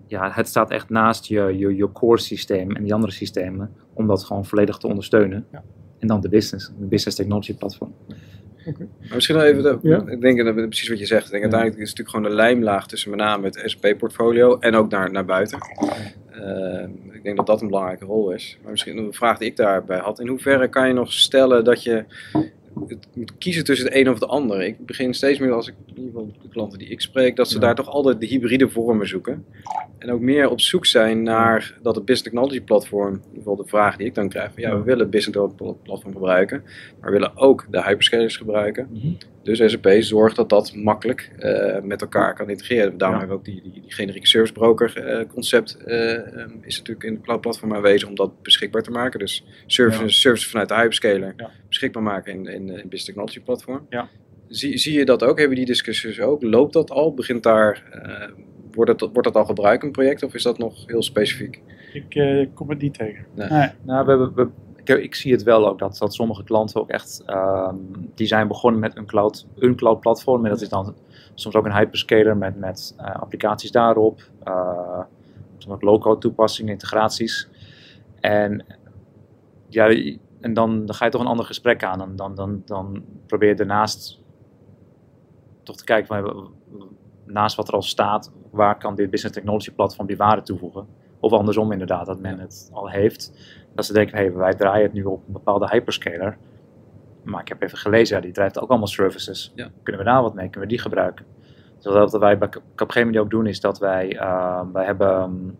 ja, 0.06 0.30
het 0.30 0.48
staat 0.48 0.70
echt 0.70 0.88
naast 0.88 1.24
je, 1.24 1.40
je, 1.58 1.76
je 1.76 1.92
core 1.92 2.20
systeem 2.20 2.70
en 2.70 2.82
die 2.82 2.94
andere 2.94 3.12
systemen, 3.12 3.72
om 3.92 4.06
dat 4.06 4.24
gewoon 4.24 4.44
volledig 4.44 4.78
te 4.78 4.86
ondersteunen. 4.86 5.46
Ja. 5.52 5.62
En 5.98 6.06
dan 6.06 6.20
de 6.20 6.28
business, 6.28 6.72
de 6.78 6.86
business 6.86 7.16
technology 7.16 7.54
platform. 7.54 7.94
Maar 8.79 9.14
misschien 9.14 9.37
nog 9.37 9.44
even, 9.44 9.62
de- 9.62 9.79
Ja. 9.83 10.05
ik 10.07 10.20
denk 10.20 10.44
dat 10.44 10.55
precies 10.55 10.88
wat 10.88 10.98
je 10.98 11.07
zegt. 11.07 11.24
Ik 11.24 11.31
denk 11.31 11.42
uiteindelijk 11.42 11.81
is 11.83 11.88
het 11.88 11.98
natuurlijk 11.98 12.16
gewoon 12.26 12.37
de 12.37 12.42
lijmlaag 12.42 12.87
tussen 12.88 13.11
met 13.11 13.18
name 13.18 13.46
het 13.46 13.62
SP-portfolio 13.64 14.59
en 14.59 14.74
ook 14.74 14.90
naar, 14.90 15.11
naar 15.12 15.24
buiten. 15.24 15.59
Eh, 16.31 16.83
ik 17.12 17.22
denk 17.22 17.37
dat 17.37 17.46
dat 17.46 17.61
een 17.61 17.66
belangrijke 17.68 18.05
rol 18.05 18.31
is. 18.31 18.59
Maar 18.62 18.70
misschien 18.70 18.96
een 18.98 19.12
vraag 19.12 19.38
die 19.38 19.48
ik 19.50 19.57
daarbij 19.57 19.98
had. 19.98 20.20
In 20.20 20.29
hoeverre 20.29 20.68
kan 20.68 20.88
je 20.88 20.94
nog 20.94 21.12
stellen 21.12 21.64
dat 21.64 21.83
je 21.83 22.05
het 22.88 23.07
moet 23.14 23.38
kiezen 23.38 23.64
tussen 23.64 23.87
het 23.87 23.94
een 23.96 24.09
of 24.09 24.14
het 24.14 24.29
ander? 24.29 24.62
Ik 24.62 24.87
begin 24.87 25.14
steeds 25.14 25.38
meer, 25.38 25.52
als 25.52 25.68
ik 25.68 25.74
in 25.96 26.02
ieder 26.02 26.20
geval 26.20 26.32
de 26.42 26.48
klanten 26.48 26.78
die 26.78 26.88
ik 26.88 27.00
spreek, 27.00 27.37
dat 27.37 27.48
ze 27.48 27.54
Ja. 27.54 27.61
daar 27.61 27.74
toch 27.74 27.88
altijd 27.88 28.20
de 28.20 28.26
hybride 28.26 28.68
vormen 28.68 29.09
zoeken. 29.09 29.44
En 29.98 30.11
ook 30.11 30.20
meer 30.20 30.50
op 30.50 30.61
zoek 30.61 30.87
zijn 30.87 31.22
naar 31.22 31.78
dat 31.82 31.94
het 31.94 32.04
business 32.04 32.22
technology 32.22 32.61
platform, 32.61 33.12
in 33.14 33.20
ieder 33.28 33.38
geval 33.38 33.56
de 33.56 33.64
vraag 33.66 33.96
die 33.96 34.06
ik 34.06 34.14
dan 34.14 34.28
krijg, 34.28 34.52
van 34.52 34.62
ja, 34.62 34.76
we 34.78 34.82
willen 34.85 35.00
het 35.00 35.11
business 35.11 35.38
technology 35.38 35.78
platform 35.82 36.12
gebruiken, 36.12 36.62
maar 37.00 37.11
we 37.11 37.18
willen 37.18 37.37
ook 37.37 37.66
de 37.70 37.82
hyperscalers 37.82 38.37
gebruiken. 38.37 38.88
Dus 39.42 39.59
SAP 39.70 39.88
zorgt 39.98 40.37
dat 40.37 40.48
dat 40.48 40.74
makkelijk 40.74 41.30
eh, 41.38 41.82
met 41.82 42.00
elkaar 42.00 42.35
kan 42.35 42.50
integreren. 42.50 42.98
Daarom 42.98 43.18
Ja. 43.20 43.26
hebben 43.26 43.44
we 43.44 43.50
ook 43.50 43.62
die, 43.62 43.72
die, 43.72 43.82
die 43.82 43.92
generieke 43.92 44.26
service 44.26 44.52
broker 44.52 44.96
eh, 44.96 45.26
concept 45.28 45.76
eh, 45.76 46.12
ehm, 46.40 46.50
is 46.62 46.78
natuurlijk 46.78 47.06
in 47.06 47.14
de 47.14 47.20
cloud 47.20 47.40
platform 47.40 47.74
aanwezig 47.74 48.09
om 48.09 48.14
dat 48.14 48.42
beschikbaar 48.42 48.82
te 48.82 48.90
maken. 48.90 49.18
Dus 49.18 49.44
services, 49.66 50.00
Ja. 50.02 50.09
services 50.20 50.50
vanuit 50.50 50.68
de 50.68 50.74
hyperscaler 50.74 51.35
beschikbaar 51.68 52.02
maken 52.02 52.32
in, 52.32 52.46
in, 52.46 52.54
in 52.68 52.74
business 52.74 53.04
technology 53.04 53.40
platform. 53.40 53.87
Ja. 53.90 54.09
Zie, 54.48 54.78
zie 54.78 54.98
je 54.98 55.04
dat 55.04 55.24
ook? 55.24 55.38
Hebben 55.38 55.56
die 55.56 55.66
discussies 55.66 56.20
ook? 56.20 56.42
Loopt 56.42 56.72
dat 56.72 56.90
al? 56.90 57.14
Begint 57.14 57.42
daar, 57.42 57.82
eh, 57.92 58.28
wordt, 58.72 58.98
dat, 58.98 59.11
wordt 59.12 59.24
dat 59.24 59.37
al 59.37 59.44
gebruikt 59.44 59.80
in 59.82 59.87
een 59.87 59.94
project 59.94 60.22
of 60.22 60.35
is 60.35 60.42
dat 60.42 60.59
nog 60.59 60.87
heel 60.87 61.02
specifiek? 61.02 61.62
Ik 61.92 62.14
eh, 62.14 62.46
kom 62.54 62.68
het 62.68 62.80
niet 62.80 62.94
tegen. 62.94 63.26
Nee. 63.35 63.48
Nee. 63.48 63.68
Nou, 63.82 64.04
we 64.04 64.11
hebben, 64.11 64.35
we, 64.35 64.48
ik, 64.76 64.88
ik 64.88 65.14
zie 65.14 65.32
het 65.32 65.42
wel 65.42 65.68
ook 65.68 65.78
dat, 65.78 65.96
dat 65.98 66.14
sommige 66.14 66.44
klanten 66.44 66.80
ook 66.80 66.90
echt, 66.90 67.22
ehm, 67.26 67.74
die 68.14 68.26
zijn 68.26 68.48
begonnen 68.48 68.80
met 68.80 68.96
een 68.96 69.06
cloud, 69.06 69.46
een 69.59 69.76
cloud 69.76 70.00
platform. 70.00 70.44
En 70.44 70.50
dat 70.50 70.61
is 70.61 70.68
dan 70.68 70.94
soms 71.35 71.54
ook 71.54 71.64
een 71.64 71.76
hyperscaler 71.76 72.37
met, 72.37 72.56
met 72.59 72.94
eh, 72.96 73.14
applicaties 73.14 73.70
daarop. 73.70 74.20
eh, 74.44 75.00
soms 75.59 75.74
ook 75.74 75.82
low-code 75.82 76.20
toepassingen, 76.20 76.72
integraties. 76.72 77.48
En, 78.20 78.64
ja, 79.68 79.88
en 80.40 80.54
dan, 80.54 80.87
dan 80.87 80.94
ga 80.94 81.04
je 81.04 81.11
toch 81.11 81.20
een 81.20 81.26
ander 81.26 81.46
gesprek 81.46 81.85
aan. 81.85 82.02
En 82.02 82.16
dan, 82.16 82.35
dan, 82.35 82.62
dan 82.64 83.04
probeer 83.26 83.48
je 83.48 83.54
daarnaast 83.54 84.20
toch 85.66 85.76
te 85.76 85.85
kijken 85.85 86.07
van, 86.07 86.55
naast 87.24 87.57
wat 87.57 87.68
er 87.68 87.74
al 87.74 87.83
staat, 87.83 88.33
waar 88.50 88.79
kan 88.79 88.94
dit 88.94 89.11
business 89.11 89.37
technology 89.37 89.70
platform 89.70 90.07
die 90.07 90.16
waarde 90.16 90.42
toevoegen? 90.42 90.87
Of 91.20 91.33
andersom 91.33 91.72
inderdaad, 91.72 92.07
dat 92.07 92.20
men 92.20 92.38
het 92.38 92.70
al 92.72 92.90
heeft. 92.90 93.33
Dat 93.74 93.87
ze 93.87 93.92
denken, 93.92 94.16
hey, 94.16 94.33
wij 94.33 94.55
draaien 94.55 94.83
het 94.83 94.92
nu 94.92 95.05
op 95.05 95.22
een 95.26 95.33
bepaalde 95.33 95.68
hyperscaler. 95.68 96.38
Maar 97.22 97.40
ik 97.40 97.48
heb 97.48 97.62
even 97.62 97.79
gelezen, 97.79 98.16
ja, 98.16 98.22
die 98.22 98.33
drijft 98.33 98.61
ook 98.61 98.68
allemaal 98.68 98.87
services. 98.87 99.52
Ja. 99.55 99.70
Kunnen 99.83 100.02
we 100.05 100.11
daar 100.11 100.22
wat 100.22 100.35
mee? 100.35 100.44
Kunnen 100.44 100.61
we 100.61 100.74
die 100.74 100.79
gebruiken? 100.79 101.26
Dus 101.81 101.94
wat 101.94 102.12
wij 102.12 102.38
bij 102.38 102.48
Capgemini 102.74 103.20
ook 103.20 103.31
doen, 103.31 103.46
is 103.46 103.61
dat 103.61 103.79
wij, 103.79 104.16
eh, 104.16 104.62
wij 104.72 104.85
hebben 104.85 105.22
um, 105.22 105.59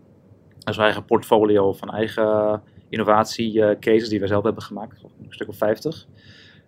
een 0.65 0.75
eigen 0.75 1.05
portfolio 1.05 1.73
van 1.73 1.91
eigen 1.91 2.63
innovatie 2.89 3.63
eh, 3.63 3.79
cases 3.79 4.09
die 4.09 4.21
we 4.21 4.27
zelf 4.27 4.45
hebben 4.45 4.63
gemaakt. 4.63 5.03
Een 5.03 5.27
stuk 5.29 5.49
of 5.49 5.57
50. 5.57 6.07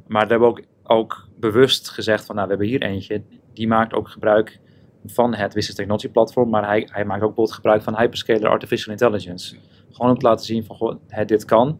Maar 0.07 0.21
daar 0.21 0.31
hebben 0.31 0.49
we 0.49 0.55
ook, 0.55 0.65
ook 0.89 1.29
bewust 1.37 1.89
gezegd 1.89 2.27
van, 2.27 2.35
nou, 2.35 2.49
we 2.49 2.55
hebben 2.55 2.71
hier 2.71 2.83
eentje. 2.83 3.23
Die 3.53 3.69
maakt 3.69 3.93
ook 3.93 4.09
gebruik 4.09 4.61
van 5.07 5.35
het 5.35 5.55
Business 5.55 5.75
Technology 5.75 6.09
Platform, 6.09 6.51
maar 6.51 6.67
hij, 6.67 6.89
hij 6.93 7.05
maakt 7.05 7.23
ook 7.23 7.27
bijvoorbeeld 7.27 7.57
gebruik 7.57 7.83
van 7.83 7.97
Hyperscaler 7.97 8.49
Artificial 8.49 8.93
Intelligence. 8.93 9.57
Gewoon 9.91 10.11
om 10.11 10.19
te 10.19 10.27
laten 10.27 10.47
zien 10.47 10.65
van, 10.65 10.77
goh, 10.77 10.97
hè, 11.07 11.25
dit 11.25 11.45
kan, 11.45 11.79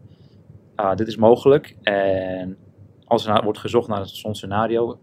Ah, 0.79 0.95
dit 0.95 1.07
is 1.07 1.15
mogelijk. 1.15 1.75
En 1.81 2.57
als 3.05 3.25
er 3.25 3.31
naar, 3.31 3.43
wordt 3.43 3.59
gezocht 3.59 3.87
naar 3.87 4.07
zo'n 4.07 4.35
scenario, 4.35 4.99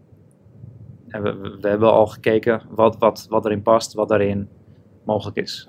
en 1.07 1.23
we, 1.23 1.35
we, 1.35 1.57
we 1.61 1.67
hebben 1.67 1.91
al 1.91 2.07
gekeken 2.07 2.61
wat, 2.69 2.97
wat, 2.97 3.25
wat 3.29 3.45
erin 3.45 3.61
past, 3.61 3.93
wat 3.93 4.09
daarin 4.09 4.49
mogelijk 5.03 5.37
is. 5.37 5.67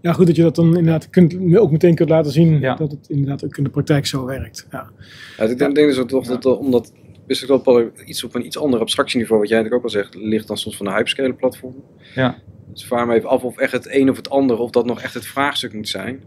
Ja. 0.00 0.12
Goed 0.12 0.26
dat 0.26 0.36
je 0.36 0.42
dat 0.42 0.54
dan 0.54 0.66
inderdaad 0.66 1.10
kunt, 1.10 1.56
ook 1.56 1.70
meteen 1.70 1.94
kunt 1.94 2.08
laten 2.08 2.32
zien 2.32 2.60
Ja. 2.60 2.74
dat 2.74 2.90
het 2.90 3.08
inderdaad 3.08 3.44
ook 3.44 3.56
in 3.56 3.64
de 3.64 3.70
praktijk 3.70 4.06
zo 4.06 4.24
werkt. 4.24 4.66
Ja. 4.70 4.90
Ja, 5.38 5.44
ik 5.44 5.58
denk, 5.58 5.74
denk 5.74 5.88
dus 5.88 5.98
ook 5.98 6.08
toch 6.08 6.26
dat 6.26 6.44
eh, 6.46 6.58
omdat 6.58 6.92
dus 7.26 7.42
ik 7.42 7.60
wel 7.64 7.90
iets 8.06 8.24
op 8.24 8.34
een 8.34 8.46
iets 8.46 8.58
ander 8.58 8.80
abstractieniveau, 8.80 9.40
wat 9.40 9.48
jij 9.48 9.58
natuurlijk 9.58 9.84
ook 9.86 9.92
al 9.94 10.00
zegt, 10.00 10.14
ligt 10.14 10.46
dan 10.46 10.56
soms 10.56 10.76
van 10.76 10.86
de 10.86 10.92
hyperscaler 10.92 11.34
platform. 11.34 11.74
Ja. 12.14 12.36
Dus 12.72 12.84
vraag 12.84 13.06
me 13.06 13.14
even 13.14 13.28
af 13.28 13.42
of 13.42 13.58
echt 13.58 13.72
het 13.72 13.88
een 13.94 14.10
of 14.10 14.16
het 14.16 14.30
ander, 14.30 14.58
of 14.58 14.70
dat 14.70 14.86
nog 14.86 15.00
echt 15.02 15.14
het 15.14 15.26
vraagstuk 15.26 15.72
moet 15.72 15.88
zijn. 15.88 16.22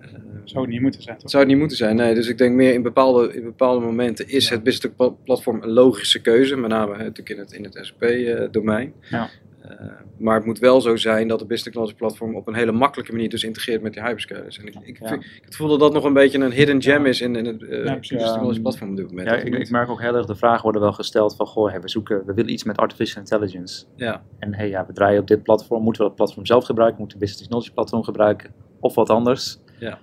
Eh, 0.00 0.08
Zou 0.44 0.64
het 0.64 0.72
niet 0.72 0.80
moeten 0.80 1.02
zijn, 1.02 1.14
toch? 1.14 1.22
het 1.22 1.30
zou 1.30 1.42
het 1.42 1.52
niet 1.52 1.60
moeten 1.60 1.76
zijn, 1.78 1.96
nee. 1.96 2.14
Dus 2.14 2.28
ik 2.28 2.38
denk 2.38 2.54
meer 2.54 2.72
in 2.74 2.82
bepaalde, 2.82 3.34
in 3.34 3.42
bepaalde 3.44 3.84
momenten 3.86 4.28
is 4.28 4.48
Ja. 4.48 4.54
het 4.54 4.62
business 4.64 4.94
pla- 4.96 5.08
platform 5.24 5.62
een 5.62 5.70
logische 5.70 6.20
keuze, 6.20 6.56
met 6.56 6.70
name 6.70 6.96
natuurlijk 6.96 7.28
in 7.30 7.38
het, 7.38 7.52
in 7.52 7.64
het 7.64 7.78
SP-domein. 7.82 8.92
Ja. 9.10 9.28
Eh, 9.68 9.86
maar 10.18 10.34
het 10.36 10.44
moet 10.44 10.58
wel 10.58 10.80
zo 10.80 10.96
zijn 10.96 11.28
dat 11.28 11.38
het 11.38 11.48
business 11.48 11.62
technology 11.74 11.94
platform 11.94 12.36
op 12.36 12.46
een 12.46 12.54
hele 12.54 12.72
makkelijke 12.72 13.12
manier 13.12 13.28
dus 13.28 13.44
integreert 13.44 13.82
met 13.82 13.92
die 13.92 14.02
hyperscalers. 14.02 14.58
En 14.58 14.66
ik, 14.66 14.74
ik, 14.82 14.98
Ja. 15.00 15.08
vind- 15.08 15.24
ik 15.24 15.42
het 15.44 15.56
voel 15.56 15.68
dat 15.68 15.80
dat 15.80 15.92
nog 15.92 16.04
een 16.04 16.12
beetje 16.12 16.38
een 16.38 16.52
hidden 16.52 16.82
gem 16.82 17.06
is 17.06 17.20
in, 17.20 17.36
in 17.36 17.44
het 17.46 17.62
eh 17.62 17.68
precies. 17.68 17.98
business 17.98 18.24
technology 18.32 18.56
Ja. 18.56 18.62
platform 18.62 18.90
op 18.90 18.96
dit 18.96 19.08
moment. 19.08 19.28
Ja, 19.28 19.34
ik, 19.36 19.54
ik 19.54 19.70
merk 19.70 19.88
ook 19.90 20.00
heel 20.00 20.14
erg, 20.16 20.26
de 20.26 20.34
vragen 20.34 20.62
worden 20.62 20.80
wel 20.80 20.92
gesteld 20.92 21.36
van, 21.36 21.46
goh, 21.46 21.72
hè, 21.72 21.80
we 21.80 21.88
zoeken, 21.88 22.26
we 22.26 22.34
willen 22.34 22.52
iets 22.52 22.64
met 22.64 22.76
artificial 22.76 23.20
intelligence. 23.22 23.84
Ja. 23.96 24.22
En 24.38 24.54
hey, 24.54 24.68
ja, 24.68 24.86
we 24.86 24.92
draaien 24.92 25.20
op 25.20 25.26
dit 25.26 25.42
platform, 25.42 25.82
moeten 25.82 26.02
we 26.02 26.08
dat 26.08 26.16
platform 26.16 26.46
zelf 26.46 26.64
gebruiken, 26.64 26.98
moeten 26.98 27.18
we 27.18 27.24
business 27.24 27.46
technology 27.48 27.74
platform 27.74 28.02
gebruiken, 28.02 28.50
of 28.80 28.94
wat 28.94 29.10
anders. 29.10 29.58
Ja. 29.78 29.98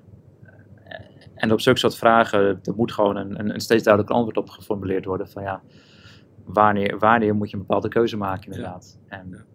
En 1.36 1.52
op 1.52 1.62
zulke 1.62 1.80
soort 1.80 1.96
vragen, 1.98 2.40
er 2.64 2.76
moet 2.76 2.92
gewoon 2.92 3.16
een, 3.16 3.40
een, 3.40 3.54
een 3.54 3.60
steeds 3.60 3.84
duidelijker 3.84 4.16
antwoord 4.20 4.38
op 4.38 4.50
geformuleerd 4.50 5.06
worden 5.06 5.30
van 5.30 5.44
ja, 5.44 5.62
wanneer, 6.46 6.98
wanneer 7.00 7.36
moet 7.36 7.50
je 7.50 7.56
een 7.56 7.62
bepaalde 7.62 7.88
keuze 7.88 8.18
maken 8.18 8.46
inderdaad. 8.52 9.00
En, 9.08 9.20
En 9.20 9.46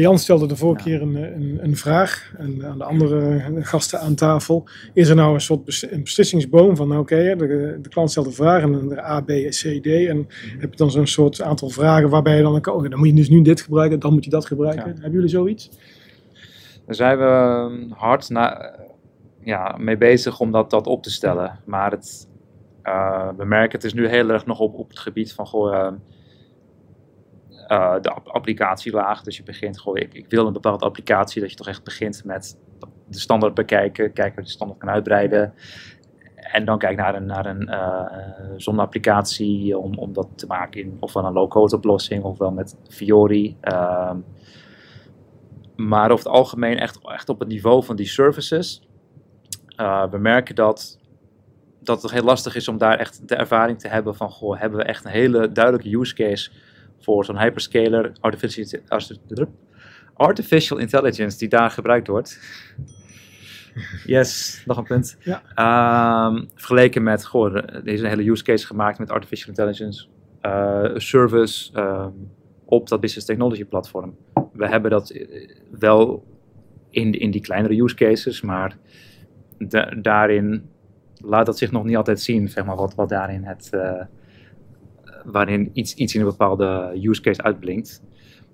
Jan 0.00 0.18
stelde 0.18 0.46
de 0.46 0.56
vorige 0.56 0.84
keer 0.84 1.02
een, 1.02 1.14
een, 1.14 1.58
een 1.62 1.76
vraag 1.76 2.32
en 2.36 2.66
aan 2.66 2.78
de 2.78 2.84
andere 2.84 3.42
gasten 3.60 4.00
aan 4.00 4.14
tafel. 4.14 4.68
Is 4.92 5.08
er 5.08 5.16
nou 5.16 5.34
een 5.34 5.40
soort 5.40 5.64
bes- 5.64 5.90
een 5.90 6.02
beslissingsboom 6.02 6.76
van, 6.76 6.88
nou, 6.88 7.00
oké, 7.00 7.36
de, 7.36 7.78
de 7.82 7.88
klant 7.88 8.10
stelt 8.10 8.26
een 8.26 8.32
vraag 8.32 8.62
en 8.62 8.72
dan 8.72 8.88
de 8.88 9.04
A, 9.04 9.20
B, 9.20 9.26
C, 9.26 9.82
D. 9.82 9.86
En 9.86 10.26
heb 10.58 10.70
je 10.70 10.76
dan 10.76 10.90
zo'n 10.90 11.06
soort 11.06 11.42
aantal 11.42 11.68
vragen 11.68 12.08
waarbij 12.08 12.36
je 12.36 12.42
dan, 12.42 12.54
oh, 12.54 12.90
dan 12.90 12.98
moet 12.98 13.08
je 13.08 13.14
dus 13.14 13.28
nu 13.28 13.42
dit 13.42 13.60
gebruiken, 13.60 14.00
dan 14.00 14.12
moet 14.12 14.24
je 14.24 14.30
dat 14.30 14.46
gebruiken. 14.46 14.84
Hebben 14.84 15.12
jullie 15.12 15.28
zoiets? 15.28 15.70
Daar 16.86 16.94
zijn 16.94 17.18
we 17.18 17.24
ehm, 17.24 17.90
hard 17.90 18.28
na, 18.28 18.74
ja, 19.40 19.76
mee 19.78 19.96
bezig 19.96 20.40
om 20.40 20.52
dat, 20.52 20.70
dat 20.70 20.86
op 20.86 21.02
te 21.02 21.10
stellen. 21.10 21.58
Maar 21.64 21.90
het, 21.90 22.28
eh, 22.82 23.28
we 23.36 23.44
merken 23.44 23.76
het 23.76 23.84
is 23.84 23.94
nu 23.94 24.08
heel 24.08 24.30
erg 24.30 24.46
nog 24.46 24.58
op, 24.58 24.74
op 24.74 24.88
het 24.88 24.98
gebied 24.98 25.32
van 25.32 25.46
goh, 25.46 25.74
ehm, 25.74 25.94
eh, 27.66 28.00
de 28.00 28.10
app- 28.10 28.28
applicatielaag. 28.28 29.22
Dus 29.22 29.36
je 29.36 29.42
begint 29.42 29.80
gewoon, 29.80 29.96
ik, 29.96 30.14
ik 30.14 30.30
wil 30.30 30.46
een 30.46 30.52
bepaalde 30.52 30.84
applicatie, 30.84 31.40
dat 31.40 31.50
je 31.50 31.56
toch 31.56 31.68
echt 31.68 31.84
begint 31.84 32.24
met 32.24 32.58
de 33.08 33.18
standaard 33.18 33.54
bekijken, 33.54 34.12
kijken 34.12 34.32
of 34.32 34.38
je 34.38 34.44
de 34.44 34.50
standaard 34.50 34.80
kan 34.80 34.90
uitbreiden. 34.90 35.54
En 36.34 36.64
dan 36.64 36.78
kijk 36.78 36.96
naar 36.96 37.14
een, 37.14 37.26
naar 37.26 37.46
een 37.46 37.68
uh, 37.68 38.54
zonneapplicatie 38.56 39.78
om, 39.78 39.98
om 39.98 40.12
dat 40.12 40.28
te 40.34 40.46
maken 40.46 40.80
in 40.80 40.96
ofwel 41.00 41.24
een 41.24 41.32
low-code 41.32 41.76
oplossing 41.76 42.22
ofwel 42.22 42.50
met 42.50 42.76
Fiori. 42.88 43.56
Ehm, 43.60 44.18
maar 45.76 46.10
over 46.10 46.24
het 46.24 46.34
algemeen 46.34 46.78
echt, 46.78 46.98
echt 47.02 47.28
op 47.28 47.38
het 47.38 47.48
niveau 47.48 47.84
van 47.84 47.96
die 47.96 48.06
services. 48.06 48.88
Uh, 49.80 50.10
we 50.10 50.18
merken 50.18 50.54
dat, 50.54 50.98
dat 51.80 52.02
het 52.02 52.10
heel 52.10 52.22
lastig 52.22 52.54
is 52.54 52.68
om 52.68 52.78
daar 52.78 52.98
echt 52.98 53.28
de 53.28 53.36
ervaring 53.36 53.78
te 53.78 53.88
hebben 53.88 54.14
van, 54.14 54.30
goh, 54.30 54.60
hebben 54.60 54.78
we 54.78 54.84
echt 54.84 55.04
een 55.04 55.10
hele 55.10 55.52
duidelijke 55.52 55.98
use 55.98 56.14
case 56.14 56.50
voor 57.04 57.24
zo'n 57.24 57.38
hyperscaler 57.38 58.12
artificial, 58.20 58.80
artificial 60.14 60.78
intelligence 60.78 61.38
die 61.38 61.48
daar 61.48 61.70
gebruikt 61.70 62.06
wordt. 62.06 62.40
Yes, 64.06 64.62
nog 64.66 64.76
een 64.76 64.84
punt. 64.84 65.16
Ja. 65.20 65.42
Um, 66.26 66.48
vergeleken 66.54 67.02
met, 67.02 67.26
goh, 67.26 67.56
er 67.56 67.86
is 67.86 68.00
een 68.00 68.08
hele 68.08 68.30
use 68.30 68.42
case 68.42 68.66
gemaakt 68.66 68.98
met 68.98 69.10
artificial 69.10 69.48
intelligence 69.48 70.06
uh, 70.42 70.90
service 70.94 71.78
um, 71.78 72.30
op 72.64 72.88
dat 72.88 73.00
business 73.00 73.26
technology 73.26 73.64
platform. 73.64 74.16
We 74.52 74.68
hebben 74.68 74.90
dat 74.90 75.18
wel 75.70 76.24
in, 76.90 77.12
in 77.12 77.30
die 77.30 77.40
kleinere 77.40 77.82
use 77.82 77.94
cases, 77.94 78.40
maar 78.40 78.76
da 79.58 79.84
daarin 79.84 80.68
laat 81.16 81.46
dat 81.46 81.58
zich 81.58 81.70
nog 81.70 81.84
niet 81.84 81.96
altijd 81.96 82.20
zien, 82.20 82.48
zeg 82.48 82.64
maar, 82.64 82.76
wat, 82.76 82.94
wat 82.94 83.08
daarin 83.08 83.44
het, 83.44 83.70
uh, 83.74 84.02
waarin 85.24 85.70
iets, 85.72 85.94
iets 85.94 86.14
in 86.14 86.20
een 86.20 86.26
bepaalde 86.26 87.00
use 87.02 87.20
case 87.20 87.42
uitblinkt. 87.42 88.02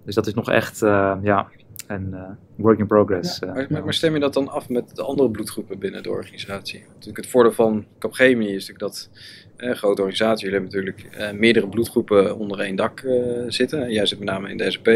Dus 0.05 0.15
dat 0.15 0.27
is 0.27 0.35
nog 0.35 0.51
echt 0.51 0.83
uh, 0.83 1.17
ja, 1.23 1.49
een 1.87 2.09
uh, 2.13 2.23
work 2.57 2.79
in 2.79 2.87
progress. 2.87 3.39
Ja, 3.39 3.53
maar, 3.53 3.85
maar, 3.85 3.95
stem 3.95 4.15
je 4.15 4.21
dat 4.21 4.35
dan 4.35 4.49
af 4.49 4.69
met 4.69 4.97
de 4.97 5.03
andere 5.03 5.31
bloedgroepen 5.31 5.79
binnen 5.79 6.03
de 6.03 6.11
organisatie? 6.11 6.85
Natuurlijk 6.89 7.17
het 7.17 7.27
voordeel 7.27 7.53
van 7.53 7.85
Capgemini 7.99 8.55
is 8.55 8.69
natuurlijk 8.69 8.79
dat 8.79 9.11
een 9.57 9.77
grote 9.77 10.03
organisatie, 10.03 10.51
jullie 10.51 10.61
hebben 10.61 10.81
natuurlijk 10.81 11.35
meerdere 11.39 11.69
bloedgroepen 11.69 12.39
onder 12.39 12.61
één 12.61 12.77
dak 12.77 13.07
zitten. 13.47 13.93
Jij 13.93 14.07
zit 14.07 14.19
met 14.19 14.29
name 14.29 14.51
in 14.51 14.57
de 14.57 14.71
SP 14.71 14.89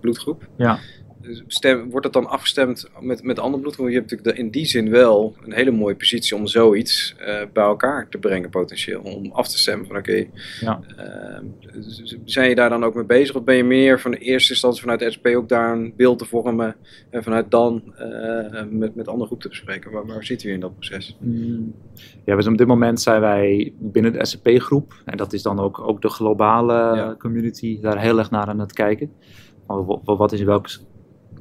bloedgroep. 0.00 0.48
Ja 0.56 0.78
stem, 1.46 1.90
wordt 1.90 2.12
dat 2.12 2.22
dan 2.22 2.30
afgestemd 2.30 2.90
met, 3.00 3.22
met 3.22 3.38
andere 3.38 3.62
bloedgroepen? 3.62 3.94
Je 3.94 4.00
hebt 4.00 4.10
natuurlijk 4.10 4.38
in 4.38 4.50
die 4.50 4.64
zin 4.64 4.90
wel 4.90 5.36
een 5.44 5.52
hele 5.52 5.70
mooie 5.70 5.94
positie 5.94 6.36
om 6.36 6.46
zoiets 6.46 7.14
uh, 7.20 7.26
bij 7.52 7.64
elkaar 7.64 8.08
te 8.08 8.18
brengen 8.18 8.50
potentieel. 8.50 9.00
Om 9.00 9.32
af 9.32 9.48
te 9.48 9.58
stemmen 9.58 9.86
van 9.86 9.96
oké, 9.96 10.10
okay, 10.10 10.30
ja. 10.60 10.80
uh, 10.98 11.80
zijn 12.24 12.48
je 12.48 12.54
daar 12.54 12.68
dan 12.68 12.84
ook 12.84 12.94
mee 12.94 13.04
bezig? 13.04 13.36
Of 13.36 13.44
ben 13.44 13.56
je 13.56 13.64
meer 13.64 14.00
van 14.00 14.10
de 14.10 14.18
eerste 14.18 14.52
instantie 14.52 14.80
vanuit 14.80 15.00
de 15.00 15.10
SP 15.16 15.26
ook 15.26 15.48
daar 15.48 15.72
een 15.72 15.92
beeld 15.96 16.18
te 16.18 16.24
vormen 16.24 16.76
en 17.10 17.22
vanuit 17.22 17.50
dan 17.50 17.82
uh, 17.98 18.62
met, 18.70 18.94
met 18.94 19.08
andere 19.08 19.26
groepen 19.26 19.38
te 19.38 19.48
bespreken? 19.48 19.90
Waar, 19.90 20.06
waar 20.06 20.24
zitten 20.24 20.48
we 20.48 20.54
in 20.54 20.60
dat 20.60 20.74
proces? 20.74 21.16
Mm. 21.20 21.74
Ja, 22.24 22.36
dus 22.36 22.46
op 22.46 22.58
dit 22.58 22.66
moment 22.66 23.00
zijn 23.00 23.20
wij 23.20 23.72
binnen 23.78 24.12
de 24.12 24.26
SP-groep 24.26 25.02
en 25.04 25.16
dat 25.16 25.32
is 25.32 25.42
dan 25.42 25.58
ook, 25.58 25.80
ook 25.80 26.02
de 26.02 26.08
globale 26.08 26.72
ja. 26.72 27.14
community 27.18 27.80
daar 27.80 28.00
heel 28.00 28.18
erg 28.18 28.30
naar 28.30 28.46
aan 28.46 28.60
het 28.60 28.72
kijken. 28.72 29.12
Wat 30.04 30.32
is 30.32 30.42
welke 30.42 30.68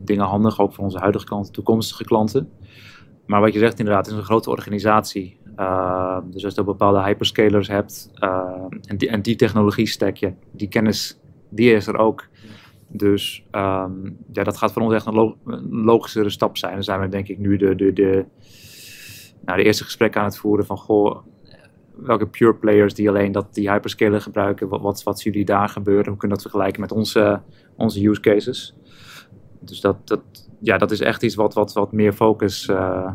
dingen 0.03 0.25
handig, 0.25 0.59
ook 0.59 0.73
voor 0.73 0.83
onze 0.83 0.97
huidige 0.97 1.25
klanten, 1.25 1.53
toekomstige 1.53 2.03
klanten. 2.03 2.49
Maar 3.25 3.41
wat 3.41 3.53
je 3.53 3.59
zegt 3.59 3.79
inderdaad, 3.79 4.05
het 4.05 4.13
is 4.13 4.19
een 4.19 4.25
grote 4.25 4.49
organisatie. 4.49 5.39
Uh, 5.57 6.17
dus 6.23 6.45
als 6.45 6.55
je 6.55 6.63
bepaalde 6.63 7.03
hyperscalers 7.03 7.67
hebt 7.67 8.11
uh, 8.23 8.63
en, 8.85 8.97
die, 8.97 9.09
en 9.09 9.21
die 9.21 9.35
technologie 9.35 9.87
stack 9.87 10.15
je, 10.15 10.33
die 10.51 10.67
kennis, 10.67 11.19
die 11.49 11.73
is 11.73 11.87
er 11.87 11.97
ook. 11.97 12.27
Dus 12.87 13.45
um, 13.51 14.17
ja, 14.31 14.43
dat 14.43 14.57
gaat 14.57 14.71
voor 14.71 14.81
ons 14.81 14.93
echt 14.93 15.05
een, 15.05 15.13
log 15.13 15.35
logischere 15.69 16.29
stap 16.29 16.57
zijn. 16.57 16.73
Dan 16.73 16.83
zijn 16.83 16.99
we 16.99 17.07
denk 17.07 17.27
ik 17.27 17.37
nu 17.37 17.57
de, 17.57 17.75
de, 17.75 17.93
de, 17.93 18.25
nou, 19.45 19.57
de 19.57 19.63
eerste 19.63 19.83
gesprekken 19.83 20.21
aan 20.21 20.27
het 20.27 20.37
voeren 20.37 20.65
van, 20.65 20.77
goh, 20.77 21.17
welke 21.95 22.27
pure 22.27 22.55
players 22.55 22.93
die 22.93 23.09
alleen 23.09 23.31
dat, 23.31 23.53
die 23.53 23.71
hyperscaler 23.71 24.21
gebruiken, 24.21 24.67
wat, 24.67 24.81
wat, 24.81 25.03
wat 25.03 25.21
jullie 25.21 25.45
daar 25.45 25.69
gebeuren, 25.69 26.07
hoe 26.07 26.17
kunnen 26.17 26.37
dat 26.37 26.47
vergelijken 26.47 26.81
met 26.81 26.91
onze, 26.91 27.41
onze 27.75 28.07
use 28.07 28.21
cases. 28.21 28.75
Dus 29.59 29.81
dat, 29.81 30.07
dat, 30.07 30.21
ja, 30.59 30.77
dat 30.77 30.91
is 30.91 30.99
echt 30.99 31.23
iets 31.23 31.35
wat, 31.35 31.53
wat, 31.53 31.73
wat 31.73 31.91
meer 31.91 32.13
focus 32.13 32.67
uh, 32.67 33.11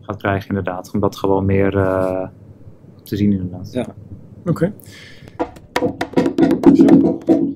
gaat 0.00 0.16
krijgen, 0.16 0.48
inderdaad. 0.48 0.90
Om 0.94 1.00
dat 1.00 1.16
gewoon 1.16 1.44
meer 1.44 1.74
uh, 1.74 2.28
te 3.02 3.16
zien, 3.16 3.32
inderdaad. 3.32 3.72
Ja. 3.72 3.86
Oké. 4.44 4.72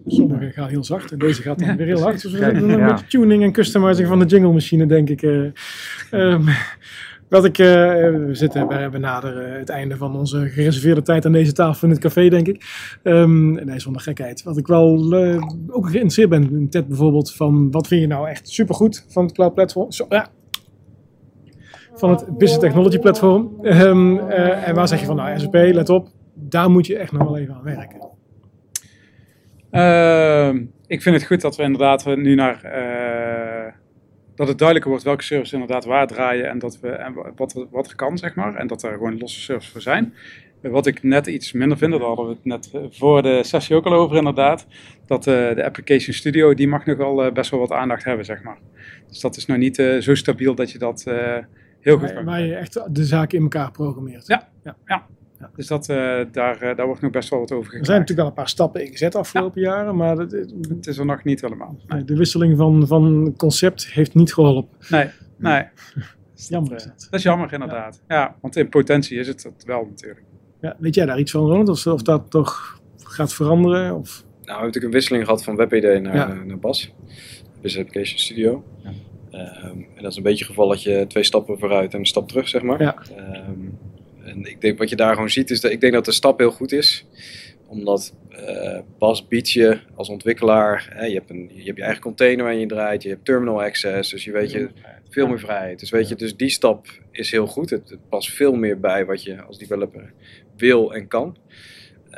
Sommige 0.06 0.50
gaan 0.50 0.68
heel 0.68 0.84
zacht 0.84 1.12
en 1.12 1.18
deze 1.18 1.42
gaat 1.42 1.58
dan 1.58 1.68
ja, 1.68 1.76
weer 1.76 1.86
heel 1.86 2.00
hard. 2.00 2.22
Dus 2.22 2.32
we 2.32 2.52
doen 2.52 2.70
een 2.70 2.86
beetje 2.86 3.06
tuning 3.06 3.42
en 3.42 3.52
customizing 3.52 4.08
van 4.08 4.18
de 4.18 4.24
jingle 4.24 4.52
machine, 4.52 4.86
denk 4.86 5.08
ik. 5.08 5.22
Uh, 5.22 5.50
um, 6.10 6.48
wat 7.32 7.44
ik, 7.44 7.58
uh, 7.58 7.66
we 7.66 8.28
zitten 8.30 8.68
we 8.68 8.88
benaderen 8.90 9.58
het 9.58 9.68
einde 9.68 9.96
van 9.96 10.16
onze 10.16 10.48
gereserveerde 10.48 11.02
tijd 11.02 11.26
aan 11.26 11.32
deze 11.32 11.52
tafel 11.52 11.86
in 11.86 11.92
het 11.92 12.02
café, 12.02 12.28
denk 12.28 12.46
ik. 12.46 12.64
Um, 13.02 13.52
nee, 13.64 13.80
zonder 13.80 14.02
gekheid. 14.02 14.42
Wat 14.42 14.56
ik 14.56 14.66
wel 14.66 15.12
uh, 15.12 15.42
ook 15.68 15.84
geïnteresseerd 15.84 16.28
ben 16.28 16.50
in 16.50 16.68
Ted 16.68 16.88
bijvoorbeeld, 16.88 17.34
van 17.34 17.70
wat 17.70 17.86
vind 17.86 18.00
je 18.00 18.06
nou 18.06 18.28
echt 18.28 18.48
supergoed 18.48 19.06
van 19.08 19.24
het 19.24 19.32
cloud 19.32 19.54
platform? 19.54 19.88
Ja. 20.08 20.28
Van 21.94 22.10
het 22.10 22.26
business 22.26 22.58
technology 22.58 22.98
platform. 22.98 23.58
Um, 23.62 24.18
uh, 24.18 24.68
en 24.68 24.74
waar 24.74 24.88
zeg 24.88 25.00
je 25.00 25.06
van, 25.06 25.16
nou 25.16 25.38
SAP, 25.38 25.54
let 25.54 25.88
op, 25.88 26.08
daar 26.34 26.70
moet 26.70 26.86
je 26.86 26.96
echt 26.96 27.12
nog 27.12 27.22
wel 27.22 27.38
even 27.38 27.54
aan 27.54 27.62
werken. 27.62 28.10
Ehm, 29.70 30.64
ik 30.86 31.02
vind 31.02 31.16
het 31.16 31.24
goed 31.24 31.40
dat 31.40 31.56
we 31.56 31.62
inderdaad 31.62 32.16
nu 32.16 32.34
naar 32.34 32.64
dat 34.34 34.48
het 34.48 34.58
duidelijker 34.58 34.90
wordt 34.90 35.04
welke 35.04 35.22
services 35.22 35.52
inderdaad 35.52 35.84
waar 35.84 36.06
draaien 36.06 36.48
en, 36.48 36.58
dat 36.58 36.80
we, 36.80 36.88
en 36.88 37.14
wat, 37.36 37.66
wat 37.70 37.88
er 37.88 37.96
kan, 37.96 38.18
zeg 38.18 38.34
maar. 38.34 38.54
En 38.54 38.66
dat 38.66 38.82
er 38.82 38.92
gewoon 38.92 39.18
losse 39.18 39.40
services 39.40 39.72
voor 39.72 39.80
zijn. 39.80 40.14
Wat 40.60 40.86
ik 40.86 41.02
net 41.02 41.26
iets 41.26 41.52
minder 41.52 41.78
vind, 41.78 41.92
daar 41.92 42.00
hadden 42.00 42.26
we 42.26 42.32
het 42.32 42.44
net 42.44 42.70
eh, 42.72 42.80
voor 42.90 43.22
de 43.22 43.44
sessie 43.44 43.76
ook 43.76 43.84
al 43.84 43.92
over 43.92 44.16
inderdaad, 44.16 44.66
dat 45.06 45.26
uh, 45.26 45.54
de 45.54 45.64
Application 45.64 46.14
Studio, 46.14 46.54
die 46.54 46.68
mag 46.68 46.86
nog 46.86 46.96
wel 46.96 47.26
uh, 47.26 47.32
best 47.32 47.50
wel 47.50 47.60
wat 47.60 47.72
aandacht 47.72 48.04
hebben, 48.04 48.24
zeg 48.24 48.42
maar. 48.42 48.58
Dus 49.08 49.20
dat 49.20 49.36
is 49.36 49.46
nog 49.46 49.56
niet 49.56 49.78
uh, 49.78 50.00
zo 50.00 50.14
stabiel 50.14 50.54
dat 50.54 50.70
je 50.70 50.78
dat 50.78 51.04
heel 51.80 51.98
goed 51.98 52.12
kan. 52.12 52.24
Waar 52.24 52.42
je 52.42 52.54
echt 52.54 52.94
de 52.94 53.04
zaken 53.04 53.36
in 53.36 53.42
elkaar 53.42 53.70
programmeert. 53.70 54.26
Ja, 54.26 54.48
ja. 54.64 54.76
ja. 54.86 55.06
Ja. 55.42 55.50
Dus 55.56 55.66
dat, 55.66 55.88
uh, 55.88 56.20
daar, 56.32 56.62
uh, 56.62 56.76
daar 56.76 56.86
wordt 56.86 57.00
nog 57.00 57.10
best 57.10 57.28
wel 57.28 57.38
wat 57.38 57.52
over 57.52 57.74
Er 57.74 57.84
zijn 57.84 57.98
natuurlijk 57.98 58.28
al 58.28 58.32
een 58.34 58.40
paar 58.40 58.48
stappen 58.48 58.84
ingezet 58.84 59.14
afgelopen 59.14 59.60
ja. 59.60 59.68
jaren, 59.70 59.96
maar 59.96 60.16
dat, 60.16 60.30
het 60.68 60.86
is 60.86 60.98
er 60.98 61.06
nog 61.06 61.24
niet 61.24 61.40
helemaal. 61.40 61.76
Nee. 61.86 62.04
De 62.04 62.16
wisseling 62.16 62.56
van, 62.56 62.86
van 62.86 63.34
concept 63.36 63.86
heeft 63.86 64.14
niet 64.14 64.34
geholpen. 64.34 64.76
Nee, 64.88 65.08
nee. 65.36 65.64
jammer 66.34 66.74
is 66.74 66.84
dat. 66.84 67.06
Dat 67.10 67.18
is 67.20 67.22
jammer 67.22 67.52
inderdaad. 67.52 68.02
Ja. 68.08 68.16
ja. 68.16 68.36
want 68.40 68.56
in 68.56 68.68
potentie 68.68 69.18
is 69.18 69.28
het 69.28 69.42
het 69.42 69.64
wel 69.64 69.86
natuurlijk. 69.90 70.24
Ja, 70.60 70.76
weet 70.78 70.94
jij 70.94 71.06
daar 71.06 71.18
iets 71.18 71.30
van, 71.30 71.40
Ronald? 71.40 71.68
Of, 71.68 71.86
of 71.86 72.02
dat 72.02 72.30
toch 72.30 72.80
gaat 72.98 73.34
veranderen? 73.34 73.94
Of? 73.96 74.22
Nou, 74.22 74.34
we 74.34 74.50
hebben 74.50 74.66
natuurlijk 74.66 74.84
een 74.84 74.90
wisseling 74.90 75.24
gehad 75.24 75.44
van 75.44 75.56
WebID 75.56 76.02
naar, 76.02 76.14
ja. 76.16 76.44
naar 76.44 76.58
BAS. 76.58 76.92
Business 77.60 77.88
Application 77.88 78.18
Studio. 78.18 78.64
Ja. 78.82 78.90
Um, 79.32 79.86
en 79.94 80.02
dat 80.02 80.10
is 80.10 80.16
een 80.16 80.22
beetje 80.22 80.44
het 80.44 80.54
geval 80.54 80.68
dat 80.68 80.82
je 80.82 81.04
twee 81.08 81.24
stappen 81.24 81.58
vooruit 81.58 81.92
en 81.92 81.98
een 81.98 82.06
stap 82.06 82.28
terug, 82.28 82.48
zeg 82.48 82.62
maar. 82.62 82.82
Ja. 82.82 82.96
Um, 83.48 83.71
en 84.32 84.44
ik 84.44 84.60
denk 84.60 84.78
wat 84.78 84.88
je 84.88 84.96
daar 84.96 85.14
gewoon 85.14 85.30
ziet 85.30 85.50
is 85.50 85.60
dat 85.60 85.70
ik 85.70 85.80
denk 85.80 85.92
dat 85.92 86.04
de 86.04 86.12
stap 86.12 86.38
heel 86.38 86.50
goed 86.50 86.72
is. 86.72 87.06
Omdat 87.66 88.14
uh, 88.30 88.78
Bas 88.98 89.28
biedt 89.28 89.50
je 89.50 89.80
als 89.94 90.08
ontwikkelaar, 90.08 90.88
hè, 90.94 91.04
je, 91.04 91.14
hebt 91.14 91.30
een, 91.30 91.50
je 91.54 91.64
hebt 91.64 91.76
je 91.76 91.82
eigen 91.82 92.02
container 92.02 92.44
waar 92.44 92.54
je 92.54 92.66
draait, 92.66 93.02
je 93.02 93.08
hebt 93.08 93.24
terminal 93.24 93.62
access, 93.62 94.10
dus 94.10 94.24
je 94.24 94.32
weet 94.32 94.50
je 94.50 94.68
veel 95.10 95.26
meer 95.26 95.38
vrijheid. 95.38 95.80
Dus 95.80 95.90
weet 95.90 96.08
je, 96.08 96.14
dus 96.14 96.36
die 96.36 96.48
stap 96.48 96.86
is 97.10 97.30
heel 97.30 97.46
goed. 97.46 97.70
Het, 97.70 97.90
het 97.90 98.08
past 98.08 98.30
veel 98.30 98.54
meer 98.54 98.80
bij 98.80 99.04
wat 99.04 99.22
je 99.22 99.42
als 99.42 99.58
developer 99.58 100.12
wil 100.56 100.94
en 100.94 101.08
kan. 101.08 101.36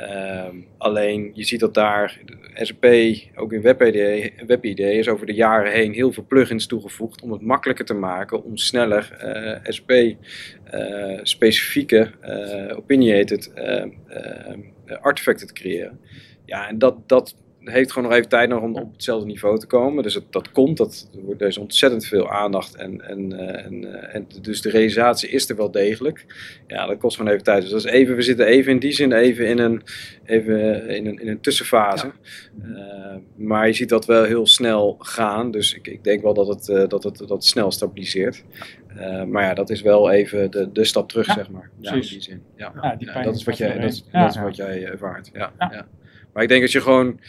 Um, 0.01 0.67
alleen 0.77 1.31
je 1.33 1.43
ziet 1.43 1.59
dat 1.59 1.73
daar 1.73 2.19
SAP, 2.53 2.85
ook 3.35 3.53
in 3.53 3.61
WebID, 3.61 4.31
WebID, 4.47 4.79
is 4.79 5.07
over 5.07 5.25
de 5.25 5.33
jaren 5.33 5.71
heen 5.71 5.93
heel 5.93 6.11
veel 6.11 6.25
plugins 6.27 6.67
toegevoegd 6.67 7.21
om 7.21 7.31
het 7.31 7.41
makkelijker 7.41 7.85
te 7.85 7.93
maken 7.93 8.43
om 8.43 8.57
sneller 8.57 9.17
uh, 9.23 9.57
SAP 9.63 9.89
uh, 9.91 11.19
specifieke 11.23 12.11
uh, 12.23 12.77
opinionated 12.77 13.51
artefacten 15.01 15.47
te 15.47 15.53
creëren. 15.53 15.99
Ja, 16.45 16.67
en 16.67 16.77
dat, 16.77 17.09
dat 17.09 17.35
heeft 17.65 17.91
gewoon 17.91 18.09
nog 18.09 18.17
even 18.17 18.29
tijd 18.29 18.49
nog 18.49 18.61
om 18.61 18.75
op 18.75 18.91
hetzelfde 18.93 19.27
niveau 19.27 19.59
te 19.59 19.67
komen. 19.67 20.03
Dus 20.03 20.13
het, 20.13 20.23
dat 20.29 20.51
komt, 20.51 20.77
dat, 20.77 21.09
er 21.37 21.47
is 21.47 21.57
ontzettend 21.57 22.05
veel 22.05 22.31
aandacht 22.31 22.75
en, 22.75 23.01
en, 23.01 23.31
uh, 23.31 23.65
en, 23.65 23.83
uh, 23.83 24.15
en 24.15 24.27
dus 24.41 24.61
de 24.61 24.69
realisatie 24.69 25.29
is 25.29 25.49
er 25.49 25.55
wel 25.55 25.71
degelijk. 25.71 26.25
Ja, 26.67 26.85
dat 26.85 26.97
kost 26.97 27.17
gewoon 27.17 27.31
even 27.31 27.43
tijd. 27.43 27.61
Dus 27.61 27.71
dat 27.71 27.85
is 27.85 27.91
even, 27.91 28.15
we 28.15 28.21
zitten 28.21 28.45
even 28.45 28.71
in 28.71 28.79
die 28.79 28.91
zin 28.91 29.11
even 29.11 29.47
in 29.47 29.59
een, 29.59 29.81
even 30.25 30.87
in 30.89 31.05
een, 31.05 31.19
in 31.19 31.27
een 31.27 31.39
tussenfase. 31.39 32.11
Ja. 32.61 32.67
Uh, 32.67 33.15
maar 33.35 33.67
je 33.67 33.73
ziet 33.73 33.89
dat 33.89 34.05
wel 34.05 34.23
heel 34.23 34.47
snel 34.47 34.95
gaan. 34.99 35.51
Dus 35.51 35.73
ik, 35.73 35.87
ik 35.87 36.03
denk 36.03 36.21
wel 36.21 36.33
dat 36.33 36.47
het, 36.47 36.89
dat 36.89 37.03
het, 37.03 37.17
dat 37.17 37.29
het 37.29 37.45
snel 37.45 37.71
stabiliseert. 37.71 38.43
maar 39.27 39.43
ja, 39.43 39.53
dat 39.53 39.69
is 39.69 39.81
wel 39.81 40.11
even 40.11 40.51
de, 40.51 40.71
de 40.71 40.83
stap 40.83 41.09
terug, 41.09 41.27
ja, 41.27 41.33
zeg 41.33 41.49
maar. 41.49 41.69
Ja, 41.79 41.93
in 41.93 42.01
die 42.01 42.21
zin. 42.21 42.41
Ja. 42.55 42.73
ja 42.81 42.95
die 42.95 43.11
dat 43.23 43.35
is 43.35 43.43
wat 43.43 43.57
jij, 43.57 43.79
dat, 43.79 43.91
is, 43.91 44.05
dat 44.11 44.29
is 44.29 44.41
wat 44.41 44.55
jij 44.55 44.85
ervaart. 44.85 45.29
ja. 45.33 45.51
Ja. 45.59 45.87
Maar 46.35 46.43
ik 46.43 46.49
denk 46.49 46.61
dat 46.61 46.71
je 46.71 46.81
gewoon 46.81 47.19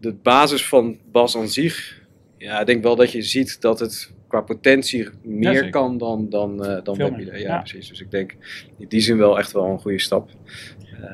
de 0.00 0.12
basis 0.12 0.66
van 0.66 0.98
Bas 1.12 1.36
aan 1.36 1.48
zich, 1.48 2.02
ja, 2.38 2.60
ik 2.60 2.66
denk 2.66 2.82
wel 2.82 2.96
dat 2.96 3.12
je 3.12 3.22
ziet 3.22 3.60
dat 3.60 3.80
het 3.80 4.12
qua 4.28 4.40
potentie 4.40 5.08
meer 5.22 5.64
ja, 5.64 5.70
kan 5.70 5.98
dan, 5.98 6.28
dan, 6.28 6.66
uh, 6.66 6.82
dan 6.82 6.96
WebID. 6.96 7.26
Ja, 7.26 7.36
ja, 7.36 7.58
precies. 7.58 7.88
Dus 7.88 8.00
ik 8.00 8.10
denk 8.10 8.36
in 8.78 8.88
die 8.88 9.00
zin 9.00 9.16
wel 9.16 9.38
echt 9.38 9.52
wel 9.52 9.64
een 9.64 9.78
goede 9.78 10.00
stap. 10.00 10.30
Uh, 11.00 11.10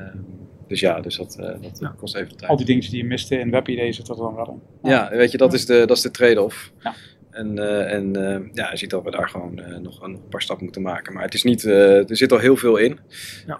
dus 0.67 0.79
ja, 0.79 0.99
dus 0.99 1.17
dat, 1.17 1.37
uh, 1.39 1.45
dat 1.61 1.77
ja. 1.79 1.95
kost 1.97 2.15
even 2.15 2.37
tijd. 2.37 2.51
Al 2.51 2.57
die 2.57 2.65
dingen 2.65 2.89
die 2.89 2.97
je 2.97 3.05
miste 3.05 3.39
in 3.39 3.51
WebID 3.51 3.95
zitten 3.95 4.15
er 4.15 4.21
dan 4.21 4.35
wel 4.35 4.61
in. 4.83 4.89
Ja, 4.89 5.09
weet 5.09 5.31
je, 5.31 5.37
dat 5.37 5.53
is 5.53 5.65
de, 5.65 5.85
dat 5.85 5.97
is 5.97 6.03
de 6.03 6.11
trade-off. 6.11 6.71
Ja. 6.79 6.93
En, 7.37 7.57
uh, 7.57 7.93
en 7.93 8.17
uh, 8.17 8.37
ja, 8.53 8.71
je 8.71 8.77
ziet 8.77 8.89
dat 8.89 9.03
we 9.03 9.11
daar 9.11 9.29
gewoon 9.29 9.59
uh, 9.59 9.77
nog, 9.77 10.01
een 10.01 10.19
paar 10.29 10.41
stappen 10.41 10.63
moeten 10.63 10.81
maken. 10.81 11.13
Maar 11.13 11.23
het 11.23 11.33
is 11.33 11.43
niet, 11.43 11.63
er 11.63 12.17
zit 12.17 12.31
al 12.31 12.37
heel 12.37 12.57
veel 12.57 12.77
in. 12.77 12.99
Ja. 13.47 13.59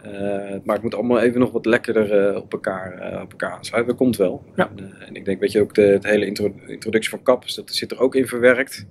maar 0.64 0.76
het 0.76 0.84
moet 0.84 0.96
allemaal 0.96 1.20
even 1.20 1.40
nog 1.40 1.52
wat 1.52 1.66
lekkerder 1.66 2.36
op, 2.36 2.54
elkaar, 2.54 3.22
op 3.22 3.32
elkaar 3.32 3.52
aansluiten. 3.52 3.94
Dat 3.94 4.04
komt 4.04 4.18
wel. 4.18 4.44
Ja. 4.56 4.70
En, 4.76 4.94
en, 5.08 5.16
ik 5.16 5.26
denk, 5.26 5.40
weet 5.40 5.52
je, 5.52 5.62
ook 5.62 5.76
de, 5.76 5.82
het 5.82 6.04
hele 6.04 6.26
intro, 6.26 6.54
introductie 6.66 7.10
van 7.10 7.24
CAP, 7.24 7.56
dat 7.56 7.74
zit 7.74 7.92
er 7.92 8.00
ook 8.00 8.16
in 8.16 8.28
verwerkt. 8.28 8.86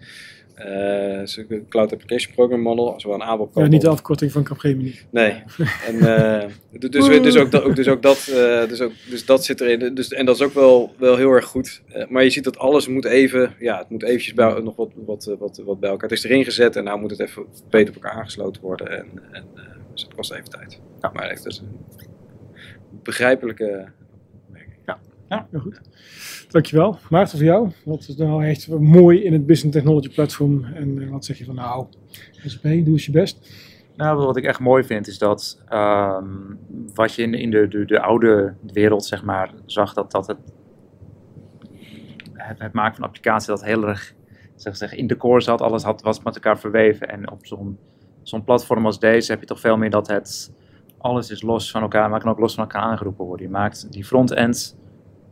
Uh, 0.58 1.58
Cloud 1.68 1.92
Application 1.92 2.34
Program 2.34 2.60
Model, 2.60 2.92
als 2.92 3.04
we 3.04 3.10
een 3.10 3.22
ABAP 3.22 3.54
Ja, 3.54 3.66
niet 3.66 3.80
de 3.80 3.88
afkorting 3.88 4.32
van 4.32 4.42
Capgemini. 4.42 4.98
Nee. 5.10 5.42
en, 5.88 5.94
uh, 5.94 6.44
dus, 6.70 7.06
dus, 7.22 7.36
ook 7.36 7.50
dat, 7.50 7.76
dus 7.76 7.88
ook 7.88 8.02
dat, 8.02 8.26
uh, 8.30 8.68
dus 8.68 8.80
ook, 8.80 8.92
dus 9.10 9.24
dat 9.24 9.44
zit 9.44 9.60
erin. 9.60 9.94
Dus, 9.94 10.08
en 10.08 10.26
dat 10.26 10.34
is 10.34 10.42
ook 10.42 10.54
wel, 10.54 10.94
wel 10.98 11.16
heel 11.16 11.30
erg 11.30 11.44
goed. 11.44 11.82
maar 12.08 12.22
je 12.22 12.30
ziet 12.30 12.44
dat 12.44 12.58
alles 12.58 12.88
moet 12.88 13.04
even, 13.04 13.54
ja, 13.58 13.78
het 13.78 13.90
moet 13.90 14.02
eventjes 14.02 14.34
bij, 14.34 14.60
nog 14.60 14.76
wat, 14.76 14.90
wat, 14.94 15.34
wat, 15.38 15.62
wat 15.64 15.80
bij 15.80 15.90
elkaar. 15.90 16.08
Het 16.08 16.18
is 16.18 16.24
erin 16.24 16.44
gezet 16.44 16.76
en 16.76 16.84
nou 16.84 17.00
moet 17.00 17.10
het 17.10 17.20
even 17.20 17.46
beter 17.70 17.96
op 17.96 18.02
elkaar 18.02 18.18
aangesloten 18.18 18.62
worden. 18.62 18.90
En, 18.90 19.06
en 19.32 19.44
dus 19.92 20.02
het 20.02 20.14
kost 20.14 20.32
even 20.32 20.50
tijd. 20.50 20.80
Ja. 21.00 21.10
Maar 21.14 21.28
het 21.28 21.46
is 21.46 21.58
een 21.58 21.78
begrijpelijke 23.02 23.86
Ja. 25.28 25.46
Heel 25.50 25.60
goed. 25.60 25.80
Dankjewel. 26.48 26.98
Maarten, 27.10 27.38
voor 27.38 27.46
jou. 27.46 27.70
Wat 27.84 28.06
is 28.08 28.16
nou 28.16 28.44
echt 28.44 28.68
mooi 28.68 29.22
in 29.22 29.32
het 29.32 29.46
Business 29.46 29.76
Technology 29.76 30.14
Platform? 30.14 30.64
En 30.64 31.02
eh, 31.02 31.10
wat 31.10 31.24
zeg 31.24 31.38
je 31.38 31.44
van 31.44 31.54
nou, 31.54 31.86
SP, 32.52 32.62
doe 32.62 32.86
eens 32.86 33.06
je 33.06 33.12
best. 33.12 33.50
Nou, 33.96 34.16
wat 34.16 34.36
ik 34.36 34.44
echt 34.44 34.60
mooi 34.60 34.84
vind 34.84 35.06
is 35.06 35.18
dat 35.18 35.62
ehm, 35.68 36.24
wat 36.94 37.14
je 37.14 37.22
in, 37.22 37.34
in 37.34 37.50
de, 37.50 37.68
de, 37.68 37.84
de 37.84 38.00
oude 38.00 38.54
wereld 38.72 39.04
zeg 39.04 39.24
maar 39.24 39.50
zag, 39.64 39.94
dat, 39.94 40.10
dat 40.10 40.26
het, 40.26 40.38
het, 42.32 42.58
het 42.58 42.72
maken 42.72 42.94
van 42.96 43.04
applicaties 43.04 43.46
dat 43.46 43.64
heel 43.64 43.88
erg 43.88 44.14
zeg, 44.54 44.76
zeg, 44.76 44.94
in 44.94 45.06
de 45.06 45.16
core 45.16 45.40
zat, 45.40 45.60
alles 45.60 45.82
had, 45.82 46.02
was 46.02 46.22
met 46.22 46.34
elkaar 46.34 46.58
verweven. 46.58 47.08
En 47.08 47.30
op 47.30 47.46
zo'n 47.46 47.78
zo'n 48.22 48.44
platform 48.44 48.86
als 48.86 48.98
deze 48.98 49.30
heb 49.30 49.40
je 49.40 49.46
toch 49.46 49.60
veel 49.60 49.76
meer 49.76 49.90
dat 49.90 50.06
het, 50.06 50.52
alles 50.98 51.30
is 51.30 51.42
los 51.42 51.70
van 51.70 51.82
elkaar, 51.82 52.10
maar 52.10 52.20
kan 52.20 52.30
ook 52.30 52.38
los 52.38 52.54
van 52.54 52.64
elkaar 52.64 52.82
aangeroepen 52.82 53.24
worden. 53.24 53.46
Je 53.46 53.52
maakt 53.52 53.92
die 53.92 54.04
front-end, 54.04 54.76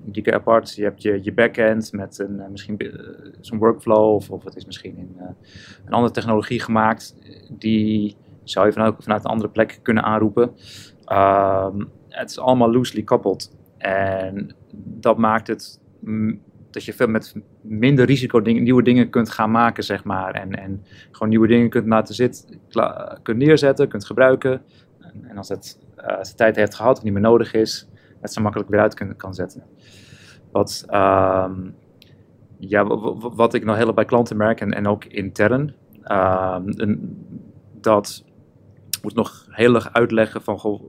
die 0.04 0.22
keer 0.22 0.34
apart, 0.34 0.74
je 0.74 0.82
hebt 0.82 1.02
je, 1.02 1.18
je 1.22 1.32
back-end 1.32 1.92
met 1.92 2.18
een, 2.18 2.40
eh, 2.40 2.48
misschien 2.48 2.78
eh, 2.78 2.92
zo'n 3.40 3.58
workflow, 3.58 4.14
of, 4.14 4.30
of 4.30 4.44
het 4.44 4.56
is 4.56 4.64
misschien 4.64 4.96
in 4.96 5.16
eh, 5.18 5.26
een 5.84 5.92
andere 5.92 6.12
technologie 6.12 6.60
gemaakt, 6.60 7.16
die 7.50 8.16
zou 8.44 8.66
je 8.66 8.72
vanuit, 8.72 8.94
vanuit 8.98 9.24
een 9.24 9.30
andere 9.30 9.50
plek 9.50 9.78
kunnen 9.82 10.02
aanroepen. 10.02 10.50
Ehm, 11.04 11.84
het 12.08 12.30
is 12.30 12.38
allemaal 12.38 12.72
loosely 12.72 13.02
coupled. 13.02 13.56
En 13.78 14.54
dat 14.74 15.18
maakt 15.18 15.46
het 15.46 15.80
dat 16.74 16.84
je 16.84 16.92
veel 16.92 17.08
met 17.08 17.34
minder 17.60 18.04
risico 18.04 18.38
nieuwe 18.38 18.82
dingen 18.82 19.10
kunt 19.10 19.30
gaan 19.30 19.50
maken, 19.50 19.84
zeg 19.84 20.04
maar. 20.04 20.34
En, 20.34 20.52
en 20.54 20.84
gewoon 21.10 21.28
nieuwe 21.28 21.46
dingen 21.46 21.68
kunt 21.68 21.86
laten 21.86 22.14
zitten, 22.14 22.60
kunt 23.22 23.38
neerzetten, 23.38 23.88
kunt 23.88 24.06
gebruiken. 24.06 24.62
En, 25.00 25.24
en 25.28 25.36
als 25.36 25.48
het 25.48 25.78
eh, 25.96 26.18
zijn 26.22 26.36
tijd 26.36 26.56
heeft 26.56 26.74
gehad 26.74 26.98
en 26.98 27.04
niet 27.04 27.12
meer 27.12 27.22
nodig 27.22 27.54
is, 27.54 27.88
het 28.24 28.32
zo 28.32 28.42
makkelijk 28.42 28.70
weer 28.70 28.80
uit 28.80 28.94
kan, 28.94 29.16
kan 29.16 29.34
zetten. 29.34 29.62
Wat, 30.52 30.84
ehm, 30.86 31.70
ja, 32.58 32.84
wat 33.34 33.54
ik 33.54 33.64
nog 33.64 33.76
heel 33.76 33.92
bij 33.92 34.04
klanten 34.04 34.36
merk 34.36 34.60
en, 34.60 34.72
en 34.72 34.86
ook 34.86 35.04
intern, 35.04 35.74
ehm, 36.02 36.96
dat 37.80 38.24
moet 39.02 39.14
nog 39.14 39.46
heel 39.50 39.74
erg 39.74 39.92
uitleggen 39.92 40.42
van 40.42 40.58
goh, 40.58 40.82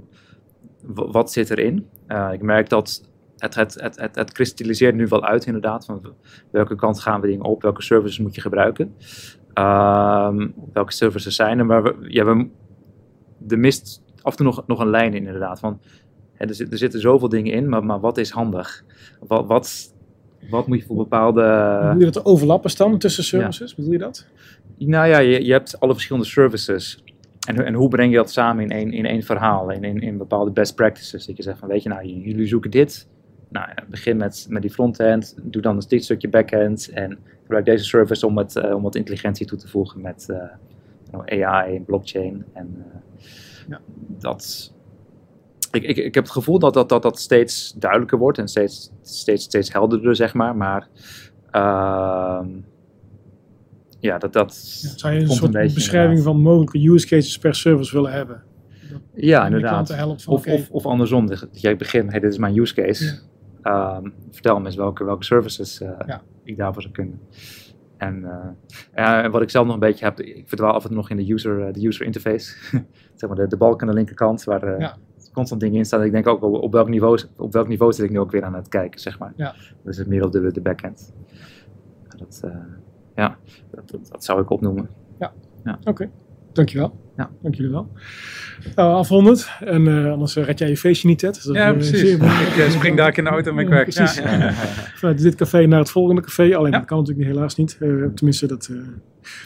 wat 0.86 1.32
zit 1.32 1.50
erin. 1.50 1.90
Eh, 2.08 2.30
ik 2.32 2.42
merk 2.42 2.70
dat 2.70 3.10
het, 3.38 3.56
het, 3.56 3.74
het, 3.82 4.00
het, 4.00 4.16
het 4.16 4.32
kristalliseert 4.32 4.96
nu 4.96 5.08
wel 5.08 5.24
uit 5.24 5.46
inderdaad, 5.46 5.86
van 5.86 6.14
welke 6.52 6.76
kant 6.76 7.00
gaan 7.00 7.22
we 7.22 7.28
dingen 7.28 7.46
op, 7.46 7.62
welke 7.62 7.82
services 7.82 8.20
moet 8.20 8.36
je 8.36 8.42
gebruiken, 8.42 8.96
Ehm, 9.56 10.48
welke 10.74 10.92
services 10.92 11.36
zijn 11.36 11.60
er, 11.60 11.66
maar 11.66 11.84
we, 11.84 11.96
ja, 12.02 12.26
we, 12.26 13.56
mist 13.58 14.04
af 14.22 14.32
en 14.32 14.38
toe 14.38 14.46
nog, 14.46 14.68
nog 14.68 14.80
een 14.80 14.90
lijn 14.90 15.14
in 15.14 15.26
inderdaad, 15.26 15.60
van 15.60 15.80
er, 16.38 16.56
zit, 16.56 16.72
er 16.72 16.78
zitten 16.78 17.00
zoveel 17.00 17.30
dingen 17.30 17.54
in, 17.54 17.70
maar, 17.70 17.86
maar 17.86 18.00
wat 18.00 18.18
is 18.18 18.30
handig? 18.30 18.84
Wat, 19.28 19.48
wat, 19.48 19.94
wat 20.50 20.68
moet 20.68 20.80
je 20.80 20.86
voor 20.86 20.96
bepaalde... 20.96 21.42
Hoe 21.92 22.00
je 22.00 22.06
dat 22.06 22.16
er 22.16 22.26
overlappen 22.26 22.70
staan 22.70 22.98
tussen 22.98 23.24
services? 23.24 23.76
Bedoel 23.76 23.92
je 23.92 23.98
dat? 23.98 24.28
Nou 24.78 25.08
ja, 25.08 25.18
je, 25.18 25.46
je 25.46 25.52
hebt 25.52 25.80
alle 25.80 25.94
verschillende 25.94 26.28
services. 26.28 27.04
En, 27.48 27.66
en 27.66 27.74
hoe 27.74 27.90
breng 27.90 28.12
je 28.12 28.18
dat 28.18 28.32
samen 28.32 28.64
in 28.64 28.72
één, 28.72 28.92
in 28.92 29.06
één 29.06 29.24
verhaal, 29.24 29.72
in, 29.72 29.84
in, 29.84 30.02
in 30.02 30.18
bepaalde 30.18 30.52
best 30.52 30.76
practices? 30.76 31.26
Dat 31.26 31.38
je 31.38 31.44
zegt 31.44 31.60
van, 31.60 31.68
weet 31.68 31.84
je, 31.84 31.90
nou, 31.90 32.06
jullie 32.06 32.48
zoeken 32.48 32.72
dit. 32.72 33.08
Nou, 33.50 33.68
ja, 33.76 33.84
begin 33.90 34.18
met, 34.18 34.46
met 34.50 34.62
die 34.62 34.72
frontend, 34.72 35.36
doe 35.42 35.62
dan 35.62 35.76
dus 35.76 35.88
dit 35.88 36.04
stukje 36.04 36.30
backend 36.30 36.90
en 36.90 37.18
gebruik 37.42 37.66
deze 37.66 37.84
service 37.84 38.26
om, 38.26 38.38
het, 38.38 38.56
eh, 38.56 38.76
om 38.76 38.84
wat 38.84 38.96
intelligentie 38.96 39.46
toe 39.46 39.58
te 39.58 39.68
voegen 39.68 40.02
met 40.02 40.30
eh, 40.30 40.38
nou, 41.12 41.44
AI 41.44 41.76
en 41.76 41.86
blockchain. 41.86 42.46
En 42.54 42.76
eh, 42.78 43.26
Ja. 43.70 43.82
dat... 44.20 44.74
Ik, 45.76 45.84
ik, 45.84 45.98
ik 45.98 46.14
heb 46.16 46.24
het 46.24 46.34
gevoel 46.34 46.60
dat 46.60 46.74
dat, 46.74 46.90
dat 46.90 47.02
dat 47.02 47.20
steeds 47.20 47.74
duidelijker 47.78 48.18
wordt 48.18 48.38
en 48.38 48.48
steeds, 48.48 48.92
steeds, 49.02 49.44
steeds 49.44 49.74
helderder, 49.74 50.16
zeg 50.16 50.34
maar. 50.34 50.56
Maar 50.56 50.88
ehm, 51.52 52.48
ja, 54.00 54.18
dat, 54.18 54.34
dat 54.34 54.80
Ja, 54.82 54.90
zou 54.98 55.14
je 55.14 55.20
een 55.22 55.28
soort 55.28 55.52
beetje 55.52 55.74
beschrijving 55.76 56.18
inderdaad. 56.18 56.34
van 56.34 56.44
mogelijke 56.44 56.90
use 56.90 57.08
cases 57.08 57.38
per 57.38 57.56
service 57.56 57.94
willen 57.96 58.12
hebben? 58.12 58.44
Ja, 59.14 59.46
inderdaad. 59.46 59.88
helpt 59.88 60.28
Of, 60.28 60.48
of, 60.48 60.70
of 60.70 60.86
andersom, 60.86 61.26
dat 61.28 61.48
jij 61.52 61.76
begint, 61.78 62.12
hey, 62.12 62.20
dit 62.20 62.32
is 62.32 62.38
mijn 62.38 62.60
use 62.60 62.74
case. 62.74 63.06
Ja. 63.06 63.98
Ehm, 63.98 64.10
vertel 64.32 64.60
me 64.60 64.66
eens 64.66 64.76
welke, 64.76 65.04
welke 65.04 65.24
services 65.24 65.78
Ja. 65.78 66.22
ik 66.44 66.58
daarvoor 66.58 66.82
zou 66.82 66.94
kunnen. 66.94 67.20
En, 67.98 68.26
ja, 68.96 69.24
en 69.24 69.32
wat 69.32 69.42
ik 69.42 69.50
zelf 69.50 69.66
nog 69.66 69.74
een 69.74 69.80
beetje 69.80 70.06
heb, 70.06 70.20
ik 70.20 70.48
verdwaal 70.48 70.74
af 70.74 70.82
en 70.82 70.88
toe 70.88 70.98
nog 70.98 71.10
in 71.10 71.18
de 71.18 71.34
user, 71.34 71.68
eh, 71.68 71.74
de 71.74 71.88
user 71.88 72.06
interface. 72.06 72.56
zeg 73.16 73.30
maar 73.30 73.38
de, 73.38 73.48
de 73.48 73.58
balk 73.58 73.82
aan 73.82 73.88
de 73.88 73.94
linkerkant, 73.94 74.44
waar 74.44 74.80
Ja. 74.80 74.98
Constant 75.36 75.62
dingen 75.62 75.78
in 75.78 75.86
staan. 75.86 76.04
Ik 76.04 76.12
denk 76.12 76.28
ook 76.28 76.42
op 76.42 76.72
welk, 76.72 76.90
niveau, 76.90 77.22
op 77.38 77.54
welk 77.54 77.68
niveau 77.68 77.94
zit 77.94 78.06
ik 78.06 78.12
nu 78.12 78.20
ook 78.20 78.32
weer 78.32 78.44
aan 78.44 78.56
het 78.56 78.68
kijken, 78.68 79.00
zeg 79.00 79.20
maar. 79.20 79.34
Ja. 79.36 79.56
Dus 79.84 79.98
het 79.98 80.08
meer 80.08 80.26
op 80.26 80.32
de, 80.32 80.52
de 80.52 80.62
backend. 80.62 81.14
Dat, 82.18 82.42
eh, 82.44 82.58
ja, 83.16 83.38
dat, 83.72 83.90
dat, 83.90 84.08
dat 84.12 84.24
zou 84.24 84.42
ik 84.42 84.50
opnoemen. 84.50 84.90
Dankjewel. 86.52 87.05
Ja. 87.18 87.30
Dank 87.42 87.56
jullie 87.56 87.72
wel. 87.72 87.92
Nou, 88.76 88.94
afrondend. 88.94 89.50
En 89.60 89.88
eh, 89.88 90.12
anders 90.12 90.36
eh, 90.36 90.44
red 90.44 90.60
jij 90.60 90.68
je 90.70 90.78
feestje 90.78 91.08
niet, 91.08 91.20
Ted. 91.20 91.44
Dat 91.44 91.56
is, 91.56 91.62
Ja, 91.62 91.74
precies. 91.74 92.00
zeer. 92.00 92.14
Ik 92.16 92.58
eh, 92.58 92.70
spring 92.70 92.98
daar 92.98 93.18
in 93.18 93.24
de 93.24 93.30
auto 93.30 93.50
en 93.50 93.56
ben 93.56 93.70
weg. 93.70 93.84
precies. 93.84 94.18
Ja. 94.18 94.52
Vanuit 95.00 95.22
dit 95.22 95.36
café 95.36 95.66
naar 95.66 95.80
het 95.80 95.90
volgende 95.90 96.22
café. 96.22 96.56
Alleen 96.56 96.72
Ja. 96.72 96.78
dat 96.78 96.88
kan 96.88 96.98
natuurlijk 96.98 97.28
niet, 97.28 97.36
helaas 97.36 97.56
niet. 97.56 97.78
Eh, 97.80 97.90
tenminste, 98.16 98.48
dat, 98.48 98.68
eh, 98.72 98.78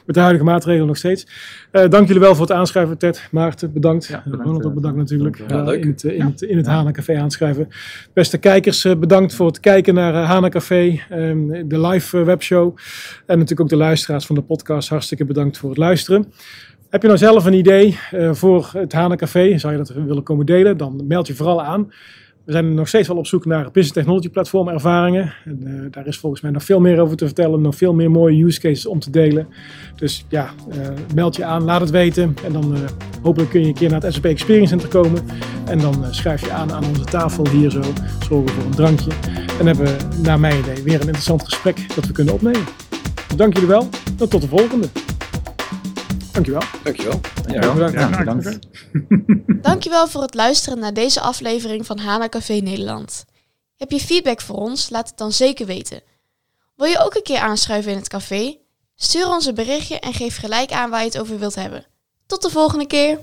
met 0.06 0.16
de 0.16 0.20
huidige 0.22 0.44
maatregelen 0.46 0.88
nog 0.88 0.98
steeds. 0.98 1.28
Eh, 1.72 1.90
dank 1.90 2.08
jullie 2.08 2.22
wel 2.22 2.36
voor 2.36 2.46
het 2.48 2.56
aanschrijven, 2.56 2.98
Ted. 2.98 3.28
Maarten, 3.32 3.74
bedankt. 3.74 4.06
Ja, 4.08 4.22
bedankt, 4.24 4.46
Ronald 4.46 4.66
ook 4.66 4.74
bedankt 4.74 4.98
natuurlijk. 4.98 5.42
Ja, 5.48 5.64
leuk. 5.64 5.82
in 5.84 5.88
het, 5.90 6.04
in 6.04 6.26
het, 6.26 6.42
in 6.42 6.58
het 6.58 6.66
Hana 6.68 6.92
Café 6.92 7.18
aanschrijven. 7.20 7.68
Beste 8.14 8.38
kijkers, 8.38 8.82
bedankt 9.00 9.36
voor 9.36 9.48
het 9.48 9.60
kijken 9.60 9.94
naar 9.94 10.14
Hana 10.14 10.50
Café. 10.50 11.00
ehm, 11.10 11.68
de 11.68 11.82
live 11.88 12.24
webshow. 12.24 12.78
En 13.26 13.34
natuurlijk 13.38 13.60
ook 13.60 13.70
de 13.70 13.76
luisteraars 13.76 14.26
van 14.26 14.36
de 14.36 14.42
podcast. 14.42 14.90
Hartstikke 14.90 15.26
bedankt 15.26 15.58
voor 15.58 15.70
het 15.70 15.78
luisteren. 15.78 16.32
Heb 16.90 17.02
je 17.02 17.08
nou 17.08 17.20
zelf 17.20 17.46
een 17.46 17.54
idee 17.54 18.00
eh, 18.12 18.34
voor 18.34 18.70
het 18.74 18.94
Hana 18.94 19.16
Café? 19.16 19.58
Zou 19.58 19.74
je 19.74 19.78
dat 19.78 19.90
willen 19.90 20.24
komen 20.24 20.46
delen? 20.46 20.78
Dan 20.78 21.02
meld 21.08 21.28
je 21.28 21.36
vooral 21.36 21.64
aan. 21.64 21.92
We 22.46 22.52
zijn 22.52 22.74
nog 22.74 22.88
steeds 22.88 23.08
wel 23.08 23.18
op 23.18 23.28
zoek 23.28 23.46
naar 23.46 23.64
business 23.64 23.92
technology 23.92 24.30
platform 24.30 24.68
ervaringen. 24.68 25.34
En, 25.46 25.62
eh, 25.66 25.92
daar 25.92 26.08
is 26.08 26.18
volgens 26.18 26.42
mij 26.42 26.52
nog 26.52 26.64
veel 26.64 26.80
meer 26.80 27.00
over 27.00 27.18
te 27.18 27.26
vertellen. 27.26 27.62
Nog 27.62 27.76
veel 27.76 27.94
meer 27.94 28.12
mooie 28.12 28.44
use 28.44 28.60
cases 28.60 28.86
om 28.86 29.00
te 29.00 29.10
delen. 29.10 29.48
Dus 29.96 30.26
ja, 30.30 30.50
eh, 30.70 30.78
meld 31.16 31.36
je 31.36 31.44
aan, 31.44 31.64
laat 31.64 31.82
het 31.82 31.90
weten. 31.90 32.36
En 32.46 32.54
dan 32.54 32.76
hopelijk 33.22 33.50
kun 33.52 33.62
je 33.62 33.68
een 33.68 33.74
keer 33.74 33.90
naar 33.90 34.02
het 34.02 34.14
SAP 34.14 34.26
Experience 34.26 34.70
Center 34.70 34.90
komen. 34.90 35.22
En 35.66 35.80
dan 35.80 36.06
schrijf 36.12 36.42
je 36.46 36.52
aan 36.52 36.72
aan 36.72 36.86
onze 36.86 37.04
tafel 37.04 37.50
hier 37.50 37.70
zo. 37.70 37.82
Zorgen 38.20 38.46
we 38.46 38.52
voor 38.52 38.66
een 38.66 38.76
drankje. 38.76 39.12
En 39.60 39.66
hebben 39.66 39.86
we, 39.86 39.98
naar 40.24 40.40
mijn 40.40 40.60
idee, 40.60 40.84
weer 40.84 40.96
een 40.96 41.00
interessant 41.00 41.44
gesprek 41.44 41.96
dat 41.96 42.06
we 42.06 42.14
kunnen 42.14 42.34
opnemen. 42.34 42.64
Dank 43.36 43.54
jullie 43.54 43.70
wel. 43.70 43.88
En 44.20 44.30
tot 44.30 44.42
de 44.42 44.48
volgende. 44.48 44.88
Dankjewel. 46.44 46.70
Dankjewel. 46.84 47.20
Ja, 47.48 47.74
bedankt. 47.74 47.94
Ja, 47.94 48.10
Ja, 48.10 48.18
bedankt. 48.18 48.60
Dankjewel 49.68 50.08
voor 50.08 50.22
het 50.22 50.34
luisteren 50.34 50.80
naar 50.80 50.94
deze 50.94 51.22
aflevering 51.22 51.86
van 51.86 52.00
Hana 52.00 52.30
Café 52.30 52.54
Nederland. 52.54 53.26
Heb 53.76 53.92
je 53.92 54.00
feedback 54.00 54.42
voor 54.42 54.56
ons? 54.56 54.90
Laat 54.90 55.10
het 55.10 55.18
dan 55.18 55.32
zeker 55.32 55.66
weten. 55.66 56.02
Wil 56.76 56.88
je 56.88 57.00
ook 57.00 57.16
een 57.16 57.24
keer 57.24 57.40
aanschuiven 57.40 57.92
in 57.92 57.98
het 57.98 58.08
café? 58.08 58.58
Stuur 58.96 59.28
ons 59.28 59.46
een 59.46 59.56
berichtje 59.56 60.00
en 60.00 60.14
geef 60.14 60.38
gelijk 60.38 60.72
aan 60.72 60.90
waar 60.90 61.00
je 61.00 61.06
het 61.06 61.20
over 61.20 61.40
wilt 61.40 61.56
hebben. 61.56 61.86
Tot 62.26 62.42
de 62.42 62.50
volgende 62.50 62.88
keer! 62.88 63.20